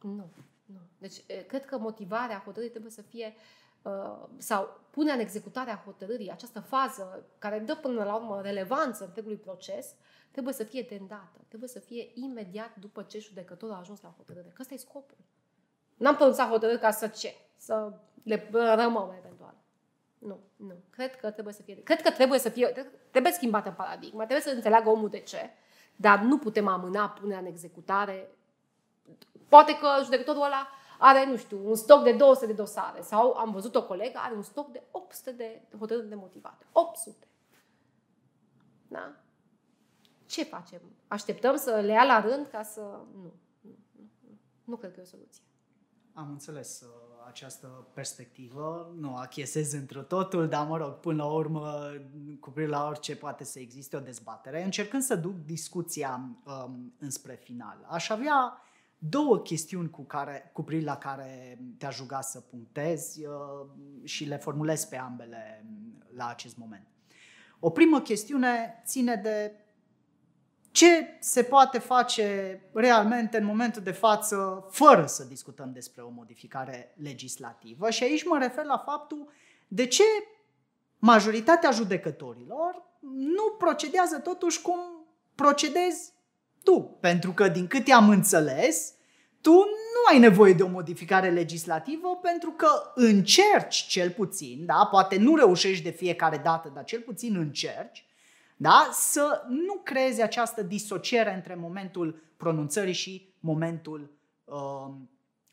Nu, 0.00 0.28
nu. 0.64 0.80
Deci, 0.98 1.22
cred 1.46 1.64
că 1.64 1.78
motivarea 1.78 2.42
hotărârii 2.44 2.70
trebuie 2.70 2.92
să 2.92 3.02
fie 3.02 3.34
uh, 3.82 4.28
sau 4.36 4.80
punerea 4.90 5.14
în 5.14 5.20
executare 5.20 5.70
a 5.70 5.82
hotărârii, 5.84 6.30
această 6.30 6.60
fază 6.60 7.26
care 7.38 7.58
dă 7.58 7.74
până 7.74 8.04
la 8.04 8.14
urmă 8.14 8.40
relevanță 8.42 9.04
întregului 9.04 9.36
proces, 9.36 9.94
trebuie 10.30 10.54
să 10.54 10.64
fie 10.64 10.82
de 10.82 10.94
îndată, 10.94 11.40
trebuie 11.48 11.68
să 11.68 11.78
fie 11.78 12.10
imediat 12.14 12.76
după 12.76 13.02
ce 13.02 13.18
judecătorul 13.18 13.74
a 13.74 13.78
ajuns 13.78 14.00
la 14.00 14.14
hotărâre. 14.16 14.48
Că 14.48 14.62
ăsta 14.62 14.74
e 14.74 14.76
scopul. 14.76 15.16
N-am 15.96 16.16
pronunțat 16.16 16.48
hotărâri 16.48 16.80
ca 16.80 16.90
să 16.90 17.06
ce? 17.06 17.34
Să 17.56 17.92
le 18.22 18.48
rămăm 18.52 19.14
eventual. 19.18 19.54
Nu, 20.18 20.38
nu. 20.56 20.74
Cred 20.90 21.16
că 21.16 21.30
trebuie 21.30 21.54
să 21.54 21.62
fie. 21.62 21.82
Cred 21.82 22.02
că 22.02 22.10
trebuie 22.10 22.38
să 22.38 22.48
fie. 22.48 22.88
Trebuie 23.10 23.32
schimbată 23.32 23.70
paradigma. 23.70 24.24
Trebuie 24.24 24.46
să 24.46 24.50
înțeleagă 24.50 24.88
omul 24.88 25.08
de 25.08 25.20
ce. 25.20 25.50
Dar 25.96 26.18
nu 26.18 26.38
putem 26.38 26.66
amâna 26.66 27.08
punerea 27.08 27.40
în 27.40 27.46
executare. 27.46 28.30
Poate 29.48 29.78
că 29.78 29.88
judecătorul 30.02 30.42
ăla 30.42 30.68
are, 30.98 31.26
nu 31.26 31.36
știu, 31.36 31.68
un 31.68 31.74
stoc 31.74 32.02
de 32.02 32.12
200 32.12 32.46
de 32.46 32.52
dosare. 32.52 33.00
Sau 33.00 33.32
am 33.32 33.50
văzut 33.50 33.74
o 33.74 33.86
colegă, 33.86 34.18
are 34.22 34.34
un 34.34 34.42
stoc 34.42 34.72
de 34.72 34.82
800 34.90 35.32
de 35.32 35.62
hotărâri 35.78 36.08
de 36.08 36.14
motivate. 36.14 36.66
800. 36.72 37.26
Da? 38.88 39.12
Ce 40.26 40.44
facem? 40.44 40.80
Așteptăm 41.08 41.56
să 41.56 41.80
le 41.80 41.92
ia 41.92 42.04
la 42.04 42.20
rând 42.20 42.46
ca 42.46 42.62
să... 42.62 42.80
Nu. 43.14 43.32
Nu, 43.60 43.76
nu, 43.92 44.08
nu. 44.20 44.38
nu 44.64 44.76
cred 44.76 44.92
că 44.92 45.00
e 45.00 45.02
o 45.02 45.06
soluție. 45.06 45.42
Am 46.16 46.30
înțeles. 46.30 46.80
Uh 46.80 47.06
această 47.26 47.86
perspectivă, 47.94 48.94
nu 48.98 49.16
achiesez 49.16 49.72
într 49.72 49.98
totul, 49.98 50.48
dar 50.48 50.66
mă 50.66 50.76
rog, 50.76 50.92
până 50.92 51.22
la 51.22 51.30
urmă, 51.30 51.92
cu 52.40 52.50
privire 52.50 52.76
la 52.76 52.86
orice 52.86 53.16
poate 53.16 53.44
să 53.44 53.58
existe 53.58 53.96
o 53.96 54.00
dezbatere, 54.00 54.64
încercând 54.64 55.02
să 55.02 55.16
duc 55.16 55.44
discuția 55.44 56.20
um, 56.44 56.94
înspre 56.98 57.34
final. 57.42 57.86
Aș 57.88 58.08
avea 58.08 58.62
două 58.98 59.38
chestiuni 59.38 59.90
cu, 59.90 60.02
care, 60.02 60.50
cu 60.52 60.62
privire 60.62 60.90
la 60.90 60.96
care 60.96 61.58
te-aș 61.78 61.98
ruga 61.98 62.20
să 62.20 62.40
punctezi 62.40 63.26
uh, 63.26 63.66
și 64.04 64.24
le 64.24 64.36
formulez 64.36 64.84
pe 64.84 64.96
ambele 64.96 65.64
la 66.14 66.28
acest 66.28 66.56
moment. 66.56 66.86
O 67.58 67.70
primă 67.70 68.00
chestiune 68.00 68.82
ține 68.84 69.14
de 69.14 69.52
ce 70.76 71.16
se 71.20 71.42
poate 71.42 71.78
face 71.78 72.60
realmente 72.72 73.38
în 73.38 73.44
momentul 73.44 73.82
de 73.82 73.90
față 73.90 74.66
fără 74.70 75.06
să 75.06 75.24
discutăm 75.24 75.72
despre 75.72 76.02
o 76.02 76.08
modificare 76.08 76.94
legislativă. 77.02 77.90
Și 77.90 78.02
aici 78.02 78.24
mă 78.24 78.38
refer 78.38 78.64
la 78.64 78.78
faptul 78.78 79.28
de 79.68 79.86
ce 79.86 80.02
majoritatea 80.98 81.70
judecătorilor 81.70 82.82
nu 83.10 83.54
procedează 83.58 84.18
totuși 84.18 84.62
cum 84.62 84.78
procedezi 85.34 86.12
tu. 86.62 86.96
Pentru 87.00 87.32
că, 87.32 87.48
din 87.48 87.66
câte 87.66 87.92
am 87.92 88.08
înțeles, 88.08 88.94
tu 89.40 89.52
nu 89.54 90.12
ai 90.12 90.18
nevoie 90.18 90.52
de 90.52 90.62
o 90.62 90.68
modificare 90.68 91.30
legislativă 91.30 92.18
pentru 92.22 92.50
că 92.50 92.68
încerci 92.94 93.86
cel 93.86 94.10
puțin, 94.10 94.64
da? 94.66 94.88
poate 94.90 95.16
nu 95.18 95.36
reușești 95.36 95.84
de 95.84 95.90
fiecare 95.90 96.36
dată, 96.36 96.70
dar 96.74 96.84
cel 96.84 97.00
puțin 97.00 97.36
încerci, 97.36 98.05
da? 98.56 98.88
să 98.92 99.44
nu 99.48 99.74
creezi 99.82 100.22
această 100.22 100.62
disociere 100.62 101.34
între 101.34 101.54
momentul 101.54 102.22
pronunțării 102.36 102.92
și 102.92 103.34
momentul 103.40 104.10
uh, 104.44 104.94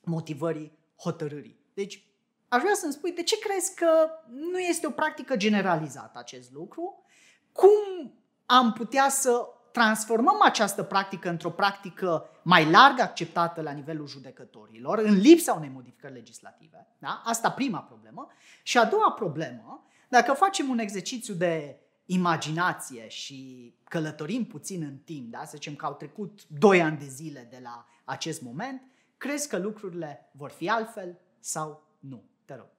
motivării 0.03 0.77
hotărârii. 0.95 1.59
Deci, 1.73 2.05
aș 2.47 2.61
vrea 2.61 2.73
să-mi 2.73 2.93
spui 2.93 3.11
de 3.11 3.23
ce 3.23 3.39
crezi 3.39 3.75
că 3.75 4.09
nu 4.29 4.59
este 4.59 4.87
o 4.87 4.91
practică 4.91 5.35
generalizată 5.35 6.19
acest 6.19 6.51
lucru? 6.51 7.03
Cum 7.51 8.13
am 8.45 8.73
putea 8.73 9.09
să 9.09 9.47
transformăm 9.71 10.37
această 10.41 10.83
practică 10.83 11.29
într-o 11.29 11.49
practică 11.49 12.29
mai 12.41 12.71
larg 12.71 12.99
acceptată 12.99 13.61
la 13.61 13.71
nivelul 13.71 14.07
judecătorilor, 14.07 14.97
în 14.97 15.17
lipsa 15.17 15.53
unei 15.53 15.71
modificări 15.73 16.13
legislative. 16.13 16.87
Da? 16.97 17.21
Asta 17.25 17.51
prima 17.51 17.79
problemă. 17.79 18.27
Și 18.63 18.77
a 18.77 18.85
doua 18.85 19.11
problemă, 19.11 19.85
dacă 20.09 20.33
facem 20.33 20.69
un 20.69 20.79
exercițiu 20.79 21.33
de 21.33 21.79
imaginație 22.05 23.07
și 23.07 23.73
călătorim 23.83 24.45
puțin 24.45 24.83
în 24.83 24.97
timp, 24.97 25.31
da? 25.31 25.45
să 25.45 25.51
zicem 25.53 25.75
că 25.75 25.85
au 25.85 25.93
trecut 25.93 26.47
2 26.47 26.81
ani 26.81 26.97
de 26.97 27.05
zile 27.05 27.47
de 27.49 27.59
la 27.63 27.85
acest 28.03 28.41
moment, 28.41 28.81
crezi 29.17 29.49
că 29.49 29.57
lucrurile 29.57 30.29
vor 30.31 30.49
fi 30.49 30.69
altfel 30.69 31.19
sau 31.39 31.83
nu? 31.99 32.23
Te 32.45 32.55
rog. 32.55 32.69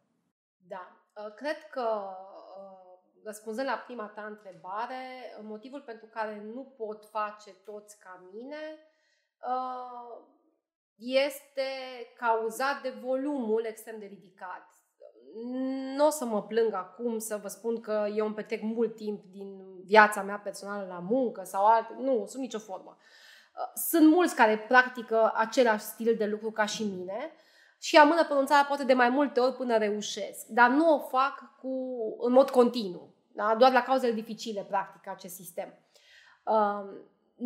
Da, 0.67 0.97
uh, 1.17 1.35
cred 1.35 1.69
că 1.71 1.89
uh, 2.59 2.99
răspunzând 3.25 3.67
la 3.67 3.83
prima 3.87 4.07
ta 4.07 4.25
întrebare, 4.25 5.03
motivul 5.43 5.81
pentru 5.81 6.07
care 6.07 6.43
nu 6.55 6.75
pot 6.77 7.05
face 7.05 7.51
toți 7.51 7.99
ca 7.99 8.23
mine 8.33 8.79
uh, 9.39 10.25
este 10.97 11.69
cauzat 12.17 12.83
de 12.83 12.91
volumul 12.91 13.65
extrem 13.65 13.99
de 13.99 14.07
ridicat. 14.07 14.74
Nu 15.97 16.07
o 16.07 16.11
să 16.11 16.25
mă 16.25 16.43
plâng 16.43 16.75
acum 16.75 17.19
să 17.19 17.39
vă 17.43 17.49
spun 17.49 17.81
că 17.81 18.07
eu 18.15 18.27
îmi 18.27 18.35
petrec 18.35 18.63
mult 18.63 18.97
timp 18.97 19.25
din 19.31 19.83
viața 19.85 20.23
mea 20.23 20.39
personală 20.39 20.87
la 20.89 20.99
muncă 20.99 21.43
sau 21.45 21.67
alte. 21.67 21.97
Nu, 22.01 22.25
sub 22.27 22.41
nicio 22.41 22.59
formă. 22.59 22.97
Uh, 22.99 23.73
sunt 23.75 24.11
mulți 24.11 24.35
care 24.35 24.59
practică 24.59 25.33
același 25.35 25.85
stil 25.85 26.15
de 26.17 26.27
lucru 26.27 26.51
ca 26.51 26.65
și 26.65 26.83
mine 26.83 27.33
și 27.79 27.97
amână 27.97 28.25
pronunțarea 28.25 28.65
poate 28.65 28.85
de 28.85 28.93
mai 28.93 29.09
multe 29.09 29.41
ori 29.41 29.55
până 29.55 29.79
reușesc, 29.79 30.47
dar 30.47 30.71
nu 30.71 30.95
o 30.95 30.99
fac 30.99 31.55
cu, 31.61 31.69
în 32.21 32.33
mod 32.33 32.51
continuu. 32.51 33.15
Da? 33.33 33.55
Doar 33.59 33.73
la 33.73 33.83
cauzele 33.83 34.13
dificile, 34.13 34.63
practic, 34.63 35.09
acest 35.09 35.35
sistem. 35.35 35.75
Uh, 36.43 36.97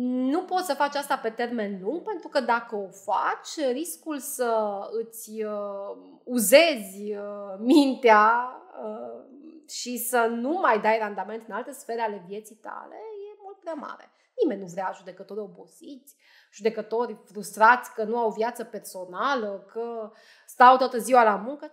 nu 0.01 0.43
poți 0.43 0.65
să 0.65 0.73
faci 0.73 0.95
asta 0.95 1.17
pe 1.17 1.29
termen 1.29 1.79
lung, 1.81 2.01
pentru 2.01 2.27
că 2.27 2.39
dacă 2.39 2.75
o 2.75 2.87
faci, 2.87 3.71
riscul 3.71 4.19
să 4.19 4.79
îți 4.91 5.43
uh, 5.43 5.97
uzezi 6.23 7.15
uh, 7.15 7.55
mintea 7.57 8.51
uh, 8.83 9.69
și 9.69 9.97
să 9.97 10.27
nu 10.31 10.51
mai 10.61 10.79
dai 10.79 10.97
randament 10.97 11.43
în 11.47 11.53
alte 11.53 11.71
sfere 11.71 12.01
ale 12.01 12.23
vieții 12.27 12.55
tale 12.55 12.95
e 13.31 13.39
mult 13.43 13.59
prea 13.59 13.73
mare. 13.73 14.11
Nimeni 14.41 14.61
nu 14.61 14.67
vrea 14.67 14.93
judecători 14.95 15.39
obosiți, 15.39 16.15
judecători 16.53 17.17
frustrați 17.25 17.93
că 17.93 18.03
nu 18.03 18.17
au 18.17 18.31
viață 18.31 18.63
personală, 18.63 19.65
că 19.71 20.11
stau 20.45 20.77
toată 20.77 20.97
ziua 20.97 21.23
la 21.23 21.35
muncă 21.35 21.71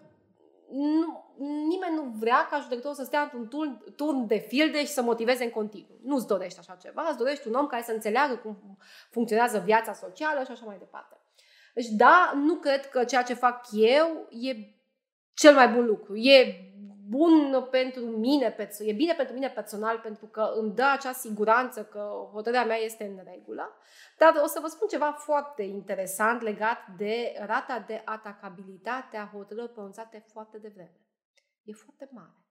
nu, 0.71 1.35
nimeni 1.69 1.95
nu 1.95 2.15
vrea 2.19 2.47
ca 2.51 2.61
judecătorul 2.61 2.97
să 2.97 3.05
stea 3.05 3.23
într-un 3.23 3.49
turn, 3.49 3.95
turn 3.97 4.27
de 4.27 4.37
filde 4.37 4.79
și 4.79 4.93
să 4.93 5.03
motiveze 5.03 5.45
în 5.45 5.51
continuu. 5.51 5.99
Nu-ți 6.03 6.27
dorești 6.27 6.59
așa 6.59 6.75
ceva, 6.75 7.07
îți 7.09 7.19
dorești 7.19 7.49
un 7.49 7.55
om 7.55 7.67
care 7.67 7.83
să 7.83 7.93
înțeleagă 7.93 8.37
cum 8.37 8.79
funcționează 9.11 9.59
viața 9.59 9.93
socială 9.93 10.45
și 10.45 10.51
așa 10.51 10.65
mai 10.65 10.79
departe. 10.79 11.21
Deci 11.75 11.87
da, 11.87 12.33
nu 12.35 12.55
cred 12.55 12.89
că 12.89 13.05
ceea 13.05 13.23
ce 13.23 13.35
fac 13.35 13.67
eu 13.73 14.27
e 14.31 14.75
cel 15.35 15.55
mai 15.55 15.69
bun 15.69 15.85
lucru. 15.85 16.17
E 16.17 16.66
bun 17.09 17.67
pentru 17.71 18.05
mine, 18.05 18.57
e 18.79 18.93
bine 18.93 19.15
pentru 19.15 19.35
mine 19.35 19.51
personal 19.51 19.99
pentru 19.99 20.27
că 20.27 20.53
îmi 20.55 20.75
dă 20.75 20.85
acea 20.93 21.13
siguranță 21.13 21.85
că 21.85 22.29
hotărârea 22.33 22.65
mea 22.65 22.77
este 22.77 23.05
în 23.05 23.21
regulă. 23.25 23.77
Dar 24.19 24.41
o 24.43 24.47
să 24.47 24.59
vă 24.61 24.67
spun 24.67 24.89
ceva 24.89 25.13
foarte 25.13 25.63
interesant 25.63 26.41
legat 26.41 26.79
de 26.97 27.35
rata 27.47 27.85
de 27.87 28.03
atacabilitate 28.05 29.17
a 29.17 29.31
hotărârilor 29.33 29.73
pronunțate 29.73 30.25
foarte 30.33 30.59
devreme. 30.59 31.01
E 31.63 31.73
foarte 31.73 32.09
mare. 32.13 32.45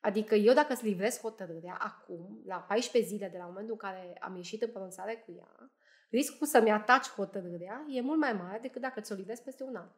Adică 0.00 0.34
eu 0.34 0.54
dacă 0.54 0.72
îți 0.72 0.84
livrez 0.84 1.20
hotărârea 1.20 1.76
acum, 1.80 2.42
la 2.44 2.56
14 2.56 3.10
zile 3.10 3.28
de 3.28 3.38
la 3.38 3.44
momentul 3.44 3.72
în 3.72 3.88
care 3.88 4.16
am 4.20 4.36
ieșit 4.36 4.62
în 4.62 4.70
pronunțare 4.70 5.16
cu 5.16 5.34
ea, 5.38 5.70
riscul 6.10 6.46
să-mi 6.46 6.70
ataci 6.70 7.08
hotărârea 7.08 7.84
e 7.88 8.00
mult 8.00 8.18
mai 8.18 8.32
mare 8.32 8.58
decât 8.58 8.80
dacă 8.80 9.00
ți-o 9.00 9.14
livrez 9.14 9.40
peste 9.40 9.62
un 9.62 9.76
an. 9.76 9.88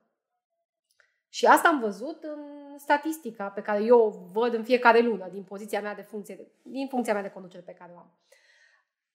Și 1.35 1.47
asta 1.47 1.69
am 1.69 1.81
văzut 1.81 2.23
în 2.23 2.79
statistica 2.79 3.49
pe 3.49 3.63
care 3.63 3.83
eu 3.83 3.99
o 3.99 4.11
văd 4.11 4.55
în 4.55 4.65
fiecare 4.65 5.01
lună 5.01 5.29
din 5.29 5.45
poziția 5.45 5.81
mea 5.81 5.95
de 5.95 6.03
funcție, 6.03 6.49
din 6.63 6.89
funcția 6.89 7.13
mea 7.13 7.23
de 7.23 7.31
conducere 7.31 7.63
pe 7.63 7.73
care 7.73 7.93
o 7.95 7.99
am. 7.99 8.19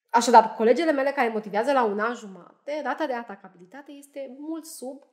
Așadar, 0.09 0.53
colegele 0.53 0.91
mele 0.91 1.11
care 1.11 1.29
motivează 1.29 1.71
la 1.71 1.83
un 1.83 1.99
an 1.99 2.15
jumate, 2.15 2.81
rata 2.83 3.05
de 3.05 3.13
atacabilitate 3.13 3.91
este 3.91 4.35
mult 4.39 4.65
sub 4.65 5.03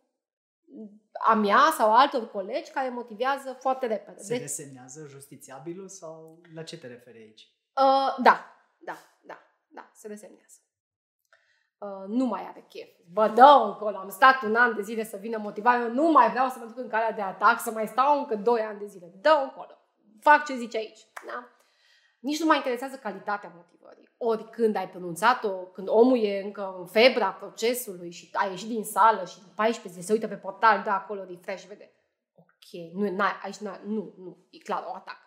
a 1.12 1.34
mea 1.34 1.72
sau 1.76 1.94
altor 1.94 2.30
colegi 2.30 2.70
care 2.70 2.88
motivează 2.88 3.56
foarte 3.60 3.86
repede. 3.86 4.22
Se 4.22 4.32
deci, 4.32 4.40
resemnează 4.40 5.06
justițiabilul 5.08 5.88
sau 5.88 6.40
la 6.54 6.62
ce 6.62 6.78
te 6.78 6.86
referi 6.86 7.18
aici? 7.18 7.42
Uh, 7.76 8.22
da, 8.22 8.56
da, 8.78 8.96
da, 9.22 9.38
da, 9.68 9.90
se 9.94 10.06
resemnează. 10.06 10.65
Uh, 11.78 12.04
nu 12.06 12.24
mai 12.24 12.46
are 12.48 12.66
chef. 12.68 12.88
Bă, 13.12 13.28
dă 13.28 13.62
încolo, 13.64 13.96
am 13.96 14.08
stat 14.08 14.42
un 14.42 14.54
an 14.54 14.74
de 14.74 14.82
zile 14.82 15.04
să 15.04 15.16
vină 15.16 15.38
motivare, 15.38 15.82
eu 15.82 15.92
nu 15.92 16.10
mai 16.10 16.30
vreau 16.30 16.48
să 16.48 16.58
mă 16.58 16.64
duc 16.64 16.78
în 16.78 16.88
calea 16.88 17.12
de 17.12 17.22
atac, 17.22 17.60
să 17.60 17.70
mai 17.70 17.86
stau 17.86 18.18
încă 18.18 18.36
doi 18.36 18.60
ani 18.60 18.78
de 18.78 18.86
zile. 18.86 19.12
Dă 19.20 19.40
încolo. 19.42 19.78
Fac 20.20 20.44
ce 20.44 20.56
zice 20.56 20.76
aici. 20.76 21.06
Da? 21.26 21.48
Nici 22.20 22.40
nu 22.40 22.46
mă 22.46 22.54
interesează 22.54 22.96
calitatea 22.96 23.52
motivării. 23.56 24.08
Ori 24.16 24.50
când 24.50 24.76
ai 24.76 24.88
pronunțat-o, 24.88 25.48
când 25.48 25.88
omul 25.88 26.18
e 26.18 26.42
încă 26.44 26.74
în 26.78 26.86
febra 26.86 27.32
procesului 27.32 28.10
și 28.10 28.30
a 28.32 28.46
ieșit 28.46 28.68
din 28.68 28.84
sală 28.84 29.24
și 29.24 29.38
în 29.38 29.52
14 29.54 29.88
zile 29.92 30.04
se 30.04 30.12
uită 30.12 30.28
pe 30.28 30.42
portal, 30.46 30.82
dă 30.82 30.90
acolo 30.90 31.24
refresh 31.24 31.62
și 31.62 31.68
vede. 31.68 31.92
Ok, 32.34 32.92
nu, 32.92 33.16
n-ai, 33.16 33.32
aici 33.42 33.56
n-ai, 33.56 33.80
nu, 33.84 34.14
nu, 34.16 34.46
e 34.50 34.58
clar, 34.58 34.84
o 34.86 34.94
atac. 34.94 35.25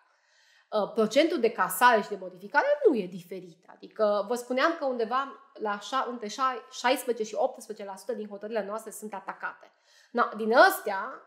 Uh, 0.70 0.92
procentul 0.92 1.40
de 1.40 1.50
casare 1.50 2.00
și 2.00 2.08
de 2.08 2.18
modificare 2.20 2.66
nu 2.86 2.96
e 2.96 3.06
diferit. 3.06 3.64
Adică 3.66 4.24
vă 4.28 4.34
spuneam 4.34 4.76
că 4.78 4.84
undeva 4.84 5.50
la 5.52 5.70
așa, 5.70 6.06
între 6.10 6.28
16 6.70 7.24
și 7.24 7.36
18% 8.12 8.16
din 8.16 8.28
hotărârile 8.28 8.64
noastre 8.66 8.90
sunt 8.90 9.14
atacate. 9.14 9.72
No, 10.10 10.22
din 10.36 10.52
astea, 10.52 11.22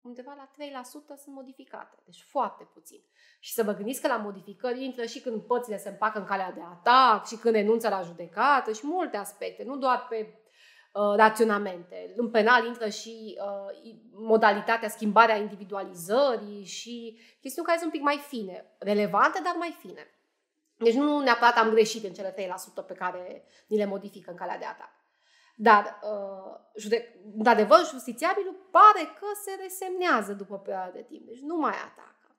undeva 0.00 0.34
la 0.36 0.50
3% 0.82 0.86
sunt 1.22 1.34
modificate, 1.34 1.96
deci 2.04 2.26
foarte 2.30 2.68
puțin. 2.72 3.00
Și 3.40 3.52
să 3.52 3.62
vă 3.62 3.72
gândiți 3.72 4.00
că 4.00 4.06
la 4.08 4.16
modificări 4.16 4.84
intră 4.84 5.04
și 5.04 5.20
când 5.20 5.42
părțile 5.42 5.78
se 5.78 5.88
împacă 5.88 6.18
în 6.18 6.24
calea 6.24 6.52
de 6.52 6.60
atac, 6.60 7.26
și 7.26 7.36
când 7.36 7.54
renunță 7.54 7.88
la 7.88 8.02
judecată 8.02 8.72
și 8.72 8.86
multe 8.86 9.16
aspecte, 9.16 9.64
nu 9.64 9.76
doar 9.76 10.06
pe 10.08 10.34
uh, 10.98 11.16
raționamente. 11.16 12.12
În 12.16 12.30
penal 12.30 12.66
intră 12.66 12.88
și 12.88 13.38
uh, 13.40 13.94
modalitatea, 14.12 14.88
schimbarea 14.88 15.36
individualizării 15.36 16.64
și 16.64 17.18
chestiuni 17.40 17.66
care 17.66 17.78
sunt 17.78 17.92
un 17.92 17.98
pic 17.98 18.06
mai 18.06 18.20
fine, 18.28 18.76
relevante, 18.78 19.40
dar 19.44 19.54
mai 19.58 19.76
fine. 19.78 20.06
Deci 20.76 20.94
nu 20.94 21.20
neapărat 21.20 21.56
am 21.56 21.70
greșit 21.70 22.04
în 22.04 22.12
cele 22.12 22.34
3% 22.34 22.86
pe 22.86 22.94
care 22.94 23.44
ni 23.66 23.76
le 23.76 23.84
modifică 23.84 24.30
în 24.30 24.36
calea 24.36 24.58
de 24.58 24.64
atac. 24.64 24.90
Dar, 25.56 25.98
uh, 26.02 26.54
judec- 26.82 27.14
într-adevăr, 27.36 27.78
justițiabilul 27.90 28.68
pare 28.70 29.04
că 29.20 29.26
se 29.44 29.62
resemnează 29.62 30.32
după 30.32 30.54
o 30.54 30.58
perioadă 30.58 30.90
de 30.94 31.02
timp. 31.02 31.26
Deci 31.26 31.40
nu 31.40 31.56
mai 31.56 31.74
atacă. 31.74 32.36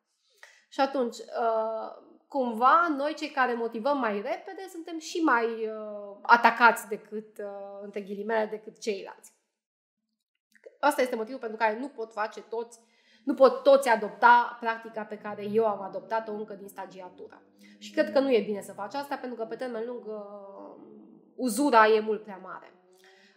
Și 0.70 0.80
atunci, 0.80 1.18
uh, 1.18 2.09
cumva, 2.30 2.88
noi 2.98 3.14
cei 3.14 3.30
care 3.30 3.54
motivăm 3.54 4.00
mai 4.00 4.14
repede 4.14 4.68
suntem 4.70 5.00
și 5.00 5.18
mai 5.18 5.46
uh, 5.46 6.18
atacați 6.22 6.88
decât, 6.88 7.38
uh, 7.38 7.80
între 7.82 8.02
ghilimele, 8.02 8.46
decât 8.46 8.80
ceilalți. 8.80 9.34
Asta 10.80 11.02
este 11.02 11.16
motivul 11.16 11.40
pentru 11.40 11.58
care 11.58 11.80
nu 11.80 11.88
pot 11.88 12.12
face 12.12 12.42
toți, 12.42 12.80
nu 13.24 13.34
pot 13.34 13.64
toți 13.64 13.90
adopta 13.90 14.58
practica 14.60 15.04
pe 15.04 15.18
care 15.18 15.44
eu 15.44 15.68
am 15.68 15.82
adoptat-o 15.82 16.32
încă 16.32 16.54
din 16.54 16.68
stagiatură. 16.68 17.42
Și 17.78 17.92
cred 17.92 18.12
că 18.12 18.20
nu 18.20 18.34
e 18.34 18.44
bine 18.46 18.62
să 18.62 18.74
faci 18.74 18.94
asta 18.94 19.16
pentru 19.16 19.38
că 19.38 19.46
pe 19.46 19.56
termen 19.56 19.86
lung 19.86 20.06
uh, 20.06 20.20
uzura 21.36 21.88
e 21.88 22.00
mult 22.00 22.24
prea 22.24 22.40
mare. 22.44 22.74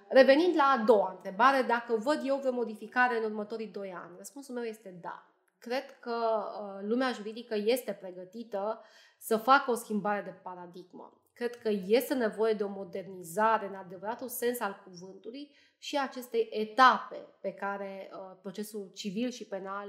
Revenind 0.09 0.57
la 0.57 0.65
a 0.65 0.85
doua 0.85 1.11
întrebare, 1.11 1.63
dacă 1.63 1.97
văd 1.97 2.21
eu 2.25 2.37
vreo 2.37 2.53
modificare 2.53 3.17
în 3.19 3.25
următorii 3.25 3.67
doi 3.67 3.93
ani, 3.97 4.17
răspunsul 4.17 4.55
meu 4.55 4.65
este 4.65 4.99
da. 5.01 5.32
Cred 5.63 5.99
că 6.01 6.13
uh, 6.13 6.89
lumea 6.89 7.13
juridică 7.13 7.55
este 7.55 7.93
pregătită 7.93 8.81
să 9.19 9.37
facă 9.37 9.71
o 9.71 9.75
schimbare 9.75 10.23
de 10.23 10.35
paradigmă. 10.43 11.21
Cred 11.33 11.57
că 11.57 11.69
este 11.87 12.15
nevoie 12.15 12.53
de 12.53 12.63
o 12.63 12.69
modernizare 12.69 13.67
în 13.67 13.75
adevăratul 13.75 14.29
sens 14.29 14.61
al 14.61 14.83
cuvântului 14.85 15.55
și 15.79 15.99
acestei 15.99 16.49
etape 16.51 17.27
pe 17.41 17.53
care 17.53 18.11
uh, 18.13 18.37
procesul 18.41 18.91
civil 18.95 19.31
și 19.31 19.47
penal 19.47 19.89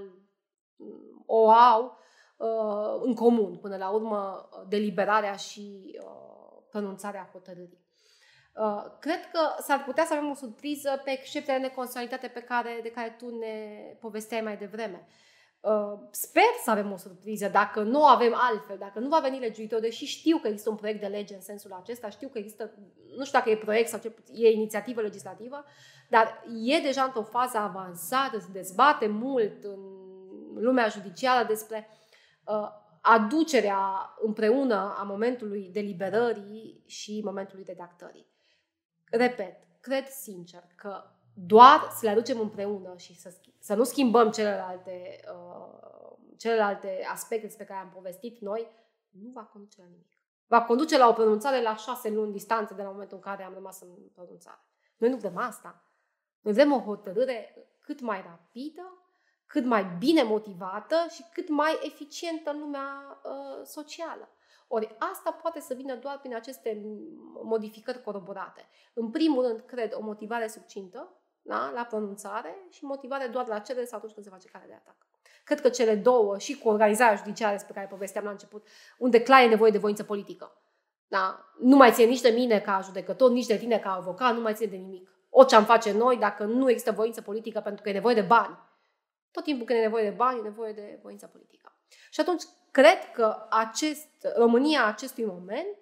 um, 0.75 1.23
o 1.25 1.49
au 1.49 1.97
uh, 2.37 3.01
în 3.03 3.15
comun, 3.15 3.57
până 3.57 3.77
la 3.77 3.89
urmă 3.89 4.49
uh, 4.51 4.65
deliberarea 4.67 5.35
și 5.35 5.97
uh, 5.99 6.61
pronunțarea 6.69 7.29
hotărârii. 7.31 7.85
Uh, 8.55 8.85
cred 8.99 9.29
că 9.31 9.61
s-ar 9.61 9.83
putea 9.83 10.05
să 10.05 10.13
avem 10.13 10.29
o 10.29 10.35
surpriză 10.35 11.01
pe 11.03 11.11
excepția 11.11 11.53
de 11.53 11.61
neconstituționalitate 11.61 12.27
pe 12.27 12.45
care, 12.45 12.79
de 12.83 12.91
care 12.91 13.15
tu 13.17 13.37
ne 13.37 13.67
povesteai 13.99 14.41
mai 14.41 14.57
devreme. 14.57 15.07
Uh, 15.07 15.31
sper 16.11 16.43
să 16.63 16.71
avem 16.71 16.91
o 16.91 16.97
surpriză, 16.97 17.47
dacă 17.47 17.81
nu 17.81 18.05
avem 18.05 18.33
altfel, 18.35 18.77
dacă 18.77 18.99
nu 18.99 19.07
va 19.07 19.19
veni 19.19 19.39
legiuitor, 19.39 19.79
deși 19.79 20.05
știu 20.05 20.37
că 20.37 20.47
există 20.47 20.69
un 20.69 20.75
proiect 20.75 20.99
de 20.99 21.07
lege 21.07 21.33
în 21.33 21.41
sensul 21.41 21.71
acesta, 21.71 22.09
știu 22.09 22.27
că 22.27 22.37
există, 22.37 22.71
nu 23.17 23.25
știu 23.25 23.37
dacă 23.37 23.49
e 23.49 23.57
proiect 23.57 23.89
sau 23.89 23.99
ce, 23.99 24.13
e 24.33 24.51
inițiativă 24.51 25.01
legislativă, 25.01 25.63
dar 26.09 26.43
e 26.63 26.79
deja 26.79 27.03
într-o 27.03 27.23
fază 27.23 27.57
avansată, 27.57 28.39
se 28.39 28.47
dezbate 28.51 29.07
mult 29.07 29.63
în 29.63 29.79
lumea 30.53 30.87
judiciară 30.87 31.47
despre 31.47 31.87
uh, 32.45 32.67
aducerea 33.01 34.13
împreună 34.21 34.95
a 34.97 35.03
momentului 35.03 35.69
deliberării 35.73 36.83
și 36.85 37.21
momentului 37.23 37.63
redactării. 37.67 38.27
Repet, 39.11 39.67
cred 39.79 40.07
sincer 40.07 40.63
că 40.75 41.03
doar 41.33 41.89
să 41.91 42.05
le 42.05 42.09
aducem 42.09 42.39
împreună 42.39 42.93
și 42.97 43.15
să, 43.15 43.33
să 43.59 43.75
nu 43.75 43.83
schimbăm 43.83 44.31
celelalte, 44.31 45.19
uh, 45.33 46.17
celelalte 46.37 47.05
aspecte 47.11 47.45
despre 47.45 47.65
care 47.65 47.79
am 47.79 47.89
povestit 47.89 48.39
noi, 48.39 48.67
nu 49.09 49.31
va 49.33 49.43
conduce 49.43 49.81
la 49.81 49.87
nimic. 49.87 50.11
Va 50.47 50.61
conduce 50.61 50.97
la 50.97 51.07
o 51.07 51.13
pronunțare 51.13 51.61
la 51.61 51.75
șase 51.75 52.09
luni 52.09 52.31
distanță 52.31 52.73
de 52.73 52.81
la 52.81 52.89
momentul 52.89 53.17
în 53.17 53.23
care 53.23 53.43
am 53.43 53.53
rămas 53.53 53.81
în 53.81 53.89
pronunțare. 54.13 54.59
Noi 54.97 55.09
nu 55.09 55.17
vrem 55.17 55.37
asta. 55.37 55.83
Noi 56.41 56.53
vrem 56.53 56.71
o 56.71 56.79
hotărâre 56.79 57.67
cât 57.79 58.01
mai 58.01 58.21
rapidă, 58.21 58.97
cât 59.45 59.65
mai 59.65 59.85
bine 59.99 60.23
motivată 60.23 60.95
și 61.09 61.23
cât 61.33 61.49
mai 61.49 61.79
eficientă 61.83 62.49
în 62.51 62.59
lumea 62.59 63.21
uh, 63.23 63.65
socială. 63.65 64.29
Ori 64.67 64.95
asta 64.97 65.31
poate 65.31 65.59
să 65.59 65.73
vină 65.73 65.95
doar 65.95 66.19
prin 66.19 66.35
aceste 66.35 66.81
modificări 67.43 68.01
coroborate. 68.01 68.69
În 68.93 69.11
primul 69.11 69.47
rând, 69.47 69.59
cred, 69.59 69.93
o 69.93 70.01
motivare 70.01 70.47
succintă 70.47 71.22
da? 71.43 71.71
la 71.73 71.83
pronunțare 71.83 72.55
și 72.69 72.85
motivare 72.85 73.27
doar 73.27 73.47
la 73.47 73.59
cerere 73.59 73.85
sau 73.85 73.97
atunci 73.97 74.13
când 74.13 74.25
se 74.25 74.31
face 74.31 74.47
cale 74.47 74.65
de 74.67 74.73
atac. 74.73 74.95
Cred 75.43 75.61
că 75.61 75.69
cele 75.69 75.95
două, 75.95 76.37
și 76.37 76.57
cu 76.57 76.67
organizarea 76.69 77.15
judiciară 77.15 77.51
despre 77.51 77.73
care 77.73 77.87
povesteam 77.87 78.23
la 78.23 78.31
început, 78.31 78.67
unde 78.97 79.21
clar 79.21 79.41
e 79.41 79.47
nevoie 79.47 79.71
de 79.71 79.77
voință 79.77 80.03
politică. 80.03 80.57
Da? 81.07 81.45
Nu 81.59 81.75
mai 81.75 81.91
ține 81.91 82.09
nici 82.09 82.21
de 82.21 82.29
mine 82.29 82.59
ca 82.59 82.81
judecător, 82.83 83.29
nici 83.29 83.45
de 83.45 83.57
tine 83.57 83.79
ca 83.79 83.93
avocat, 83.93 84.33
nu 84.33 84.41
mai 84.41 84.53
ține 84.53 84.69
de 84.69 84.75
nimic. 84.75 85.09
Orice 85.29 85.55
am 85.55 85.65
face 85.65 85.91
noi, 85.91 86.17
dacă 86.17 86.43
nu 86.43 86.69
există 86.69 86.91
voință 86.91 87.21
politică 87.21 87.59
pentru 87.59 87.83
că 87.83 87.89
e 87.89 87.93
nevoie 87.93 88.15
de 88.15 88.21
bani, 88.21 88.57
tot 89.31 89.43
timpul 89.43 89.65
când 89.65 89.79
e 89.79 89.81
nevoie 89.81 90.09
de 90.09 90.15
bani, 90.15 90.39
e 90.39 90.41
nevoie 90.41 90.73
de 90.73 90.99
voință 91.01 91.27
politică. 91.27 91.75
Și 92.09 92.19
atunci, 92.19 92.43
cred 92.71 93.11
că 93.13 93.45
acest, 93.49 94.07
România 94.35 94.85
acestui 94.85 95.25
moment 95.25 95.77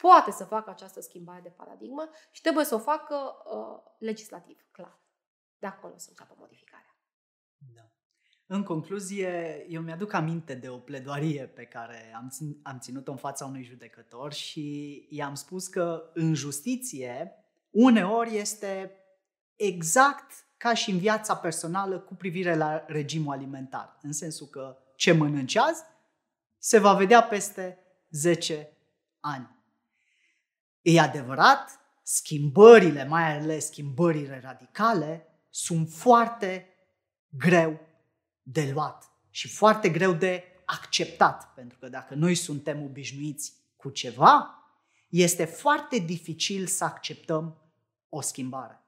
poate 0.00 0.30
să 0.30 0.44
facă 0.44 0.70
această 0.70 1.00
schimbare 1.00 1.40
de 1.40 1.48
paradigmă 1.48 2.08
și 2.30 2.40
trebuie 2.40 2.64
să 2.64 2.74
o 2.74 2.78
facă 2.78 3.14
uh, 3.14 3.92
legislativ, 3.98 4.66
clar. 4.70 4.98
De 5.58 5.66
acolo 5.66 5.94
să 5.96 6.06
înceapă 6.08 6.34
modificarea. 6.38 6.96
Da. 7.74 7.90
În 8.46 8.62
concluzie, 8.62 9.66
eu 9.68 9.82
mi-aduc 9.82 10.12
aminte 10.12 10.54
de 10.54 10.68
o 10.68 10.78
pledoarie 10.78 11.46
pe 11.46 11.64
care 11.64 12.14
am, 12.16 12.28
țin, 12.28 12.60
am 12.62 12.78
ținut-o 12.78 13.10
în 13.10 13.16
fața 13.16 13.44
unui 13.44 13.62
judecător 13.62 14.32
și 14.32 15.06
i-am 15.10 15.34
spus 15.34 15.66
că 15.68 16.10
în 16.14 16.34
justiție 16.34 17.34
uneori 17.70 18.36
este 18.36 18.94
exact 19.56 20.32
ca 20.56 20.74
și 20.74 20.90
în 20.90 20.98
viața 20.98 21.36
personală 21.36 21.98
cu 21.98 22.14
privire 22.14 22.56
la 22.56 22.84
regimul 22.86 23.32
alimentar. 23.32 23.98
În 24.02 24.12
sensul 24.12 24.46
că 24.46 24.76
ce 24.96 25.12
mănânci 25.12 25.56
azi 25.56 25.82
se 26.58 26.78
va 26.78 26.94
vedea 26.94 27.22
peste 27.22 27.78
10 28.10 28.76
ani. 29.20 29.59
E 30.82 31.00
adevărat, 31.00 31.80
schimbările, 32.02 33.04
mai 33.04 33.38
ales 33.38 33.66
schimbările 33.66 34.40
radicale, 34.42 35.26
sunt 35.50 35.90
foarte 35.90 36.68
greu 37.28 37.80
de 38.42 38.70
luat 38.74 39.10
și 39.30 39.48
foarte 39.48 39.88
greu 39.88 40.12
de 40.12 40.44
acceptat. 40.64 41.52
Pentru 41.54 41.78
că 41.78 41.88
dacă 41.88 42.14
noi 42.14 42.34
suntem 42.34 42.82
obișnuiți 42.82 43.52
cu 43.76 43.90
ceva, 43.90 44.54
este 45.08 45.44
foarte 45.44 45.98
dificil 45.98 46.66
să 46.66 46.84
acceptăm 46.84 47.56
o 48.08 48.20
schimbare. 48.20 48.84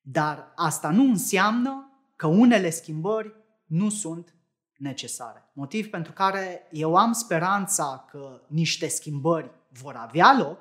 Dar 0.00 0.52
asta 0.54 0.90
nu 0.90 1.02
înseamnă 1.02 1.92
că 2.16 2.26
unele 2.26 2.70
schimbări 2.70 3.34
nu 3.66 3.88
sunt 3.88 4.34
necesare. 4.76 5.50
Motiv 5.52 5.90
pentru 5.90 6.12
care 6.12 6.68
eu 6.70 6.96
am 6.96 7.12
speranța 7.12 8.06
că 8.10 8.40
niște 8.46 8.88
schimbări 8.88 9.50
vor 9.68 9.94
avea 9.94 10.36
loc. 10.38 10.58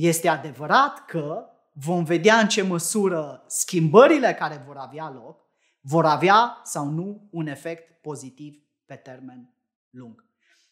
Este 0.00 0.28
adevărat 0.28 1.04
că 1.04 1.48
vom 1.72 2.04
vedea 2.04 2.38
în 2.38 2.48
ce 2.48 2.62
măsură 2.62 3.44
schimbările 3.46 4.34
care 4.34 4.62
vor 4.66 4.76
avea 4.76 5.10
loc 5.10 5.48
vor 5.80 6.04
avea 6.04 6.60
sau 6.64 6.86
nu 6.86 7.28
un 7.30 7.46
efect 7.46 8.02
pozitiv 8.02 8.62
pe 8.84 8.94
termen 8.94 9.54
lung. 9.90 10.24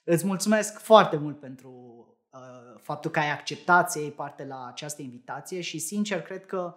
Îți 0.05 0.27
mulțumesc 0.27 0.79
foarte 0.79 1.17
mult 1.17 1.41
pentru 1.41 1.71
uh, 2.33 2.81
faptul 2.81 3.11
că 3.11 3.19
ai 3.19 3.31
acceptat 3.31 3.91
să 3.91 3.99
iei 3.99 4.11
parte 4.11 4.45
la 4.45 4.67
această 4.67 5.03
invitație 5.03 5.61
și 5.61 5.79
sincer 5.79 6.23
cred 6.23 6.47
că 6.47 6.77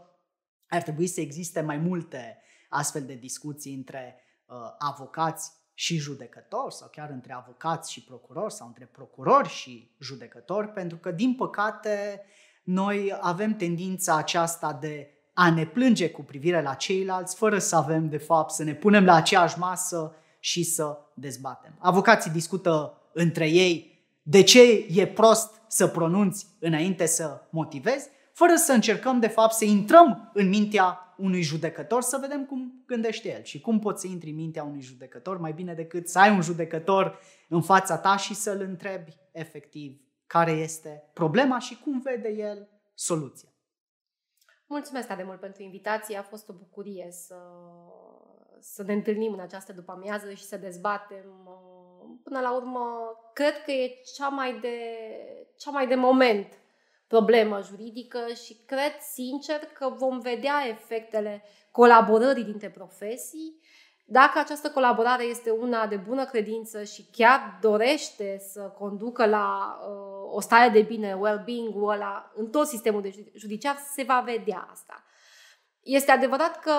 ar 0.68 0.82
trebui 0.82 1.08
să 1.08 1.22
existe 1.22 1.62
mai 1.62 1.78
multe 1.78 2.42
astfel 2.70 3.06
de 3.06 3.16
discuții 3.16 3.74
între 3.74 4.22
uh, 4.46 4.56
avocați 4.78 5.52
și 5.74 5.98
judecători 5.98 6.74
sau 6.74 6.88
chiar 6.92 7.10
între 7.10 7.34
avocați 7.34 7.92
și 7.92 8.04
procurori 8.04 8.54
sau 8.54 8.68
între 8.68 8.86
procurori 8.86 9.50
și 9.50 9.92
judecători, 10.00 10.68
pentru 10.68 10.98
că, 10.98 11.12
din 11.12 11.36
păcate, 11.36 12.22
noi 12.64 13.18
avem 13.22 13.56
tendința 13.56 14.16
aceasta 14.16 14.78
de 14.82 15.10
a 15.34 15.52
ne 15.52 15.66
plânge 15.66 16.10
cu 16.10 16.22
privire 16.22 16.62
la 16.62 16.74
ceilalți, 16.74 17.36
fără 17.36 17.60
să 17.60 17.76
avem, 17.76 18.10
de 18.10 18.18
fapt, 18.18 18.52
să 18.52 18.64
ne 18.64 18.74
punem 18.74 19.06
la 19.06 19.16
aceeași 19.16 19.60
masă 19.60 20.16
și 20.40 20.64
să 20.64 20.98
dezbatem. 21.14 21.76
Avocații 21.80 22.32
discută 22.32 23.02
între 23.14 23.50
ei 23.50 23.92
de 24.24 24.44
ce 24.44 24.86
e 24.90 25.08
prost 25.08 25.62
să 25.68 25.88
pronunți 25.88 26.48
înainte 26.60 27.06
să 27.06 27.42
motivezi, 27.50 28.10
fără 28.34 28.56
să 28.56 28.72
încercăm, 28.72 29.20
de 29.20 29.28
fapt, 29.28 29.54
să 29.54 29.66
intrăm 29.66 30.32
în 30.34 30.50
mintea 30.50 31.14
unui 31.18 31.42
judecător 31.42 32.02
să 32.02 32.18
vedem 32.22 32.46
cum 32.46 32.84
gândește 32.86 33.34
el 33.34 33.44
și 33.44 33.62
cum 33.62 33.80
poți 33.80 34.02
să 34.02 34.08
intri 34.08 34.30
în 34.30 34.36
mintea 34.36 34.64
unui 34.64 34.82
judecător 34.82 35.38
mai 35.38 35.52
bine 35.52 35.74
decât 35.74 36.08
să 36.08 36.20
ai 36.20 36.32
un 36.32 36.42
judecător 36.42 37.20
în 37.50 37.62
fața 37.62 37.98
ta 37.98 38.18
și 38.18 38.34
să-l 38.34 38.62
întrebi 38.62 39.18
efectiv 39.32 40.02
care 40.28 40.52
este 40.52 41.10
problema 41.14 41.60
și 41.60 41.80
cum 41.80 42.02
vede 42.02 42.30
el 42.30 42.70
soluția. 42.94 43.50
Mulțumesc 44.68 45.08
tare 45.08 45.24
mult 45.24 45.40
pentru 45.40 45.64
invitație, 45.64 46.18
a 46.18 46.24
fost 46.24 46.50
o 46.50 46.54
bucurie 46.54 47.08
să, 47.12 47.36
să 48.60 48.84
ne 48.84 48.94
întâlnim 48.94 49.34
în 49.34 49.40
această 49.40 49.74
după 49.74 49.92
amiază 49.92 50.34
și 50.34 50.44
să 50.44 50.58
dezbatem. 50.58 51.26
Până 52.24 52.40
la 52.40 52.56
urmă, 52.56 52.86
cred 53.34 53.64
că 53.64 53.72
e 53.72 54.02
cea 54.16 54.28
mai 54.28 54.60
de, 54.60 54.78
cea 55.58 55.72
mai 55.72 55.88
de 55.88 55.96
moment 55.96 56.48
problemă 57.12 57.62
juridică 57.62 58.20
și 58.46 58.58
cred 58.66 58.94
sincer 59.14 59.60
că 59.74 59.90
vom 59.98 60.20
vedea 60.20 60.68
efectele 60.68 61.44
colaborării 61.72 62.44
dintre 62.44 62.70
profesii. 62.70 63.60
Dacă 64.06 64.40
această 64.40 64.70
colaborare 64.70 65.24
este 65.24 65.50
una 65.50 65.88
de 65.88 65.96
bună 65.96 66.26
credință 66.26 66.84
și 66.84 67.06
chiar 67.12 67.58
dorește 67.62 68.38
să 68.52 68.62
conducă 68.62 69.26
la 69.26 69.78
uh, 69.80 70.36
o 70.36 70.40
stare 70.42 70.70
de 70.70 70.82
bine, 70.82 71.14
well-being-ul 71.14 71.92
ăla 71.92 72.32
în 72.36 72.50
tot 72.50 72.68
sistemul 72.68 73.02
de 73.02 73.32
judiciar, 73.36 73.76
se 73.94 74.04
va 74.04 74.24
vedea 74.26 74.68
asta. 74.72 75.04
Este 75.82 76.12
adevărat 76.12 76.60
că 76.60 76.74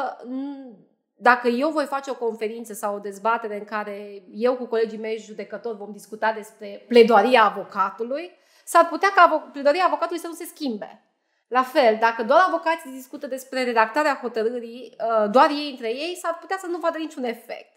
dacă 1.17 1.49
eu 1.49 1.71
voi 1.71 1.85
face 1.85 2.11
o 2.11 2.15
conferință 2.15 2.73
sau 2.73 2.95
o 2.95 2.99
dezbatere 2.99 3.59
în 3.59 3.65
care 3.65 4.23
eu 4.31 4.57
cu 4.57 4.67
colegii 4.67 4.99
mei 4.99 5.19
judecători 5.19 5.77
vom 5.77 5.93
discuta 5.93 6.33
despre 6.33 6.85
pledoaria 6.89 7.45
avocatului, 7.45 8.41
s-ar 8.65 8.89
putea 8.89 9.09
ca 9.15 9.49
pledoaria 9.53 9.85
avocatului 9.85 10.21
să 10.21 10.27
nu 10.27 10.35
se 10.35 10.45
schimbe. 10.45 11.07
La 11.53 11.63
fel, 11.63 11.97
dacă 12.01 12.23
doar 12.23 12.45
avocații 12.47 12.91
discută 12.91 13.27
despre 13.27 13.65
redactarea 13.65 14.19
hotărârii, 14.23 14.97
uh, 14.99 15.31
doar 15.31 15.51
ei 15.51 15.71
între 15.71 15.89
ei, 15.89 16.19
s-ar 16.23 16.39
putea 16.41 16.57
să 16.61 16.67
nu 16.67 16.79
vadă 16.79 16.99
niciun 16.99 17.25
efect. 17.25 17.73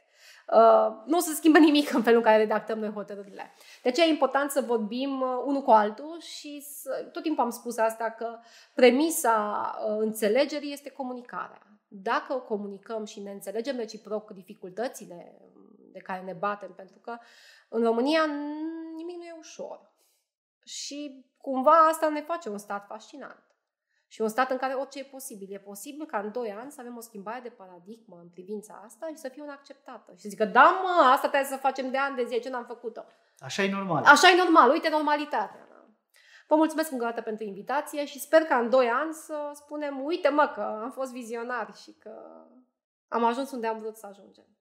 Uh, 0.53 1.03
nu 1.05 1.17
o 1.17 1.19
să 1.19 1.33
schimbe 1.33 1.59
nimic 1.59 1.93
în 1.93 2.03
felul 2.03 2.17
în 2.17 2.25
care 2.25 2.37
redactăm 2.37 2.79
noi 2.79 2.91
hotărârile. 2.91 3.53
De 3.83 3.89
aceea 3.89 4.07
e 4.07 4.09
important 4.09 4.51
să 4.51 4.61
vorbim 4.61 5.21
uh, 5.21 5.43
unul 5.45 5.61
cu 5.61 5.71
altul 5.71 6.21
și 6.21 6.61
să, 6.61 7.09
tot 7.11 7.23
timpul 7.23 7.43
am 7.43 7.49
spus 7.49 7.77
asta 7.77 8.15
că 8.17 8.39
premisa 8.73 9.75
înțelegerii 9.99 10.73
este 10.73 10.89
comunicarea. 10.89 11.61
Dacă 11.87 12.33
comunicăm 12.33 13.05
și 13.05 13.19
ne 13.19 13.31
înțelegem 13.31 13.77
reciproc 13.77 14.31
dificultățile 14.31 15.37
de 15.91 15.99
care 15.99 16.21
ne 16.21 16.33
batem, 16.33 16.73
pentru 16.75 16.99
că 16.99 17.17
în 17.69 17.83
România 17.83 18.25
nimic 18.95 19.15
nu 19.17 19.23
e 19.23 19.35
ușor. 19.37 19.93
Și 20.65 21.25
cumva 21.37 21.71
asta 21.71 22.09
ne 22.09 22.21
face 22.21 22.49
un 22.49 22.57
stat 22.57 22.85
fascinant. 22.87 23.43
Și 24.07 24.21
un 24.21 24.27
stat 24.27 24.51
în 24.51 24.57
care 24.57 24.73
orice 24.73 24.99
e 24.99 25.03
posibil. 25.03 25.53
E 25.53 25.59
posibil 25.59 26.05
ca 26.05 26.17
în 26.17 26.31
2 26.31 26.51
ani 26.51 26.71
să 26.71 26.81
avem 26.81 26.97
o 26.97 27.01
schimbare 27.01 27.39
de 27.39 27.49
paradigmă 27.49 28.19
în 28.21 28.29
privința 28.29 28.81
asta 28.85 29.07
și 29.07 29.15
să 29.15 29.29
fie 29.29 29.41
una 29.41 29.53
acceptată. 29.53 30.11
Și 30.15 30.21
să 30.21 30.29
zică, 30.29 30.45
da 30.45 30.81
mă, 30.83 31.03
asta 31.03 31.27
trebuie 31.29 31.49
să 31.49 31.57
facem 31.57 31.91
de 31.91 31.97
ani 31.97 32.15
de 32.15 32.25
zi, 32.25 32.39
ce 32.39 32.49
n-am 32.49 32.65
făcut-o. 32.65 33.01
Așa 33.39 33.63
e 33.63 33.71
normal. 33.71 34.03
Așa 34.03 34.29
e 34.29 34.35
normal, 34.35 34.69
uite 34.69 34.89
normalitatea. 34.89 35.67
Da? 35.69 35.85
Vă 36.47 36.55
mulțumesc 36.55 36.91
încă 36.91 37.03
o 37.03 37.07
dată 37.07 37.21
pentru 37.21 37.43
invitație 37.43 38.05
și 38.05 38.19
sper 38.19 38.41
ca 38.41 38.57
în 38.57 38.69
2 38.69 38.89
ani 38.89 39.13
să 39.13 39.51
spunem, 39.53 40.03
uite 40.05 40.29
mă 40.29 40.51
că 40.55 40.61
am 40.61 40.91
fost 40.91 41.11
vizionari 41.11 41.77
și 41.81 41.93
că 41.93 42.45
am 43.07 43.23
ajuns 43.23 43.51
unde 43.51 43.67
am 43.67 43.79
vrut 43.79 43.95
să 43.95 44.05
ajungem. 44.05 44.54